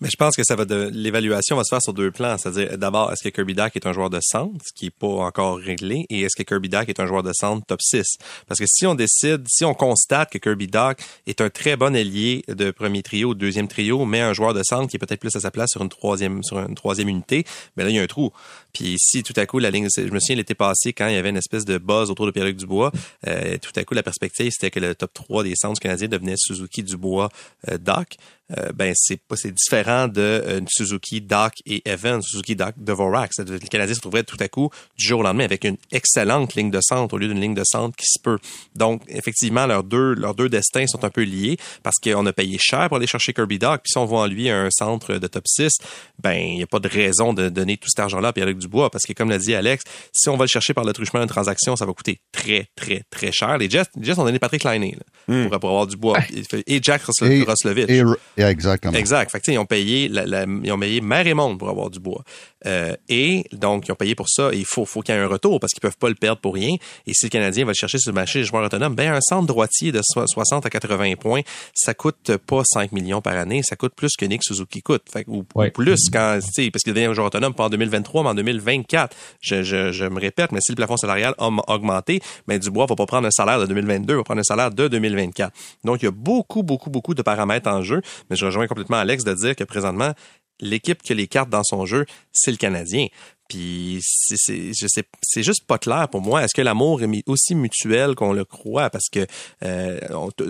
Mais 0.00 0.08
je 0.10 0.16
pense 0.16 0.34
que 0.34 0.44
ça 0.44 0.56
va 0.56 0.64
de 0.64 0.90
l'évaluation 0.94 1.56
va 1.56 1.64
se 1.64 1.68
faire 1.68 1.82
sur 1.82 1.92
deux 1.92 2.10
plans. 2.10 2.38
C'est-à-dire, 2.38 2.78
d'abord, 2.78 3.12
est-ce 3.12 3.22
que 3.22 3.28
Kirby 3.28 3.54
Dack 3.54 3.76
est 3.76 3.86
un 3.86 3.92
joueur 3.92 4.08
de 4.08 4.18
centre, 4.22 4.64
ce 4.66 4.72
qui 4.72 4.86
est 4.86 4.90
pas 4.90 5.06
encore 5.06 5.58
réglé, 5.58 6.06
et 6.08 6.22
est-ce 6.22 6.36
que 6.36 6.42
Kirby 6.42 6.70
Dack 6.70 6.88
est 6.88 7.00
un 7.00 7.06
joueur 7.06 7.22
de 7.22 7.32
centre 7.34 7.66
top 7.66 7.82
6? 7.82 8.16
Parce 8.46 8.58
que 8.58 8.66
si 8.66 8.86
on 8.86 8.94
décide, 8.94 9.44
si 9.46 9.64
on 9.64 9.74
constate 9.74 10.30
que 10.30 10.38
Kirby 10.38 10.68
Dack 10.68 11.02
est 11.26 11.42
un 11.42 11.50
très 11.50 11.76
bon 11.76 11.94
allié 11.94 12.44
de 12.48 12.70
premier 12.70 13.02
trio, 13.02 13.34
deuxième 13.34 13.68
trio, 13.68 14.06
mais 14.06 14.20
un 14.20 14.32
joueur 14.32 14.54
de 14.54 14.62
centre 14.62 14.88
qui 14.88 14.96
est 14.96 14.98
peut-être 14.98 15.20
plus 15.20 15.36
à 15.36 15.40
sa 15.40 15.50
place 15.50 15.68
sur 15.70 15.82
une 15.82 15.90
troisième, 15.90 16.42
sur 16.42 16.58
une 16.58 16.74
troisième 16.74 17.08
unité, 17.08 17.44
ben 17.76 17.84
là, 17.84 17.90
il 17.90 17.96
y 17.96 17.98
a 17.98 18.02
un 18.02 18.06
trou. 18.06 18.32
Puis 18.72 18.96
si 18.98 19.22
tout 19.22 19.34
à 19.36 19.46
coup, 19.46 19.58
la 19.58 19.70
ligne, 19.70 19.88
je 19.94 20.02
me 20.02 20.20
souviens 20.20 20.36
l'été 20.36 20.54
passé, 20.54 20.92
quand 20.92 21.08
il 21.08 21.14
y 21.14 21.18
avait 21.18 21.30
une 21.30 21.36
espèce 21.36 21.64
de 21.64 21.78
buzz 21.78 22.10
autour 22.10 22.26
de 22.26 22.30
Pierre-Luc 22.30 22.56
Dubois, 22.56 22.92
euh, 23.26 23.56
tout 23.58 23.72
à 23.76 23.84
coup, 23.84 23.94
la 23.94 24.02
perspective, 24.02 24.50
c'était 24.50 24.70
que 24.70 24.80
le 24.80 24.94
top 24.94 25.12
3 25.14 25.44
des 25.44 25.54
centres 25.56 25.80
canadiens 25.80 26.08
devenait 26.08 26.36
Suzuki, 26.36 26.82
Dubois, 26.82 27.28
euh, 27.68 27.78
Doc. 27.78 28.16
Euh, 28.58 28.72
ben 28.74 28.92
c'est 28.96 29.20
pas 29.20 29.36
c'est 29.36 29.52
différent 29.52 30.08
de 30.08 30.20
euh, 30.20 30.60
Suzuki, 30.68 31.20
Doc 31.20 31.52
et 31.66 31.88
Evans, 31.88 32.20
Suzuki, 32.20 32.56
Doc, 32.56 32.74
Dvorak. 32.78 33.30
Le 33.38 33.58
Canadien 33.58 33.94
se 33.94 34.00
trouverait 34.00 34.24
tout 34.24 34.36
à 34.40 34.48
coup 34.48 34.70
du 34.98 35.06
jour 35.06 35.20
au 35.20 35.22
lendemain 35.22 35.44
avec 35.44 35.64
une 35.64 35.76
excellente 35.92 36.54
ligne 36.54 36.70
de 36.70 36.80
centre 36.80 37.14
au 37.14 37.18
lieu 37.18 37.28
d'une 37.28 37.40
ligne 37.40 37.54
de 37.54 37.62
centre 37.64 37.94
qui 37.96 38.06
se 38.06 38.18
peut. 38.20 38.38
Donc 38.74 39.02
effectivement 39.08 39.66
leurs 39.66 39.84
deux 39.84 40.14
leurs 40.14 40.34
deux 40.34 40.48
destins 40.48 40.86
sont 40.88 41.04
un 41.04 41.10
peu 41.10 41.22
liés 41.22 41.58
parce 41.82 41.96
qu'on 42.02 42.26
a 42.26 42.32
payé 42.32 42.58
cher 42.58 42.88
pour 42.88 42.96
aller 42.96 43.06
chercher 43.06 43.32
Kirby 43.32 43.58
Doc. 43.58 43.82
Puis 43.84 43.92
si 43.92 43.98
on 43.98 44.04
voit 44.04 44.22
en 44.22 44.26
lui 44.26 44.50
un 44.50 44.68
centre 44.70 45.14
de 45.14 45.26
top 45.28 45.46
6, 45.46 45.78
ben 46.20 46.32
il 46.32 46.58
y 46.58 46.62
a 46.62 46.66
pas 46.66 46.80
de 46.80 46.88
raison 46.88 47.32
de 47.32 47.48
donner 47.50 47.76
tout 47.76 47.88
cet 47.88 48.00
argent-là 48.00 48.28
à 48.28 48.32
Pierre-Luc 48.32 48.59
Dubois 48.60 48.90
parce 48.90 49.04
que 49.04 49.12
comme 49.12 49.30
l'a 49.30 49.38
dit 49.38 49.54
Alex, 49.54 49.84
si 50.12 50.28
on 50.28 50.36
va 50.36 50.44
le 50.44 50.48
chercher 50.48 50.74
par 50.74 50.84
le 50.84 50.92
truchement 50.92 51.20
d'une 51.20 51.28
transaction, 51.28 51.76
ça 51.76 51.86
va 51.86 51.92
coûter 51.92 52.20
très 52.32 52.68
très 52.76 53.02
très 53.10 53.32
cher. 53.32 53.58
Les 53.58 53.68
Jets 53.68 53.88
ont 54.18 54.24
donné 54.24 54.38
Patrick 54.38 54.64
Liney 54.64 54.96
hmm. 55.28 55.48
pour, 55.48 55.70
avoir 55.70 55.86
du 55.86 55.96
bois 55.96 56.18
et 56.66 56.80
Jack 56.82 57.02
Roslovich. 57.02 57.88
Exactement. 58.36 58.94
Exact. 58.94 59.30
Fait 59.30 59.40
que, 59.40 59.50
ils 59.50 59.58
ont 59.58 59.66
payé 59.66 60.08
la, 60.08 60.44
ils 60.62 60.72
ont 60.72 60.78
payé 60.78 61.00
mer 61.00 61.26
et 61.26 61.34
monde 61.34 61.58
pour 61.58 61.68
avoir 61.68 61.90
du 61.90 61.98
bois. 61.98 62.22
Euh, 62.66 62.94
et 63.08 63.44
donc, 63.52 63.88
ils 63.88 63.92
ont 63.92 63.96
payé 63.96 64.14
pour 64.14 64.28
ça. 64.28 64.50
Et 64.52 64.58
il 64.58 64.64
faut, 64.64 64.84
faut 64.84 65.00
qu'il 65.00 65.14
y 65.14 65.18
ait 65.18 65.20
un 65.20 65.26
retour 65.26 65.60
parce 65.60 65.72
qu'ils 65.72 65.80
peuvent 65.80 65.96
pas 65.96 66.08
le 66.08 66.14
perdre 66.14 66.40
pour 66.40 66.54
rien. 66.54 66.76
Et 67.06 67.14
si 67.14 67.26
le 67.26 67.30
Canadien 67.30 67.64
va 67.64 67.70
le 67.70 67.74
chercher 67.74 67.98
sur 67.98 68.10
le 68.10 68.14
marché 68.14 68.40
des 68.40 68.44
joueurs 68.44 68.64
autonomes, 68.64 68.94
ben 68.94 69.12
un 69.12 69.20
centre 69.20 69.46
droitier 69.46 69.92
de 69.92 70.00
60 70.02 70.66
à 70.66 70.70
80 70.70 71.14
points, 71.16 71.40
ça 71.74 71.94
coûte 71.94 72.36
pas 72.46 72.62
5 72.64 72.92
millions 72.92 73.20
par 73.20 73.36
année, 73.36 73.62
ça 73.62 73.76
coûte 73.76 73.94
plus 73.94 74.10
que 74.18 74.24
Nick 74.24 74.42
Suzuki 74.42 74.82
coûte. 74.82 75.02
Fait, 75.12 75.24
ou, 75.26 75.44
plus 75.44 76.08
quand, 76.12 76.38
parce 76.40 76.82
qu'il 76.82 76.94
devient 76.94 77.06
un 77.06 77.14
joueur 77.14 77.28
autonome 77.28 77.54
pas 77.54 77.64
en 77.64 77.70
2023, 77.70 78.22
mais 78.22 78.28
en 78.30 78.34
2024. 78.34 79.16
Je, 79.40 79.62
je, 79.62 79.92
je, 79.92 80.04
me 80.04 80.20
répète, 80.20 80.52
mais 80.52 80.60
si 80.60 80.72
le 80.72 80.76
plafond 80.76 80.96
salarial 80.96 81.34
a 81.38 81.48
augmenté, 81.68 82.20
ben 82.46 82.58
Dubois 82.58 82.86
va 82.86 82.96
pas 82.96 83.06
prendre 83.06 83.26
un 83.26 83.30
salaire 83.30 83.60
de 83.60 83.66
2022, 83.66 84.14
il 84.14 84.16
va 84.16 84.24
prendre 84.24 84.40
un 84.40 84.44
salaire 84.44 84.70
de 84.70 84.88
2024. 85.10 85.52
Donc, 85.84 86.02
il 86.02 86.06
y 86.06 86.08
a 86.08 86.12
beaucoup, 86.12 86.62
beaucoup, 86.62 86.90
beaucoup 86.90 87.14
de 87.14 87.22
paramètres 87.22 87.68
en 87.68 87.82
jeu. 87.82 88.02
Mais 88.28 88.36
je 88.36 88.46
rejoins 88.46 88.66
complètement 88.66 88.98
Alex 88.98 89.24
de 89.24 89.34
dire 89.34 89.56
que 89.56 89.64
présentement, 89.64 90.12
l'équipe 90.60 91.02
qui 91.02 91.12
a 91.12 91.14
les 91.14 91.26
cartes 91.26 91.50
dans 91.50 91.64
son 91.64 91.86
jeu, 91.86 92.06
c'est 92.32 92.50
le 92.50 92.56
Canadien. 92.56 93.06
Puis 93.50 93.98
c'est 94.02 94.72
je 94.72 94.86
sais 94.86 95.02
c'est 95.22 95.42
juste 95.42 95.64
pas 95.66 95.76
clair 95.76 96.08
pour 96.08 96.20
moi. 96.20 96.44
Est-ce 96.44 96.54
que 96.54 96.62
l'amour 96.62 97.02
est 97.02 97.08
aussi 97.26 97.56
mutuel 97.56 98.14
qu'on 98.14 98.32
le 98.32 98.44
croit? 98.44 98.90
Parce 98.90 99.08
que 99.10 99.26
euh, 99.64 99.98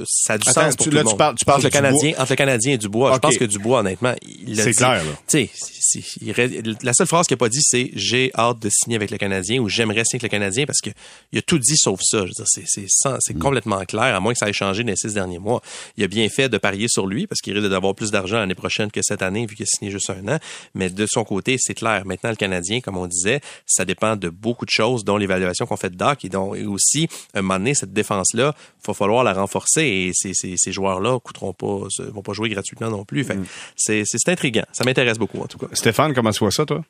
ça 0.07 0.35
a 0.35 0.39
du 0.39 0.51
sens 0.51 0.77
pour 0.77 0.85
tout 0.85 0.93
le 0.93 1.03
monde. 1.03 1.13
Tu 1.13 1.17
parles, 1.17 1.35
tu 1.35 1.45
parles 1.47 1.57
entre 1.57 1.67
le 1.67 1.71
Canadien 1.71 2.13
entre 2.19 2.33
le 2.33 2.37
Canadien 2.37 2.75
et 2.75 2.79
Dubois. 2.79 3.15
Je 3.15 3.19
pense 3.19 3.39
que 3.39 3.45
Dubois 3.45 3.81
honnêtement, 3.81 4.15
il 4.23 4.55
C'est 4.55 4.75
clair 4.75 5.03
Tu 5.27 5.49
sais, 5.79 6.75
la 6.83 6.93
seule 6.93 7.07
phrase 7.07 7.27
qu'il 7.27 7.35
a 7.35 7.39
pas 7.39 7.49
dit 7.49 7.63
c'est 7.63 7.91
j'ai 7.95 8.31
hâte 8.37 8.59
de 8.59 8.69
signer 8.69 8.97
avec 8.97 9.11
le 9.11 9.17
Canadien 9.17 9.61
ou 9.61 9.69
j'aimerais 9.71 10.05
signer 10.05 10.21
avec 10.21 10.25
le 10.25 10.29
Canadien 10.29 10.67
parce 10.67 10.81
que 10.81 10.91
il 11.33 11.39
a 11.39 11.43
tout 11.43 11.59
dit 11.59 11.77
sauf 11.77 12.01
ça. 12.03 12.25
C'est 12.45 13.35
mm. 13.35 13.39
complètement 13.39 13.83
clair 13.87 14.15
à 14.15 14.21
moins 14.21 14.35
que 14.35 14.39
ça 14.39 14.49
ait 14.51 14.53
changé 14.53 14.83
dans 14.83 14.91
les 14.91 14.97
six 14.97 15.15
derniers 15.15 15.39
mois. 15.39 15.63
Il 15.97 16.05
a 16.05 16.07
bien 16.07 16.29
fait 16.29 16.51
de 16.51 16.59
parier 16.59 16.89
sur 16.89 17.07
lui 17.07 17.27
parce 17.27 17.41
qu'il 17.41 17.57
risque 17.57 17.71
d'avoir 17.71 17.95
plus 17.95 18.11
d'argent 18.11 18.37
l'année 18.37 18.55
prochaine 18.55 18.91
que 18.91 19.01
cette 19.03 19.23
année 19.23 19.47
vu 19.47 19.57
qu'il 19.57 19.65
a 19.65 19.67
signé 19.67 19.91
juste 19.91 20.11
un 20.11 20.35
an, 20.35 20.39
mais 20.75 20.91
de 20.91 21.07
son 21.07 21.25
côté, 21.25 21.57
c'est 21.59 21.75
clair. 21.75 22.05
Maintenant 22.05 22.31
le 22.31 22.37
Canadien 22.37 22.81
comme 22.91 23.01
on 23.01 23.07
disait, 23.07 23.41
ça 23.67 23.85
dépend 23.85 24.17
de 24.17 24.29
beaucoup 24.29 24.65
de 24.65 24.71
choses, 24.71 25.05
dont 25.05 25.17
l'évaluation 25.17 25.65
qu'on 25.67 25.77
fait 25.77 25.91
de 25.91 25.97
Doc 25.97 26.25
et, 26.25 26.29
dont, 26.29 26.55
et 26.55 26.67
aussi, 26.67 27.09
à 27.35 27.39
un 27.39 27.43
moment 27.43 27.59
donné, 27.59 27.75
cette 27.75 27.93
défense-là, 27.93 28.55
il 28.57 28.87
va 28.87 28.95
falloir 28.95 29.23
la 29.23 29.33
renforcer 29.33 29.83
et 29.83 30.11
ces, 30.13 30.35
ces, 30.35 30.55
ces 30.57 30.73
joueurs-là 30.73 31.21
coûteront 31.21 31.53
pas, 31.53 31.87
vont 32.13 32.23
pas 32.23 32.33
jouer 32.33 32.49
gratuitement 32.49 32.91
non 32.91 33.05
plus. 33.05 33.25
Mm. 33.25 33.45
c'est, 33.77 34.03
c'est 34.05 34.29
intriguant. 34.29 34.65
Ça 34.73 34.85
m'intéresse 34.85 35.19
beaucoup, 35.19 35.39
en 35.39 35.47
tout 35.47 35.59
cas. 35.59 35.67
Stéphane, 35.73 36.15
comment 36.15 36.31
tu 36.31 36.41
vois 36.41 36.51
ça, 36.51 36.67
toi? 36.67 36.83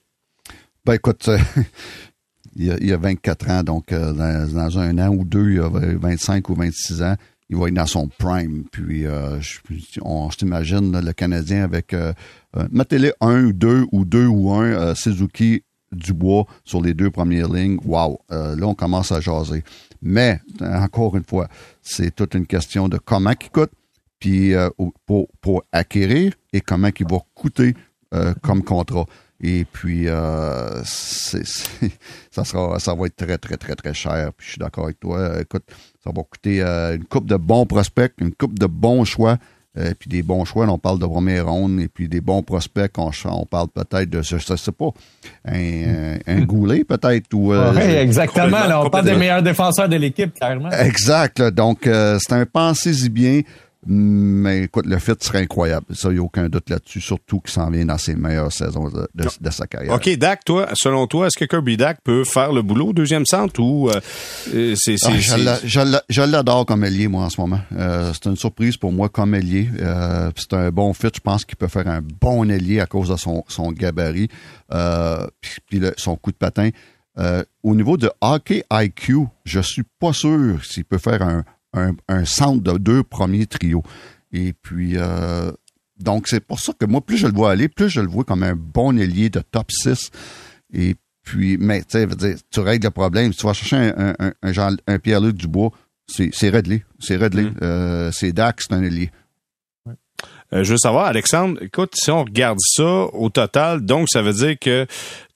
Ben, 0.84 0.94
écoute, 0.94 1.28
euh, 1.28 1.38
il, 2.56 2.66
y 2.66 2.70
a, 2.70 2.76
il, 2.80 2.92
a, 2.92 2.96
24 2.96 3.50
ans, 3.50 3.62
donc 3.62 3.92
euh, 3.92 4.12
dans, 4.12 4.78
un 4.78 4.98
an 4.98 5.14
ou 5.14 5.24
deux, 5.24 5.50
il 5.50 5.56
y 5.56 5.60
a 5.60 5.68
25 5.68 6.48
ou 6.48 6.54
26 6.54 7.02
ans, 7.02 7.16
il 7.50 7.56
va 7.56 7.68
être 7.68 7.74
dans 7.74 7.86
son 7.86 8.08
prime. 8.08 8.64
Puis, 8.70 9.06
euh, 9.06 9.40
je, 9.40 9.58
on 10.02 10.30
s'imagine 10.30 10.98
le 10.98 11.12
Canadien 11.12 11.64
avec, 11.64 11.92
euh, 11.92 12.12
mettez-les 12.70 13.12
un 13.20 13.44
ou 13.44 13.52
deux 13.52 13.84
ou 13.92 14.04
deux 14.04 14.26
ou 14.26 14.52
un 14.52 14.94
Suzuki 14.94 15.64
du 15.92 16.12
bois 16.12 16.46
sur 16.64 16.80
les 16.80 16.94
deux 16.94 17.10
premières 17.10 17.48
lignes, 17.48 17.78
wow, 17.84 18.20
euh, 18.30 18.56
là, 18.56 18.66
on 18.66 18.74
commence 18.74 19.12
à 19.12 19.20
jaser. 19.20 19.64
Mais, 20.02 20.40
encore 20.60 21.16
une 21.16 21.24
fois, 21.24 21.48
c'est 21.82 22.14
toute 22.14 22.34
une 22.34 22.46
question 22.46 22.88
de 22.88 22.98
comment 22.98 23.32
il 23.40 23.50
coûte, 23.50 23.72
puis 24.18 24.54
euh, 24.54 24.70
pour, 25.06 25.28
pour 25.40 25.64
acquérir 25.72 26.32
et 26.52 26.60
comment 26.60 26.90
il 26.98 27.06
va 27.06 27.18
coûter 27.34 27.74
euh, 28.14 28.34
comme 28.42 28.62
contrat. 28.62 29.06
Et 29.42 29.64
puis, 29.64 30.04
ça 30.84 30.84
sera, 32.44 32.78
ça 32.78 32.94
va 32.94 33.06
être 33.06 33.16
très, 33.16 33.38
très, 33.38 33.56
très, 33.56 33.74
très 33.74 33.94
cher. 33.94 34.32
Puis 34.36 34.46
je 34.46 34.50
suis 34.52 34.58
d'accord 34.58 34.84
avec 34.84 35.00
toi. 35.00 35.40
Écoute, 35.40 35.64
ça 36.04 36.10
va 36.14 36.22
coûter 36.22 36.60
une 36.62 37.04
coupe 37.06 37.26
de 37.26 37.36
bons 37.36 37.64
prospects, 37.64 38.12
une 38.18 38.34
coupe 38.34 38.58
de 38.58 38.66
bons 38.66 39.04
choix. 39.04 39.38
Et 39.76 39.94
puis 39.94 40.08
des 40.08 40.22
bons 40.22 40.44
choix, 40.44 40.66
on 40.68 40.78
parle 40.78 40.98
de 40.98 41.06
première 41.06 41.46
ronde, 41.46 41.80
et 41.80 41.88
puis 41.88 42.08
des 42.08 42.20
bons 42.20 42.42
prospects, 42.42 42.92
on, 42.98 43.10
on 43.26 43.46
parle 43.46 43.68
peut-être 43.68 44.10
de, 44.10 44.20
je, 44.22 44.36
je 44.38 44.56
sais 44.56 44.72
pas, 44.72 44.90
un, 45.46 46.18
un 46.26 46.40
goulet 46.40 46.84
peut-être. 46.84 47.32
ou 47.34 47.52
euh, 47.52 47.72
Oui, 47.74 47.82
exactement. 47.82 48.66
Là, 48.66 48.82
on 48.84 48.90
parle 48.90 49.04
des 49.06 49.16
meilleurs 49.16 49.42
défenseurs 49.42 49.88
de 49.88 49.96
l'équipe, 49.96 50.34
clairement. 50.34 50.70
Exact. 50.70 51.40
donc, 51.42 51.86
euh, 51.86 52.18
c'est 52.20 52.32
un 52.34 52.46
pensez-y 52.46 53.08
bien. 53.08 53.42
Mais 53.86 54.64
écoute, 54.64 54.84
le 54.84 54.98
fit 54.98 55.12
serait 55.20 55.40
incroyable. 55.40 55.86
Ça, 55.94 56.10
il 56.10 56.14
n'y 56.14 56.18
a 56.18 56.22
aucun 56.22 56.50
doute 56.50 56.68
là-dessus, 56.68 57.00
surtout 57.00 57.40
qu'il 57.40 57.50
s'en 57.50 57.70
vient 57.70 57.86
dans 57.86 57.96
ses 57.96 58.14
meilleures 58.14 58.52
saisons 58.52 58.90
de, 58.90 59.08
de, 59.14 59.50
sa 59.50 59.66
carrière. 59.66 59.94
OK, 59.94 60.08
Dak, 60.18 60.44
toi, 60.44 60.68
selon 60.74 61.06
toi, 61.06 61.28
est-ce 61.28 61.38
que 61.38 61.46
Kirby 61.46 61.78
Dak 61.78 62.00
peut 62.04 62.24
faire 62.24 62.52
le 62.52 62.60
boulot 62.60 62.88
au 62.88 62.92
deuxième 62.92 63.24
centre 63.24 63.58
ou 63.60 63.88
euh, 63.88 63.98
euh 64.54 64.74
c'est... 64.76 64.96
Ah, 65.06 65.58
je 66.08 66.20
l'adore 66.20 66.66
comme 66.66 66.84
ailier, 66.84 67.08
moi, 67.08 67.24
en 67.24 67.30
ce 67.30 67.40
moment. 67.40 67.60
Euh, 67.74 68.12
c'est 68.12 68.28
une 68.28 68.36
surprise 68.36 68.76
pour 68.76 68.92
moi 68.92 69.08
comme 69.08 69.34
ailier. 69.34 69.70
Euh, 69.80 70.30
c'est 70.36 70.52
un 70.52 70.70
bon 70.70 70.92
fit. 70.92 71.08
Je 71.14 71.20
pense 71.20 71.46
qu'il 71.46 71.56
peut 71.56 71.68
faire 71.68 71.88
un 71.88 72.02
bon 72.02 72.50
ailier 72.50 72.80
à 72.80 72.86
cause 72.86 73.08
de 73.08 73.16
son, 73.16 73.44
son 73.48 73.72
gabarit 73.72 74.28
puis, 75.40 75.80
son 75.96 76.16
coup 76.16 76.32
de 76.32 76.36
patin. 76.36 76.68
au 77.62 77.74
niveau 77.74 77.96
de 77.96 78.10
hockey 78.20 78.62
IQ, 78.70 79.26
je 79.44 79.60
suis 79.60 79.84
pas 79.98 80.12
sûr 80.12 80.62
s'il 80.62 80.84
peut 80.84 80.98
faire 80.98 81.22
un, 81.22 81.44
un, 81.72 82.24
centre 82.24 82.62
de 82.62 82.78
deux 82.78 83.02
premiers 83.02 83.46
trios. 83.46 83.82
Et 84.32 84.52
puis, 84.52 84.92
euh, 84.96 85.50
donc, 85.98 86.28
c'est 86.28 86.40
pour 86.40 86.60
ça 86.60 86.72
que 86.72 86.86
moi, 86.86 87.00
plus 87.00 87.18
je 87.18 87.26
le 87.26 87.32
vois 87.32 87.50
aller, 87.50 87.68
plus 87.68 87.88
je 87.88 88.00
le 88.00 88.08
vois 88.08 88.24
comme 88.24 88.42
un 88.42 88.54
bon 88.56 88.98
ailier 88.98 89.30
de 89.30 89.40
top 89.40 89.70
6. 89.70 90.10
Et 90.72 90.96
puis, 91.22 91.58
mais 91.58 91.82
tu 91.82 91.98
sais, 91.98 92.36
tu 92.50 92.60
règles 92.60 92.86
le 92.86 92.90
problème. 92.90 93.32
Si 93.32 93.40
tu 93.40 93.46
vas 93.46 93.52
chercher 93.52 93.76
un, 93.76 94.14
un, 94.18 94.32
un, 94.42 94.76
un 94.86 94.98
Pierre-Luc 94.98 95.36
Dubois, 95.36 95.70
c'est 96.06 96.50
Redley. 96.50 96.84
C'est 96.98 97.16
Redley. 97.16 97.44
Mm. 97.44 97.54
Euh, 97.62 98.10
c'est 98.12 98.32
Dax, 98.32 98.66
c'est 98.68 98.74
un 98.74 98.82
ailier. 98.82 99.10
Euh, 100.52 100.64
je 100.64 100.72
veux 100.72 100.78
savoir, 100.78 101.06
Alexandre, 101.06 101.62
écoute, 101.62 101.92
si 101.94 102.10
on 102.10 102.24
regarde 102.24 102.58
ça 102.60 102.84
au 102.84 103.30
total, 103.30 103.82
donc 103.82 104.08
ça 104.10 104.20
veut 104.20 104.32
dire 104.32 104.58
que 104.58 104.86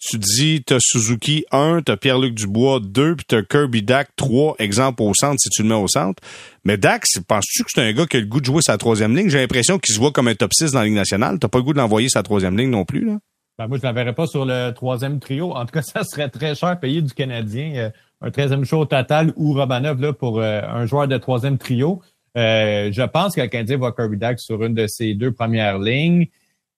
tu 0.00 0.18
dis, 0.18 0.62
t'as 0.64 0.78
Suzuki 0.80 1.44
1, 1.52 1.82
t'as 1.82 1.96
Pierre-Luc 1.96 2.34
Dubois 2.34 2.80
2, 2.80 3.16
puis 3.16 3.24
t'as 3.26 3.42
Kirby 3.42 3.82
Dak 3.82 4.08
3, 4.16 4.56
exemple 4.58 5.02
au 5.02 5.12
centre, 5.14 5.38
si 5.38 5.48
tu 5.50 5.62
le 5.62 5.68
mets 5.68 5.74
au 5.74 5.88
centre. 5.88 6.22
Mais 6.64 6.76
Dak, 6.76 7.04
penses-tu 7.28 7.62
que 7.62 7.70
c'est 7.72 7.80
un 7.80 7.92
gars 7.92 8.06
qui 8.06 8.16
a 8.16 8.20
le 8.20 8.26
goût 8.26 8.40
de 8.40 8.46
jouer 8.46 8.62
sa 8.62 8.76
troisième 8.76 9.16
ligne? 9.16 9.28
J'ai 9.28 9.40
l'impression 9.40 9.78
qu'il 9.78 9.94
se 9.94 10.00
voit 10.00 10.10
comme 10.10 10.28
un 10.28 10.34
top 10.34 10.52
6 10.52 10.72
dans 10.72 10.80
la 10.80 10.86
Ligue 10.86 10.94
nationale. 10.94 11.38
T'as 11.38 11.48
pas 11.48 11.58
le 11.58 11.64
goût 11.64 11.72
de 11.72 11.78
l'envoyer 11.78 12.08
sa 12.08 12.22
troisième 12.22 12.58
ligne 12.58 12.70
non 12.70 12.84
plus, 12.84 13.04
là? 13.06 13.18
Ben, 13.56 13.68
moi, 13.68 13.78
je 13.80 13.86
ne 13.86 14.10
pas 14.10 14.26
sur 14.26 14.44
le 14.44 14.72
troisième 14.72 15.20
trio. 15.20 15.52
En 15.52 15.64
tout 15.64 15.72
cas, 15.72 15.82
ça 15.82 16.02
serait 16.02 16.28
très 16.28 16.54
cher 16.56 16.78
payé 16.80 17.02
du 17.02 17.14
Canadien. 17.14 17.72
Euh, 17.76 17.90
un 18.20 18.30
13e 18.30 18.64
show 18.64 18.84
total 18.84 19.32
ou 19.36 19.52
Romanov 19.52 20.00
là, 20.00 20.12
pour 20.12 20.40
euh, 20.40 20.60
un 20.62 20.86
joueur 20.86 21.06
de 21.06 21.16
troisième 21.18 21.58
trio. 21.58 22.02
Euh, 22.36 22.90
je 22.92 23.02
pense 23.02 23.34
que 23.34 23.40
le 23.40 23.48
Canadien 23.48 23.78
va 23.78 23.92
Kirby 23.92 24.16
Dak 24.16 24.40
sur 24.40 24.62
une 24.64 24.74
de 24.74 24.86
ses 24.86 25.14
deux 25.14 25.32
premières 25.32 25.78
lignes. 25.78 26.26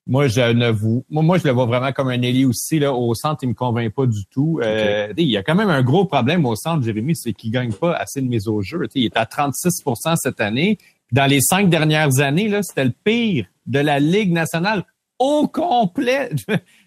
Moi, 0.09 0.29
je 0.29 0.53
ne 0.53 0.71
vous, 0.71 1.05
moi, 1.11 1.23
moi, 1.23 1.39
je 1.39 1.45
le 1.45 1.51
vois 1.51 1.67
vraiment 1.67 1.91
comme 1.93 2.09
un 2.09 2.23
ailier 2.23 2.45
aussi. 2.45 2.79
Là, 2.79 2.93
au 2.93 3.13
centre, 3.15 3.43
il 3.43 3.49
me 3.49 3.55
convainc 3.55 3.93
pas 3.93 4.07
du 4.07 4.25
tout. 4.27 4.61
Euh, 4.63 5.13
il 5.17 5.29
y 5.29 5.37
a 5.37 5.43
quand 5.43 5.57
même 5.57 5.71
un 5.71 5.83
gros 5.83 6.05
problème 6.05 6.47
au 6.47 6.55
centre, 6.55 6.85
Jérémy, 6.85 7.17
c'est 7.17 7.33
qu'il 7.33 7.51
gagne 7.51 7.73
pas 7.73 7.95
assez 7.95 8.21
de 8.21 8.29
mise 8.29 8.47
au 8.47 8.63
jeu. 8.63 8.87
il 8.95 9.07
est 9.07 9.17
à 9.17 9.25
36% 9.25 10.15
cette 10.17 10.41
année. 10.41 10.79
Dans 11.11 11.29
les 11.29 11.41
cinq 11.41 11.69
dernières 11.69 12.21
années, 12.21 12.49
là, 12.49 12.63
c'était 12.63 12.85
le 12.85 12.93
pire 13.05 13.47
de 13.67 13.81
la 13.81 13.99
Ligue 13.99 14.33
nationale 14.33 14.85
au 15.19 15.49
complet. 15.49 16.31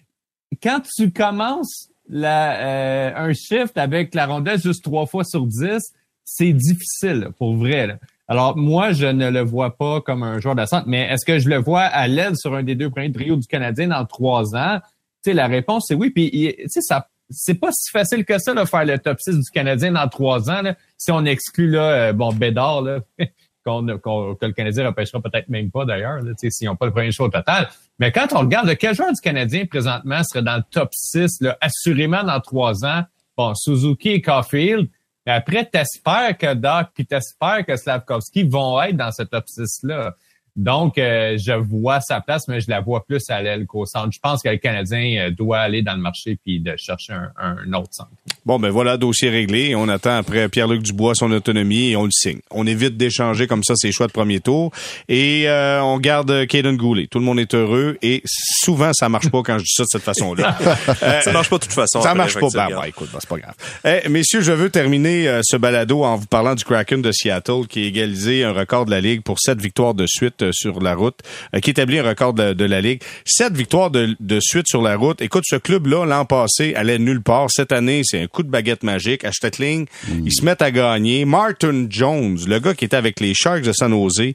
Quand 0.62 0.80
tu 0.96 1.12
commences 1.12 1.90
la, 2.08 2.60
euh, 2.60 3.12
un 3.16 3.32
shift 3.34 3.76
avec 3.76 4.14
la 4.14 4.26
rondelle 4.26 4.60
juste 4.60 4.82
trois 4.82 5.06
fois 5.06 5.24
sur 5.24 5.46
dix, 5.46 5.82
c'est 6.24 6.52
difficile, 6.52 7.30
pour 7.38 7.54
vrai. 7.54 7.86
Là. 7.86 7.98
Alors, 8.30 8.56
moi, 8.56 8.92
je 8.92 9.06
ne 9.06 9.28
le 9.28 9.40
vois 9.40 9.76
pas 9.76 10.00
comme 10.00 10.22
un 10.22 10.38
joueur 10.38 10.54
de 10.54 10.64
centre, 10.64 10.86
mais 10.86 11.00
est-ce 11.08 11.26
que 11.26 11.40
je 11.40 11.48
le 11.48 11.56
vois 11.56 11.80
à 11.80 12.06
l'aide 12.06 12.36
sur 12.36 12.54
un 12.54 12.62
des 12.62 12.76
deux 12.76 12.88
premiers 12.88 13.10
trios 13.10 13.34
du 13.34 13.48
Canadien 13.48 13.88
dans 13.88 14.06
trois 14.06 14.54
ans? 14.54 14.78
Tu 15.24 15.32
la 15.32 15.48
réponse, 15.48 15.86
c'est 15.88 15.96
oui. 15.96 16.10
Puis, 16.10 16.30
tu 16.72 16.80
ça, 16.80 17.08
c'est 17.28 17.54
pas 17.54 17.70
si 17.72 17.90
facile 17.90 18.24
que 18.24 18.38
ça, 18.38 18.54
de 18.54 18.64
faire 18.64 18.84
le 18.84 19.00
top 19.00 19.18
6 19.18 19.36
du 19.36 19.50
Canadien 19.52 19.90
dans 19.90 20.06
trois 20.06 20.48
ans, 20.48 20.62
là, 20.62 20.76
si 20.96 21.10
on 21.10 21.24
exclut, 21.24 21.72
là, 21.72 21.82
euh, 21.90 22.12
bon, 22.12 22.32
Bédard, 22.32 22.82
là, 22.82 23.00
qu'on, 23.64 23.84
que 23.84 24.46
le 24.46 24.52
Canadien 24.52 24.86
repêchera 24.86 25.20
peut-être 25.20 25.48
même 25.48 25.72
pas, 25.72 25.84
d'ailleurs, 25.84 26.22
là, 26.22 26.30
s'ils 26.36 26.68
n'ont 26.68 26.76
pas 26.76 26.86
le 26.86 26.92
premier 26.92 27.10
choix 27.10 27.28
total. 27.30 27.68
Mais 27.98 28.12
quand 28.12 28.32
on 28.32 28.38
regarde, 28.38 28.72
quel 28.76 28.94
joueur 28.94 29.12
du 29.12 29.20
Canadien, 29.20 29.66
présentement, 29.66 30.22
serait 30.22 30.44
dans 30.44 30.56
le 30.56 30.64
top 30.70 30.90
6, 30.92 31.40
là, 31.40 31.58
assurément 31.60 32.22
dans 32.22 32.38
trois 32.38 32.84
ans? 32.84 33.02
Bon, 33.36 33.54
Suzuki 33.56 34.10
et 34.10 34.22
Caulfield, 34.22 34.88
après, 35.26 35.64
t'espères 35.66 36.36
que 36.36 36.54
Doc 36.54 36.88
puis 36.94 37.06
t'espères 37.06 37.64
que 37.66 37.76
Slavkovski 37.76 38.44
vont 38.44 38.80
être 38.82 38.96
dans 38.96 39.12
ce 39.12 39.22
top 39.22 39.44
6-là. 39.46 40.14
Donc, 40.60 40.98
euh, 40.98 41.38
je 41.38 41.52
vois 41.52 42.02
sa 42.02 42.20
place, 42.20 42.46
mais 42.46 42.60
je 42.60 42.68
la 42.68 42.80
vois 42.80 43.06
plus 43.06 43.30
à 43.30 43.40
l'aile 43.40 43.64
qu'au 43.64 43.86
centre. 43.86 44.10
Je 44.12 44.18
pense 44.18 44.42
que 44.42 44.50
le 44.50 44.58
Canadien 44.58 45.28
euh, 45.28 45.30
doit 45.30 45.58
aller 45.58 45.80
dans 45.80 45.94
le 45.94 46.02
marché 46.02 46.36
puis 46.44 46.60
de 46.60 46.76
chercher 46.76 47.14
un, 47.14 47.72
autre 47.72 47.92
centre. 47.92 48.10
Bon, 48.44 48.58
ben 48.58 48.68
voilà, 48.68 48.98
dossier 48.98 49.30
réglé. 49.30 49.74
On 49.74 49.88
attend 49.88 50.16
après 50.16 50.50
Pierre-Luc 50.50 50.82
Dubois 50.82 51.14
son 51.14 51.30
autonomie 51.32 51.92
et 51.92 51.96
on 51.96 52.04
le 52.04 52.10
signe. 52.10 52.40
On 52.50 52.66
évite 52.66 52.98
d'échanger 52.98 53.46
comme 53.46 53.64
ça 53.64 53.74
ses 53.74 53.90
choix 53.90 54.06
de 54.06 54.12
premier 54.12 54.40
tour 54.40 54.70
et 55.08 55.48
euh, 55.48 55.82
on 55.82 55.98
garde 55.98 56.46
Caden 56.46 56.76
Goulet. 56.76 57.06
Tout 57.06 57.20
le 57.20 57.24
monde 57.24 57.40
est 57.40 57.54
heureux 57.54 57.96
et 58.02 58.22
souvent 58.26 58.92
ça 58.92 59.08
marche 59.08 59.30
pas 59.30 59.42
quand 59.42 59.58
je 59.58 59.64
dis 59.64 59.72
ça 59.74 59.84
de 59.84 59.88
cette 59.90 60.02
façon-là. 60.02 60.58
ça 61.22 61.32
marche 61.32 61.48
pas 61.48 61.56
de 61.56 61.62
toute 61.62 61.72
façon. 61.72 62.02
Ça 62.02 62.14
marche 62.14 62.38
pas. 62.38 62.48
Ben, 62.52 62.82
écoute, 62.86 63.08
ben, 63.10 63.18
c'est 63.18 63.28
pas 63.30 63.38
grave. 63.38 63.54
Eh, 63.84 64.08
messieurs, 64.10 64.42
je 64.42 64.52
veux 64.52 64.68
terminer 64.68 65.40
ce 65.42 65.56
balado 65.56 66.04
en 66.04 66.16
vous 66.16 66.26
parlant 66.26 66.54
du 66.54 66.64
Kraken 66.64 67.00
de 67.00 67.12
Seattle 67.12 67.66
qui 67.66 67.84
a 67.84 67.86
égalisé 67.86 68.44
un 68.44 68.52
record 68.52 68.84
de 68.84 68.90
la 68.90 69.00
Ligue 69.00 69.22
pour 69.22 69.38
sept 69.40 69.58
victoires 69.58 69.94
de 69.94 70.06
suite 70.06 70.42
euh, 70.49 70.49
sur 70.52 70.80
la 70.80 70.94
route, 70.94 71.18
euh, 71.54 71.60
qui 71.60 71.70
établit 71.70 71.98
un 71.98 72.08
record 72.08 72.34
de, 72.34 72.64
la 72.64 72.80
Ligue. 72.80 73.02
Sept 73.24 73.52
victoires 73.54 73.90
de, 73.90 74.16
suite 74.40 74.66
sur 74.68 74.82
la 74.82 74.96
route. 74.96 75.20
Écoute, 75.20 75.44
ce 75.46 75.56
club-là, 75.56 76.04
l'an 76.06 76.24
passé, 76.24 76.74
allait 76.74 76.98
nulle 76.98 77.22
part. 77.22 77.48
Cette 77.50 77.72
année, 77.72 78.02
c'est 78.04 78.20
un 78.22 78.26
coup 78.26 78.42
de 78.42 78.50
baguette 78.50 78.82
magique. 78.82 79.24
À 79.24 79.32
Stetling, 79.32 79.86
mm. 80.08 80.26
ils 80.26 80.32
se 80.32 80.44
mettent 80.44 80.62
à 80.62 80.70
gagner. 80.70 81.24
Martin 81.24 81.86
Jones, 81.88 82.38
le 82.46 82.58
gars 82.58 82.74
qui 82.74 82.84
était 82.84 82.96
avec 82.96 83.20
les 83.20 83.34
Sharks 83.34 83.62
de 83.62 83.72
San 83.72 83.92
Jose, 83.92 84.32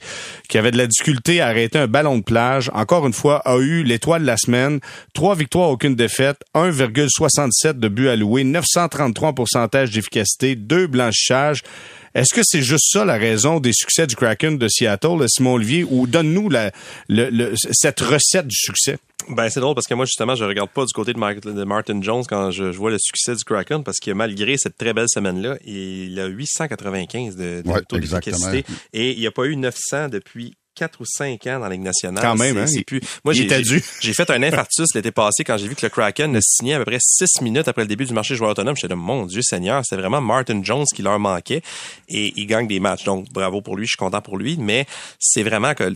qui 0.49 0.57
avait 0.57 0.72
de 0.72 0.78
la 0.78 0.88
difficulté 0.88 1.41
à 1.41 1.47
arrêter 1.47 1.80
un 1.80 1.88
ballon 1.88 2.18
de 2.18 2.24
plage, 2.24 2.70
encore 2.74 3.07
une 3.07 3.13
fois, 3.13 3.38
a 3.45 3.57
eu 3.57 3.84
l'étoile 3.84 4.22
de 4.22 4.28
la 4.28 4.38
semaine. 4.38 4.80
Trois 5.13 5.36
victoires, 5.36 5.70
aucune 5.70 5.95
défaite. 5.95 6.38
1,67 6.53 7.80
de 7.80 7.88
buts 7.88 8.09
alloués. 8.09 8.43
933 8.43 9.34
pourcentage 9.34 9.91
d'efficacité. 9.91 10.55
Deux 10.55 10.88
blanchissages. 10.88 11.63
Est-ce 12.16 12.34
que 12.34 12.41
c'est 12.43 12.61
juste 12.61 12.86
ça 12.91 13.03
la 13.03 13.18
raison 13.18 13.59
des 13.59 13.74
succès 13.74 14.07
du 14.07 14.16
Kraken 14.16 14.57
de 14.57 14.68
Seattle, 14.70 15.26
Simon 15.28 15.55
Olivier, 15.55 15.84
ou 15.84 16.07
donne-nous 16.07 16.49
la, 16.49 16.72
le, 17.09 17.53
cette 17.55 17.99
recette 17.99 18.47
du 18.47 18.55
succès? 18.55 18.97
Ben 19.28 19.49
c'est 19.49 19.59
drôle 19.59 19.76
parce 19.76 19.88
que 19.88 19.93
moi 19.95 20.05
justement 20.05 20.36
je 20.36 20.43
regarde 20.45 20.70
pas 20.70 20.86
du 20.86 20.93
côté 20.93 21.11
de, 21.11 21.63
Martin 21.63 22.01
Jones 22.01 22.24
quand 22.30 22.51
je, 22.51 22.66
vois 22.66 22.91
le 22.91 22.99
succès 22.99 23.36
du 23.36 23.43
Kraken 23.43 23.84
parce 23.84 23.99
que 23.99 24.11
malgré 24.11 24.55
cette 24.57 24.78
très 24.78 24.93
belle 24.93 25.09
semaine 25.09 25.41
là 25.41 25.57
il 25.66 26.20
a 26.20 26.28
895 26.28 27.36
de, 27.36 27.63
de 27.66 27.80
taux 27.88 27.97
d'efficacité 27.97 28.63
et 28.93 29.11
il 29.13 29.20
n'y 29.20 29.26
a 29.26 29.32
pas 29.32 29.45
eu 29.45 29.55
900 29.55 30.09
depuis 30.09 30.55
4 30.76 31.01
ou 31.01 31.05
5 31.05 31.47
ans 31.47 31.59
dans 31.59 31.65
la 31.65 31.69
Ligue 31.69 31.82
nationale. 31.82 32.23
Quand 32.23 32.36
même, 32.36 32.57
hein? 32.57 32.65
Plus... 32.86 33.01
Moi, 33.23 33.34
j'ai, 33.34 33.47
j'ai 34.01 34.13
fait 34.13 34.30
un 34.30 34.43
infarctus 34.43 34.93
l'été 34.93 35.11
passé 35.11 35.43
quand 35.43 35.57
j'ai 35.57 35.67
vu 35.67 35.76
que 35.76 35.86
le 35.86 35.89
Kraken 35.89 36.36
a 36.36 36.41
signé 36.41 36.76
à 36.76 36.80
peu 36.80 36.86
près 36.86 36.99
6 36.99 37.41
minutes 37.41 37.67
après 37.67 37.84
le 37.84 37.88
début 37.88 38.05
du 38.05 38.13
marché 38.13 38.36
joueur 38.36 38.51
autonome. 38.51 38.76
J'étais 38.76 38.89
là, 38.89 38.95
mon 38.95 39.26
Dieu 39.26 39.41
Seigneur, 39.41 39.82
c'est 39.86 39.95
vraiment 39.95 40.21
Martin 40.21 40.61
Jones 40.63 40.86
qui 40.93 41.01
leur 41.01 41.17
manquait 41.19 41.61
et 42.09 42.34
il 42.36 42.45
gagne 42.45 42.67
des 42.67 42.80
matchs. 42.80 43.05
Donc, 43.05 43.32
bravo 43.32 43.61
pour 43.61 43.78
lui, 43.78 43.86
je 43.86 43.91
suis 43.91 43.97
content 43.97 44.21
pour 44.21 44.38
lui, 44.38 44.57
mais 44.57 44.86
c'est 45.19 45.43
vraiment 45.43 45.73
que 45.73 45.95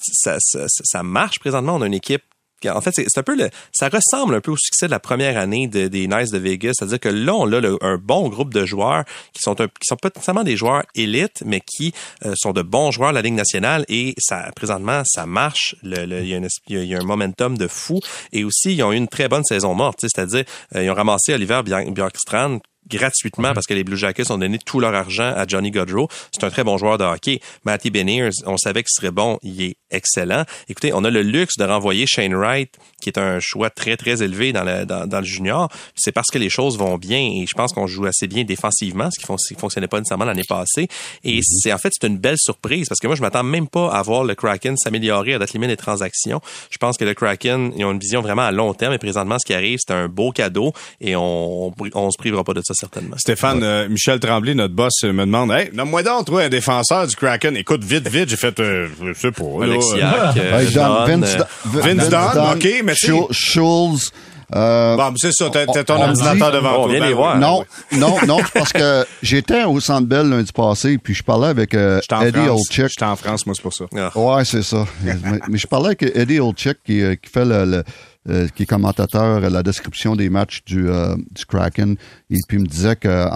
ça, 0.00 0.36
ça, 0.40 0.66
ça 0.68 1.02
marche 1.02 1.38
présentement. 1.38 1.76
On 1.76 1.82
a 1.82 1.86
une 1.86 1.94
équipe 1.94 2.22
en 2.64 2.80
fait, 2.80 2.92
c'est 2.94 3.18
un 3.18 3.22
peu 3.22 3.36
le, 3.36 3.50
ça 3.72 3.88
ressemble 3.88 4.34
un 4.34 4.40
peu 4.40 4.50
au 4.50 4.56
succès 4.56 4.86
de 4.86 4.90
la 4.90 5.00
première 5.00 5.38
année 5.38 5.66
des 5.66 6.08
Nice 6.08 6.30
de 6.30 6.38
Vegas. 6.38 6.72
C'est-à-dire 6.74 7.00
que 7.00 7.08
là, 7.08 7.34
on 7.34 7.52
a 7.52 7.76
un 7.82 7.98
bon 7.98 8.28
groupe 8.28 8.52
de 8.52 8.64
joueurs 8.64 9.04
qui 9.32 9.42
sont 9.42 9.54
qui 9.54 9.86
sont 9.86 9.96
nécessairement 10.02 10.44
des 10.44 10.56
joueurs 10.56 10.84
élites, 10.94 11.42
mais 11.44 11.60
qui 11.60 11.92
euh, 12.24 12.34
sont 12.36 12.52
de 12.52 12.62
bons 12.62 12.90
joueurs 12.90 13.10
de 13.10 13.16
la 13.16 13.22
Ligue 13.22 13.34
nationale 13.34 13.84
et 13.88 14.14
ça, 14.18 14.50
présentement, 14.54 15.02
ça 15.04 15.26
marche. 15.26 15.76
Le, 15.82 16.20
il, 16.22 16.28
y 16.28 16.34
a 16.34 16.40
il, 16.68 16.84
y 16.84 16.94
a 16.94 16.98
un 16.98 17.04
momentum 17.04 17.56
de 17.58 17.68
fou 17.68 18.00
et 18.32 18.44
aussi, 18.44 18.74
ils 18.74 18.82
ont 18.82 18.92
eu 18.92 18.96
une 18.96 19.08
très 19.08 19.28
bonne 19.28 19.44
saison 19.44 19.74
morte. 19.74 19.98
C'est-à-dire, 20.00 20.44
euh, 20.74 20.84
ils 20.84 20.90
ont 20.90 20.94
ramassé 20.94 21.34
Oliver 21.34 21.62
Bjorkstrand 21.64 22.58
gratuitement 22.88 23.52
parce 23.52 23.66
que 23.66 23.74
les 23.74 23.84
Blue 23.84 23.96
Jackets 23.96 24.30
ont 24.30 24.38
donné 24.38 24.58
tout 24.58 24.80
leur 24.80 24.94
argent 24.94 25.32
à 25.34 25.46
Johnny 25.46 25.70
Gaudreau. 25.70 26.08
C'est 26.32 26.44
un 26.44 26.50
très 26.50 26.64
bon 26.64 26.78
joueur 26.78 26.98
de 26.98 27.04
hockey. 27.04 27.40
Matty 27.64 27.90
Beniers, 27.90 28.30
on 28.46 28.56
savait 28.56 28.82
qu'il 28.82 28.92
serait 28.94 29.10
bon, 29.10 29.38
il 29.42 29.62
est 29.62 29.76
excellent. 29.90 30.44
Écoutez, 30.68 30.92
on 30.92 31.04
a 31.04 31.10
le 31.10 31.22
luxe 31.22 31.56
de 31.58 31.64
renvoyer 31.64 32.06
Shane 32.06 32.34
Wright, 32.34 32.72
qui 33.00 33.08
est 33.08 33.18
un 33.18 33.38
choix 33.40 33.70
très, 33.70 33.96
très 33.96 34.22
élevé 34.22 34.52
dans 34.52 34.64
le, 34.64 34.84
dans, 34.84 35.06
dans 35.06 35.20
le 35.20 35.24
junior. 35.24 35.68
C'est 35.94 36.12
parce 36.12 36.28
que 36.30 36.38
les 36.38 36.50
choses 36.50 36.78
vont 36.78 36.98
bien 36.98 37.18
et 37.18 37.46
je 37.48 37.54
pense 37.54 37.72
qu'on 37.72 37.86
joue 37.86 38.06
assez 38.06 38.26
bien 38.26 38.44
défensivement, 38.44 39.10
ce 39.10 39.18
qui 39.18 39.30
ne 39.30 39.58
fonctionnait 39.58 39.88
pas 39.88 39.98
nécessairement 39.98 40.24
l'année 40.24 40.44
passée. 40.48 40.88
Et 41.24 41.38
mm-hmm. 41.38 41.60
c'est 41.62 41.72
en 41.72 41.78
fait, 41.78 41.92
c'est 41.98 42.06
une 42.06 42.18
belle 42.18 42.38
surprise 42.38 42.88
parce 42.88 43.00
que 43.00 43.06
moi, 43.06 43.16
je 43.16 43.22
m'attends 43.22 43.42
même 43.42 43.68
pas 43.68 43.90
à 43.90 44.02
voir 44.02 44.24
le 44.24 44.34
Kraken 44.34 44.76
s'améliorer 44.76 45.34
à 45.34 45.38
date 45.38 45.52
limite 45.52 45.70
des 45.70 45.76
transactions. 45.76 46.40
Je 46.70 46.78
pense 46.78 46.96
que 46.96 47.04
le 47.04 47.14
Kraken, 47.14 47.72
ils 47.76 47.84
ont 47.84 47.92
une 47.92 47.98
vision 47.98 48.20
vraiment 48.20 48.42
à 48.42 48.52
long 48.52 48.74
terme 48.74 48.92
et 48.94 48.98
présentement, 48.98 49.38
ce 49.38 49.46
qui 49.46 49.54
arrive, 49.54 49.78
c'est 49.84 49.94
un 49.94 50.08
beau 50.08 50.32
cadeau 50.32 50.72
et 51.00 51.16
on, 51.16 51.72
on, 51.94 52.10
se 52.10 52.18
privera 52.18 52.44
pas 52.44 52.54
de 52.54 52.62
ça 52.64 52.74
certainement. 52.76 53.16
Stéphane, 53.18 53.62
euh, 53.62 53.88
Michel 53.88 54.20
Tremblay, 54.20 54.54
notre 54.54 54.74
boss, 54.74 54.92
euh, 55.04 55.12
me 55.12 55.24
demande, 55.24 55.50
hey, 55.50 55.70
nomme-moi 55.72 56.02
donc, 56.02 56.26
toi, 56.26 56.42
un 56.42 56.48
défenseur 56.48 57.06
du 57.06 57.16
Kraken. 57.16 57.56
Écoute, 57.56 57.82
vite, 57.84 58.08
vite, 58.08 58.28
j'ai 58.28 58.36
fait, 58.36 58.58
euh, 58.60 58.88
je 59.02 59.12
sais 59.18 59.32
pas. 59.32 59.44
Alexiak, 59.62 60.36
euh, 60.36 61.04
Vince, 61.06 61.36
Vince, 61.64 62.08
Dunn, 62.08 62.54
OK, 62.54 62.68
mais 62.84 62.94
Schultz, 62.94 64.12
euh, 64.54 64.96
bon, 64.96 65.12
c'est 65.16 65.32
ça, 65.32 65.50
t'as 65.50 65.66
ton 65.66 66.00
ordinateur 66.00 66.52
devant 66.52 66.84
toi. 66.84 67.00
Ben, 67.00 67.14
voir, 67.14 67.38
non, 67.38 67.64
non, 67.92 68.16
non, 68.26 68.38
parce 68.54 68.72
que 68.72 69.04
j'étais 69.22 69.64
au 69.64 69.80
Centre 69.80 70.06
Bell 70.06 70.28
lundi 70.28 70.52
passé, 70.52 70.98
puis 70.98 71.14
je 71.14 71.22
parlais 71.24 71.48
avec 71.48 71.74
euh, 71.74 72.00
Eddie 72.22 72.48
Olczyk. 72.48 72.88
J'étais 72.88 73.04
en 73.04 73.16
France, 73.16 73.44
moi, 73.46 73.54
c'est 73.56 73.62
pour 73.62 73.74
ça. 73.74 73.86
Ah. 73.96 74.16
Ouais, 74.16 74.44
c'est 74.44 74.62
ça. 74.62 74.86
mais, 75.02 75.58
je 75.58 75.66
parlais 75.66 75.86
avec 75.86 76.02
Eddie 76.02 76.38
Olczyk, 76.38 76.78
qui, 76.84 77.02
euh, 77.02 77.16
qui 77.16 77.28
fait 77.28 77.44
le, 77.44 77.82
euh, 78.28 78.48
qui 78.48 78.64
est 78.64 78.66
commentateur 78.66 79.48
la 79.48 79.62
description 79.62 80.16
des 80.16 80.30
matchs 80.30 80.64
du, 80.64 80.88
euh, 80.88 81.14
du 81.30 81.46
Kraken. 81.46 81.96
Et 82.30 82.36
puis 82.48 82.58
il 82.58 82.62
me 82.62 82.66
disait 82.66 82.96
que 82.96 83.28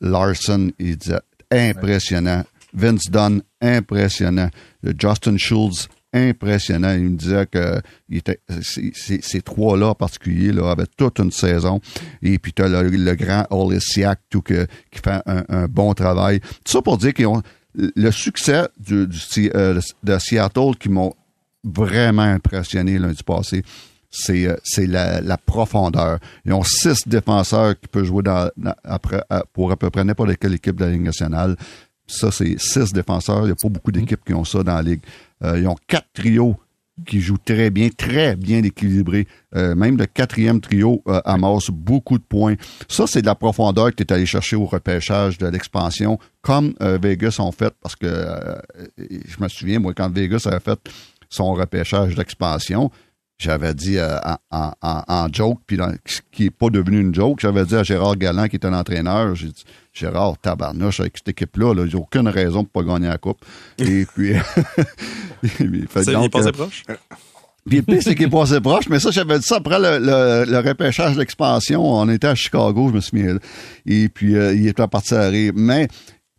Larson, 0.00 0.70
il 0.78 0.96
disait 0.96 1.20
impressionnant. 1.50 2.44
Vince 2.72 3.10
Dunn, 3.10 3.42
impressionnant. 3.60 4.50
Justin 4.98 5.36
Schultz, 5.36 5.88
impressionnant. 6.12 6.92
Il 6.94 7.10
me 7.10 7.16
disait 7.16 7.46
que 7.46 7.80
ces, 8.62 9.42
trois-là 9.42 9.88
en 9.88 9.94
particulier 9.94 10.52
là, 10.52 10.70
avaient 10.70 10.86
toute 10.96 11.18
une 11.18 11.30
saison. 11.30 11.80
Et 12.22 12.38
puis 12.38 12.52
tu 12.52 12.62
as 12.62 12.68
le, 12.68 13.14
grand 13.14 13.46
Olesiak 13.50 14.20
tout 14.30 14.42
que, 14.42 14.66
qui 14.90 15.00
fait 15.02 15.20
un, 15.26 15.68
bon 15.68 15.94
travail. 15.94 16.40
Tout 16.40 16.72
ça 16.72 16.82
pour 16.82 16.98
dire 16.98 17.14
qu'ils 17.14 17.26
ont 17.26 17.42
le 17.74 18.10
succès 18.10 18.66
euh, 18.90 19.80
de 20.02 20.18
Seattle 20.18 20.76
qui 20.78 20.88
m'ont 20.88 21.14
vraiment 21.64 22.22
impressionné 22.22 22.98
lundi 22.98 23.22
passé 23.22 23.62
c'est 24.16 24.46
euh, 24.46 24.56
c'est 24.64 24.86
la, 24.86 25.36
profondeur. 25.36 26.18
Ils 26.44 26.52
ont 26.52 26.62
six 26.62 27.06
défenseurs 27.06 27.78
qui 27.78 27.88
peuvent 27.88 28.04
jouer 28.04 28.22
après, 28.84 29.22
pour 29.52 29.70
à 29.70 29.76
peu 29.76 29.90
près 29.90 30.04
n'importe 30.04 30.36
quelle 30.38 30.54
équipe 30.54 30.76
de 30.76 30.84
la 30.84 30.90
Ligue 30.90 31.02
nationale. 31.02 31.56
Ça, 32.06 32.30
c'est 32.30 32.58
six 32.58 32.92
défenseurs. 32.92 33.42
Il 33.42 33.46
n'y 33.46 33.52
a 33.52 33.56
pas 33.56 33.68
beaucoup 33.68 33.92
d'équipes 33.92 34.24
qui 34.24 34.32
ont 34.32 34.44
ça 34.44 34.62
dans 34.62 34.76
la 34.76 34.82
Ligue. 34.82 35.02
Euh, 35.44 35.58
ils 35.58 35.66
ont 35.66 35.76
quatre 35.86 36.08
trios 36.14 36.56
qui 37.06 37.20
jouent 37.20 37.36
très 37.36 37.68
bien, 37.68 37.90
très 37.90 38.36
bien 38.36 38.62
équilibrés. 38.62 39.26
Euh, 39.54 39.74
même 39.74 39.98
le 39.98 40.06
quatrième 40.06 40.60
trio 40.60 41.02
euh, 41.08 41.20
amasse 41.24 41.68
beaucoup 41.68 42.16
de 42.16 42.22
points. 42.22 42.54
Ça, 42.88 43.06
c'est 43.06 43.20
de 43.20 43.26
la 43.26 43.34
profondeur 43.34 43.94
que 43.94 44.02
tu 44.02 44.04
es 44.04 44.12
allé 44.12 44.24
chercher 44.24 44.56
au 44.56 44.64
repêchage 44.64 45.36
de 45.36 45.46
l'expansion, 45.46 46.18
comme 46.40 46.74
Vegas 46.80 47.36
ont 47.40 47.52
fait, 47.52 47.74
parce 47.82 47.96
que 47.96 48.06
je 48.96 49.42
me 49.42 49.48
souviens, 49.48 49.80
moi, 49.80 49.92
quand 49.94 50.10
Vegas 50.10 50.46
avait 50.46 50.60
fait 50.60 50.78
son 51.28 51.52
repêchage 51.52 52.14
d'expansion, 52.14 52.90
j'avais 53.38 53.74
dit 53.74 53.98
en, 54.50 54.72
en, 54.80 55.28
joke, 55.32 55.60
puis 55.66 55.78
qui 56.32 56.44
n'est 56.44 56.50
pas 56.50 56.70
devenu 56.70 57.00
une 57.00 57.14
joke, 57.14 57.40
j'avais 57.40 57.64
dit 57.64 57.74
à 57.74 57.82
Gérard 57.82 58.16
Galland, 58.16 58.48
qui 58.48 58.56
est 58.56 58.64
un 58.64 58.72
entraîneur, 58.72 59.34
j'ai 59.34 59.48
dit, 59.48 59.64
Gérard, 59.92 60.38
tabarnouche, 60.38 61.00
avec 61.00 61.18
cette 61.18 61.28
équipe-là, 61.28 61.74
-là, 61.74 61.86
j'ai 61.86 61.96
aucune 61.96 62.28
raison 62.28 62.64
pour 62.64 62.84
pas 62.84 62.92
gagner 62.92 63.08
la 63.08 63.18
coupe. 63.18 63.44
Et 63.78 64.06
puis... 64.14 64.32
il 65.60 65.86
fait 65.88 66.12
donc, 66.12 66.32
passé 66.32 66.52
proche? 66.52 66.84
Puis 67.68 67.82
le 67.86 68.00
c'est 68.00 68.14
qu'il 68.14 68.26
est 68.26 68.30
passé 68.30 68.60
proche, 68.60 68.88
mais 68.88 69.00
ça, 69.00 69.10
j'avais 69.10 69.38
dit 69.38 69.44
ça 69.44 69.56
après 69.56 69.78
le, 69.78 70.44
le, 70.44 70.58
repêchage 70.60 71.16
d'expansion. 71.16 71.84
On 71.84 72.08
était 72.08 72.28
à 72.28 72.34
Chicago, 72.34 72.88
je 72.90 72.94
me 72.94 73.00
suis 73.00 73.20
mis. 73.20 73.38
Et 73.86 74.08
puis, 74.08 74.36
euh, 74.36 74.54
il 74.54 74.68
était 74.68 74.86
parti 74.86 75.14
à 75.14 75.28
rire. 75.28 75.52
Mais, 75.56 75.88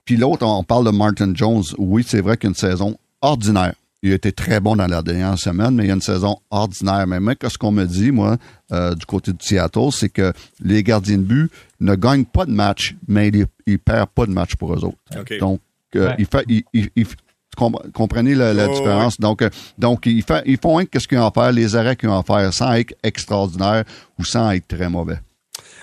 puis 0.06 0.16
l'autre, 0.16 0.46
on 0.46 0.64
parle 0.64 0.86
de 0.86 0.92
Martin 0.92 1.34
Jones. 1.36 1.64
Oui, 1.78 2.06
c'est 2.08 2.22
vrai 2.22 2.38
qu'une 2.38 2.56
saison 2.56 2.98
ordinaire. 3.22 3.74
Il 4.04 4.12
a 4.12 4.16
été 4.16 4.32
très 4.32 4.60
bon 4.60 4.76
dans 4.76 4.86
la 4.86 5.02
dernière 5.02 5.38
semaine, 5.40 5.76
mais 5.76 5.86
il 5.86 5.88
y 5.88 5.92
a 5.92 5.96
une 5.96 6.02
saison 6.02 6.38
ordinaire. 6.52 7.08
Mais 7.08 7.20
moi, 7.20 7.34
ce 7.48 7.58
qu'on 7.58 7.72
me 7.72 7.86
dit, 7.86 8.12
moi, 8.12 8.38
euh, 8.72 8.94
du 8.94 9.06
côté 9.06 9.34
de 9.34 9.42
Seattle, 9.42 9.92
c'est 9.92 10.10
que 10.10 10.34
les 10.62 10.84
gardiens 10.84 11.18
de 11.18 11.24
but 11.24 11.52
ne 11.80 11.96
gagnent 11.96 12.26
pas 12.26 12.46
de 12.46 12.52
match, 12.52 12.96
mais 13.08 13.30
ils, 13.30 13.46
ne 13.68 13.78
perdent 13.78 14.10
pas 14.10 14.28
de 14.28 14.32
match 14.32 14.56
pour 14.56 14.74
eux 14.74 14.86
autres. 14.86 14.98
Donc, 15.40 15.62
euh, 15.96 16.14
il 16.20 16.28
fait, 16.28 16.46
il, 16.48 17.06
comprenez 17.94 18.36
la, 18.36 18.54
la 18.54 18.68
différence? 18.68 19.20
Donc, 19.20 19.42
euh, 19.42 19.50
donc 19.78 20.06
ils, 20.06 20.24
fait, 20.24 20.44
ils 20.46 20.58
font 20.58 20.80
ce 20.80 21.08
qu'ils 21.08 21.18
ont 21.18 21.28
à 21.28 21.32
faire, 21.32 21.52
les 21.52 21.76
arrêts 21.76 21.96
qu'ils 21.96 22.10
ont 22.10 22.20
à 22.20 22.24
faire, 22.24 22.54
sans 22.54 22.74
être 22.74 22.94
extraordinaire 23.04 23.84
ou 24.20 24.24
sans 24.24 24.52
être 24.52 24.68
très 24.68 24.90
mauvais. 24.90 25.20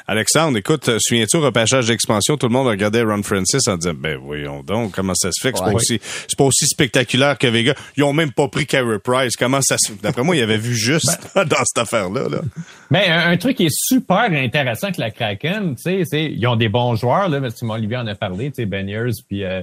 Alexandre, 0.07 0.59
écoute, 0.59 0.89
euh, 0.89 0.99
souviens-tu 1.01 1.39
au 1.39 1.41
repêchage 1.41 1.87
d'expansion, 1.87 2.37
tout 2.37 2.47
le 2.47 2.53
monde 2.53 2.67
regardait 2.67 3.03
Ron 3.03 3.23
Francis 3.23 3.67
en 3.69 3.77
disant, 3.77 3.95
ben 3.97 4.19
voyons 4.19 4.63
donc, 4.63 4.93
comment 4.93 5.15
ça 5.15 5.31
se 5.33 5.41
fait 5.41 5.53
que 5.53 5.59
c'est 5.59 5.65
pas 5.65 5.73
aussi, 5.73 6.01
c'est 6.03 6.37
pas 6.37 6.45
aussi 6.45 6.67
spectaculaire 6.67 7.39
que 7.39 7.47
Vega. 7.47 7.75
Ils 7.97 8.05
ont 8.05 8.13
même 8.13 8.31
pas 8.33 8.49
pris 8.49 8.67
Carey 8.67 8.99
Price. 8.99 9.35
Comment 9.37 9.63
ça 9.63 9.77
se 9.79 9.93
D'après 9.93 10.23
moi, 10.23 10.37
ils 10.37 10.43
avaient 10.43 10.59
vu 10.59 10.75
juste 10.75 11.31
ben. 11.35 11.45
dans 11.49 11.65
cette 11.65 11.79
affaire-là. 11.79 12.29
Là. 12.29 12.41
Mais 12.91 13.09
un, 13.09 13.37
truc 13.39 13.57
qui 13.57 13.67
est 13.67 13.75
super 13.75 14.31
intéressant 14.31 14.93
que 14.93 15.01
la 15.01 15.11
Kraken, 15.11 15.75
tu 15.77 15.83
sais, 15.83 16.03
c'est, 16.05 16.25
ils 16.25 16.47
ont 16.47 16.57
des 16.57 16.69
bons 16.69 16.97
joueurs, 16.97 17.31
là, 17.31 17.41
Simon 17.51 17.75
Olivier 17.75 17.97
en 17.97 18.07
a 18.07 18.15
parlé, 18.15 18.51
tu 18.51 18.57
sais, 18.57 18.67
Beniers 18.67 19.11
puis 19.27 19.45
euh, 19.45 19.63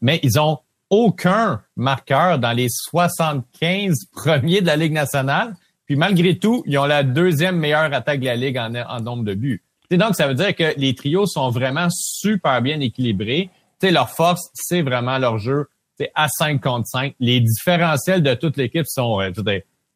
mais 0.00 0.20
ils 0.22 0.38
ont 0.38 0.58
aucun 0.90 1.62
marqueur 1.76 2.38
dans 2.38 2.52
les 2.52 2.68
75 2.68 4.06
premiers 4.12 4.60
de 4.60 4.66
la 4.66 4.76
Ligue 4.76 4.92
nationale. 4.92 5.54
Puis 5.86 5.96
malgré 5.96 6.38
tout, 6.38 6.62
ils 6.66 6.78
ont 6.78 6.84
la 6.84 7.02
deuxième 7.02 7.56
meilleure 7.56 7.92
attaque 7.92 8.20
de 8.20 8.26
la 8.26 8.36
Ligue 8.36 8.58
en, 8.58 9.00
nombre 9.00 9.24
de 9.24 9.34
buts. 9.34 9.62
donc, 9.90 10.14
ça 10.14 10.26
veut 10.28 10.34
dire 10.34 10.54
que 10.54 10.74
les 10.76 10.94
trios 10.94 11.26
sont 11.26 11.50
vraiment 11.50 11.88
super 11.90 12.62
bien 12.62 12.80
équilibrés. 12.80 13.50
T'sais, 13.78 13.90
leur 13.90 14.10
force, 14.10 14.50
c'est 14.54 14.82
vraiment 14.82 15.18
leur 15.18 15.38
jeu 15.38 15.66
à 16.14 16.28
5 16.28 16.60
contre 16.60 16.86
5. 16.86 17.14
Les 17.20 17.40
différentiels 17.40 18.22
de 18.22 18.34
toute 18.34 18.56
l'équipe 18.56 18.86
sont 18.86 19.20
euh, 19.20 19.30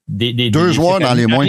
des, 0.09 0.32
des, 0.32 0.51
Deux 0.51 0.72
joueurs 0.72 1.01
dans 1.01 1.14
les 1.14 1.26
moins. 1.26 1.45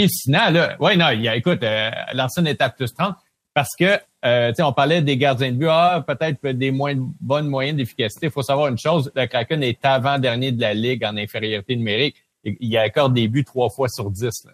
Oui, 0.80 0.98
non, 0.98 1.10
y 1.10 1.28
a, 1.28 1.36
écoute, 1.36 1.64
euh, 1.64 1.92
l'ancienne 2.14 2.48
est 2.48 2.62
à 2.62 2.70
plus 2.70 2.94
30 2.94 3.16
parce 3.54 3.76
que 3.78 4.00
euh, 4.26 4.52
on 4.60 4.74
parlait 4.74 5.02
des 5.02 5.18
gardiens 5.18 5.52
de 5.52 5.58
but, 5.58 5.68
ah, 5.70 6.04
peut-être 6.06 6.46
des 6.50 6.72
moins 6.72 6.94
bonnes 7.20 7.48
moyennes 7.48 7.78
d'efficacité. 7.78 8.28
Il 8.28 8.32
faut 8.32 8.42
savoir 8.42 8.68
une 8.68 8.78
chose, 8.78 9.12
le 9.16 9.26
Kraken 9.26 9.64
est 9.64 9.84
avant-dernier 9.84 10.52
de 10.52 10.62
la 10.62 10.74
Ligue 10.74 11.04
en 11.06 11.18
infériorité 11.18 11.76
numérique 11.76 12.16
il 12.44 12.78
accorde 12.78 13.14
des 13.14 13.28
buts 13.28 13.44
trois 13.44 13.70
fois 13.70 13.88
sur 13.90 14.10
dix. 14.10 14.46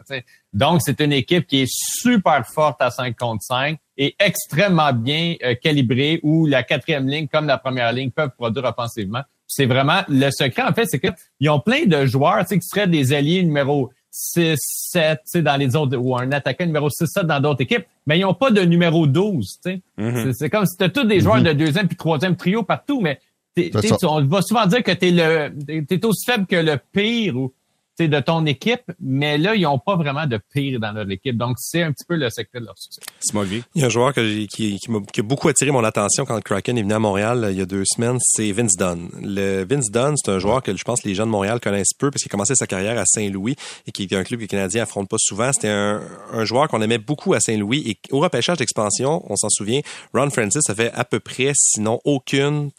Donc, 0.52 0.82
c'est 0.84 1.00
une 1.02 1.12
équipe 1.12 1.48
qui 1.48 1.62
est 1.62 1.72
super 1.72 2.46
forte 2.48 2.82
à 2.82 2.90
5 2.90 3.16
contre 3.18 3.44
5 3.44 3.78
et 3.98 4.16
extrêmement 4.20 4.94
bien 4.94 5.36
euh, 5.44 5.56
calibrée 5.56 6.20
où 6.24 6.46
la 6.46 6.64
quatrième 6.64 7.08
ligne 7.08 7.28
comme 7.28 7.48
la 7.48 7.58
première 7.58 7.92
ligne 7.94 8.12
peuvent 8.12 8.32
produire 8.36 8.66
offensivement. 8.66 9.22
C'est 9.46 9.66
vraiment 9.66 10.02
le 10.08 10.30
secret, 10.32 10.64
en 10.64 10.74
fait, 10.74 10.86
c'est 10.88 11.00
qu'ils 11.00 11.50
ont 11.50 11.60
plein 11.60 11.86
de 11.86 12.06
joueurs 12.06 12.46
qui 12.46 12.58
seraient 12.62 12.88
des 12.88 13.14
alliés 13.14 13.44
numéro 13.44 13.92
6, 14.10 14.56
7 14.58 15.20
dans 15.38 15.58
les 15.58 15.76
autres, 15.76 15.98
ou 15.98 16.16
un 16.16 16.32
attaquant 16.32 16.66
numéro 16.66 16.90
6, 16.90 17.06
7 17.08 17.26
dans 17.26 17.40
d'autres 17.40 17.62
équipes, 17.62 17.86
mais 18.06 18.18
ils 18.18 18.22
n'ont 18.22 18.34
pas 18.34 18.52
de 18.52 18.62
numéro 18.62 19.06
12. 19.06 19.60
Mm-hmm. 19.98 20.34
C'est 20.34 20.50
comme 20.50 20.66
si 20.66 20.78
tu 20.78 20.90
tous 20.92 21.04
des 21.04 21.20
joueurs 21.20 21.40
mm-hmm. 21.40 21.44
de 21.44 21.54
deuxième 21.54 21.88
puis 21.88 21.98
troisième 21.98 22.36
trio 22.36 22.64
partout, 22.64 23.02
mais 23.02 23.20
on 24.04 24.26
va 24.26 24.42
souvent 24.42 24.66
dire 24.66 24.84
que 24.84 24.92
tu 24.92 25.08
es, 25.08 25.12
le, 25.12 25.54
es 25.68 26.06
aussi 26.06 26.26
faible 26.26 26.46
que 26.48 26.56
le 26.56 26.78
pire 26.92 27.38
ou 27.38 27.54
de 28.00 28.20
ton 28.20 28.46
équipe, 28.46 28.92
mais 29.00 29.38
là, 29.38 29.56
ils 29.56 29.62
n'ont 29.62 29.80
pas 29.80 29.96
vraiment 29.96 30.26
de 30.26 30.40
pire 30.54 30.80
dans 30.80 30.92
leur 30.92 31.10
équipe. 31.10 31.38
Donc, 31.38 31.58
c'est 31.60 31.84
un 31.84 31.92
petit 31.92 32.06
peu 32.06 32.16
le 32.16 32.30
secret 32.30 32.60
de 32.60 32.66
leur 32.66 32.78
succès. 32.78 33.02
Il 33.76 33.82
y 33.82 33.84
a 33.84 33.88
un 33.88 33.90
joueur 33.90 34.14
que 34.14 34.46
qui, 34.46 34.80
qui, 34.80 35.20
a, 35.20 35.24
beaucoup 35.24 35.48
attiré 35.48 35.72
mon 35.72 35.84
attention 35.84 36.26
quand 36.26 36.36
le 36.36 36.42
Kraken 36.42 36.78
est 36.78 36.82
venu 36.82 36.94
à 36.94 37.00
Montréal 37.00 37.48
il 37.52 37.58
y 37.58 37.62
a 37.62 37.66
deux 37.66 37.84
semaines, 37.86 38.18
c'est 38.20 38.52
Vince 38.52 38.76
Dunn. 38.76 39.10
Le 39.22 39.64
Vince 39.64 39.92
Dunn, 39.92 40.16
c'est 40.18 40.32
un 40.32 40.40
joueur 40.40 40.64
que 40.64 40.76
je 40.76 40.84
pense 40.84 41.02
que 41.02 41.08
les 41.08 41.16
gens 41.16 41.26
de 41.26 41.32
Montréal 41.32 41.60
connaissent 41.60 41.94
peu 41.98 42.10
parce 42.10 42.24
qu'il 42.24 42.30
a 42.30 42.34
commencé 42.34 42.56
sa 42.56 42.68
carrière 42.68 42.98
à 42.98 43.06
Saint-Louis 43.06 43.56
et 43.88 43.92
qui 43.92 44.04
est 44.04 44.14
un 44.14 44.24
club 44.24 44.40
que 44.40 44.44
les 44.46 44.48
Canadiens 44.48 44.84
affrontent 44.84 45.08
pas 45.08 45.18
souvent. 45.20 45.52
C'était 45.54 45.70
un, 45.70 46.02
un, 46.32 46.46
joueur 46.46 46.68
qu'on 46.68 46.82
aimait 46.82 46.98
beaucoup 46.98 47.34
à 47.34 47.40
Saint-Louis 47.40 47.84
et 47.88 47.98
au 48.12 48.20
repêchage 48.20 48.58
d'expansion, 48.58 49.24
on 49.30 49.36
s'en 49.36 49.50
souvient, 49.50 49.82
Ron 50.14 50.30
Francis 50.30 50.70
a 50.70 50.76
fait 50.76 50.92
à 50.94 51.06
peu 51.06 51.20
près, 51.20 51.52
sinon 51.56 52.00
aucune, 52.06 52.72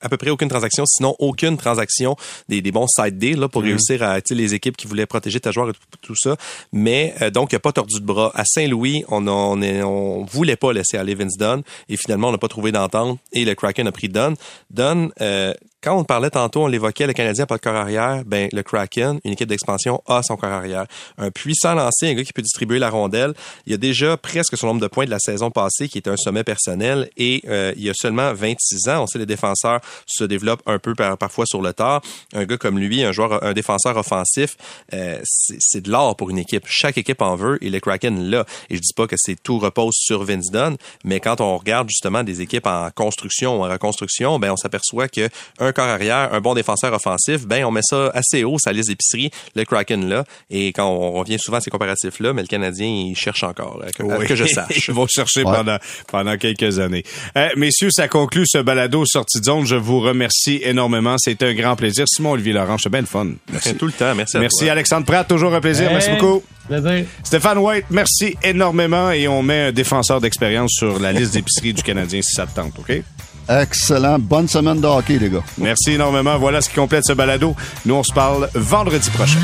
à 0.00 0.08
peu 0.08 0.16
près 0.16 0.30
aucune 0.30 0.48
transaction, 0.48 0.84
sinon 0.86 1.14
aucune 1.18 1.56
transaction 1.56 2.16
des, 2.48 2.60
des 2.60 2.72
bons 2.72 2.88
side 2.88 3.18
deals 3.18 3.38
là, 3.38 3.48
pour 3.48 3.62
mm. 3.62 3.66
réussir 3.66 3.99
à 4.02 4.20
les 4.30 4.54
équipes 4.54 4.76
qui 4.76 4.86
voulaient 4.86 5.06
protéger 5.06 5.40
ta 5.40 5.50
joueur 5.50 5.70
et 5.70 5.72
tout, 6.02 6.16
ça. 6.16 6.36
Mais 6.72 7.14
euh, 7.22 7.30
donc, 7.30 7.52
il 7.52 7.56
n'a 7.56 7.60
pas 7.60 7.72
tordu 7.72 8.00
de 8.00 8.04
bras. 8.04 8.32
À 8.34 8.44
Saint-Louis, 8.44 9.04
on, 9.08 9.26
on, 9.26 9.62
on 9.62 10.24
voulait 10.24 10.56
pas 10.56 10.72
laisser 10.72 10.96
aller 10.96 11.14
Vince 11.14 11.36
Dunn 11.36 11.62
et 11.88 11.96
finalement, 11.96 12.28
on 12.28 12.32
n'a 12.32 12.38
pas 12.38 12.48
trouvé 12.48 12.72
d'entente 12.72 13.18
et 13.32 13.44
le 13.44 13.54
Kraken 13.54 13.86
a 13.86 13.92
pris 13.92 14.08
Dunn. 14.08 14.34
Dunn, 14.70 15.10
euh, 15.20 15.54
Quand 15.82 15.96
on 15.96 16.04
parlait 16.04 16.28
tantôt, 16.28 16.64
on 16.64 16.66
l'évoquait, 16.66 17.06
le 17.06 17.14
Canadien 17.14 17.44
n'a 17.44 17.46
pas 17.46 17.56
de 17.56 17.62
corps 17.62 17.74
arrière, 17.74 18.22
ben 18.26 18.50
le 18.52 18.62
Kraken, 18.62 19.18
une 19.24 19.32
équipe 19.32 19.48
d'expansion, 19.48 20.02
a 20.06 20.20
son 20.22 20.36
corps 20.36 20.50
arrière. 20.50 20.84
Un 21.16 21.30
puissant 21.30 21.72
lancé, 21.72 22.10
un 22.10 22.12
gars 22.12 22.22
qui 22.22 22.34
peut 22.34 22.42
distribuer 22.42 22.78
la 22.78 22.90
rondelle. 22.90 23.32
Il 23.64 23.72
a 23.72 23.78
déjà 23.78 24.18
presque 24.18 24.58
son 24.58 24.66
nombre 24.66 24.82
de 24.82 24.88
points 24.88 25.06
de 25.06 25.10
la 25.10 25.18
saison 25.18 25.50
passée, 25.50 25.88
qui 25.88 25.96
était 25.96 26.10
un 26.10 26.18
sommet 26.18 26.44
personnel, 26.44 27.08
et 27.16 27.42
euh, 27.48 27.72
il 27.76 27.82
y 27.82 27.88
a 27.88 27.94
seulement 27.94 28.34
26 28.34 28.90
ans. 28.90 29.04
On 29.04 29.06
sait 29.06 29.18
les 29.18 29.24
défenseurs 29.24 29.80
se 30.04 30.24
développent 30.24 30.62
un 30.66 30.78
peu 30.78 30.94
parfois 30.94 31.46
sur 31.46 31.62
le 31.62 31.72
tard. 31.72 32.02
Un 32.34 32.44
gars 32.44 32.58
comme 32.58 32.78
lui, 32.78 33.02
un 33.02 33.12
joueur, 33.12 33.42
un 33.42 33.54
défenseur 33.54 33.96
offensif, 33.96 34.58
euh, 34.92 35.18
c'est 35.24 35.80
de 35.80 35.90
l'or 35.90 36.14
pour 36.14 36.28
une 36.28 36.38
équipe. 36.38 36.64
Chaque 36.66 36.98
équipe 36.98 37.22
en 37.22 37.36
veut, 37.36 37.56
et 37.64 37.70
le 37.70 37.80
Kraken 37.80 38.28
là. 38.28 38.44
Et 38.68 38.76
je 38.76 38.82
dis 38.82 38.92
pas 38.94 39.06
que 39.06 39.16
c'est 39.16 39.42
tout 39.42 39.58
repose 39.58 39.94
sur 39.94 40.24
Vince 40.24 40.50
Dunn, 40.50 40.76
mais 41.04 41.20
quand 41.20 41.40
on 41.40 41.56
regarde 41.56 41.88
justement 41.88 42.22
des 42.22 42.42
équipes 42.42 42.66
en 42.66 42.90
construction 42.94 43.58
ou 43.58 43.64
en 43.64 43.70
reconstruction, 43.70 44.38
ben 44.38 44.50
on 44.50 44.58
s'aperçoit 44.58 45.08
que 45.08 45.30
un 45.58 45.69
corps 45.72 45.88
arrière, 45.88 46.32
un 46.32 46.40
bon 46.40 46.54
défenseur 46.54 46.92
offensif, 46.92 47.46
ben 47.46 47.64
on 47.64 47.70
met 47.70 47.82
ça 47.82 48.10
assez 48.14 48.44
haut, 48.44 48.58
sa 48.58 48.72
liste 48.72 48.88
d'épicerie, 48.88 49.30
le 49.54 49.64
Kraken 49.64 50.08
là. 50.08 50.24
Et 50.50 50.68
quand 50.68 50.88
on 50.88 51.12
revient 51.12 51.38
souvent 51.38 51.58
à 51.58 51.60
ces 51.60 51.70
comparatifs 51.70 52.20
là, 52.20 52.32
mais 52.32 52.42
le 52.42 52.48
Canadien 52.48 52.86
il 52.86 53.16
cherche 53.16 53.42
encore, 53.42 53.82
que, 53.96 54.26
que 54.26 54.34
je 54.34 54.44
sache. 54.44 54.70
Ils 54.88 54.94
vont 54.94 55.06
chercher 55.06 55.42
pendant 55.42 55.78
pendant 56.08 56.36
quelques 56.36 56.78
années. 56.78 57.04
Euh, 57.36 57.48
messieurs, 57.56 57.90
ça 57.90 58.08
conclut 58.08 58.44
ce 58.46 58.58
balado 58.58 59.04
sortie 59.06 59.40
de 59.40 59.44
zone. 59.44 59.66
Je 59.66 59.76
vous 59.76 60.00
remercie 60.00 60.60
énormément. 60.62 61.16
C'était 61.18 61.46
un 61.46 61.54
grand 61.54 61.76
plaisir. 61.76 62.06
Simon 62.08 62.32
Olivier 62.32 62.52
Laurent, 62.52 62.76
c'est 62.78 62.90
bien 62.90 63.00
le 63.00 63.06
fun. 63.06 63.28
Merci 63.52 63.74
tout 63.74 63.86
le 63.86 63.92
temps. 63.92 64.14
Merci. 64.14 64.36
À 64.36 64.40
merci 64.40 64.68
Alexandre 64.68 65.06
Pratt, 65.06 65.26
toujours 65.26 65.54
un 65.54 65.60
plaisir. 65.60 65.90
merci 65.90 66.10
beaucoup. 66.10 66.42
Plaisir. 66.68 67.04
Stéphane 67.24 67.58
White, 67.58 67.86
merci 67.90 68.36
énormément 68.42 69.10
et 69.10 69.26
on 69.26 69.42
met 69.42 69.68
un 69.68 69.72
défenseur 69.72 70.20
d'expérience 70.20 70.70
sur 70.72 70.98
la 70.98 71.12
liste 71.12 71.34
d'épicerie 71.34 71.74
du 71.74 71.82
Canadien 71.82 72.22
si 72.22 72.32
ça 72.32 72.46
te 72.46 72.54
tente, 72.54 72.78
OK? 72.78 73.02
Excellent. 73.50 74.18
Bonne 74.18 74.48
semaine 74.48 74.80
de 74.80 74.86
hockey, 74.86 75.18
les 75.18 75.28
gars. 75.28 75.42
Merci 75.58 75.92
énormément. 75.92 76.38
Voilà 76.38 76.60
ce 76.60 76.68
qui 76.68 76.76
complète 76.76 77.04
ce 77.04 77.12
balado. 77.12 77.56
Nous, 77.84 77.94
on 77.94 78.02
se 78.04 78.12
parle 78.12 78.48
vendredi 78.54 79.10
prochain. 79.10 79.40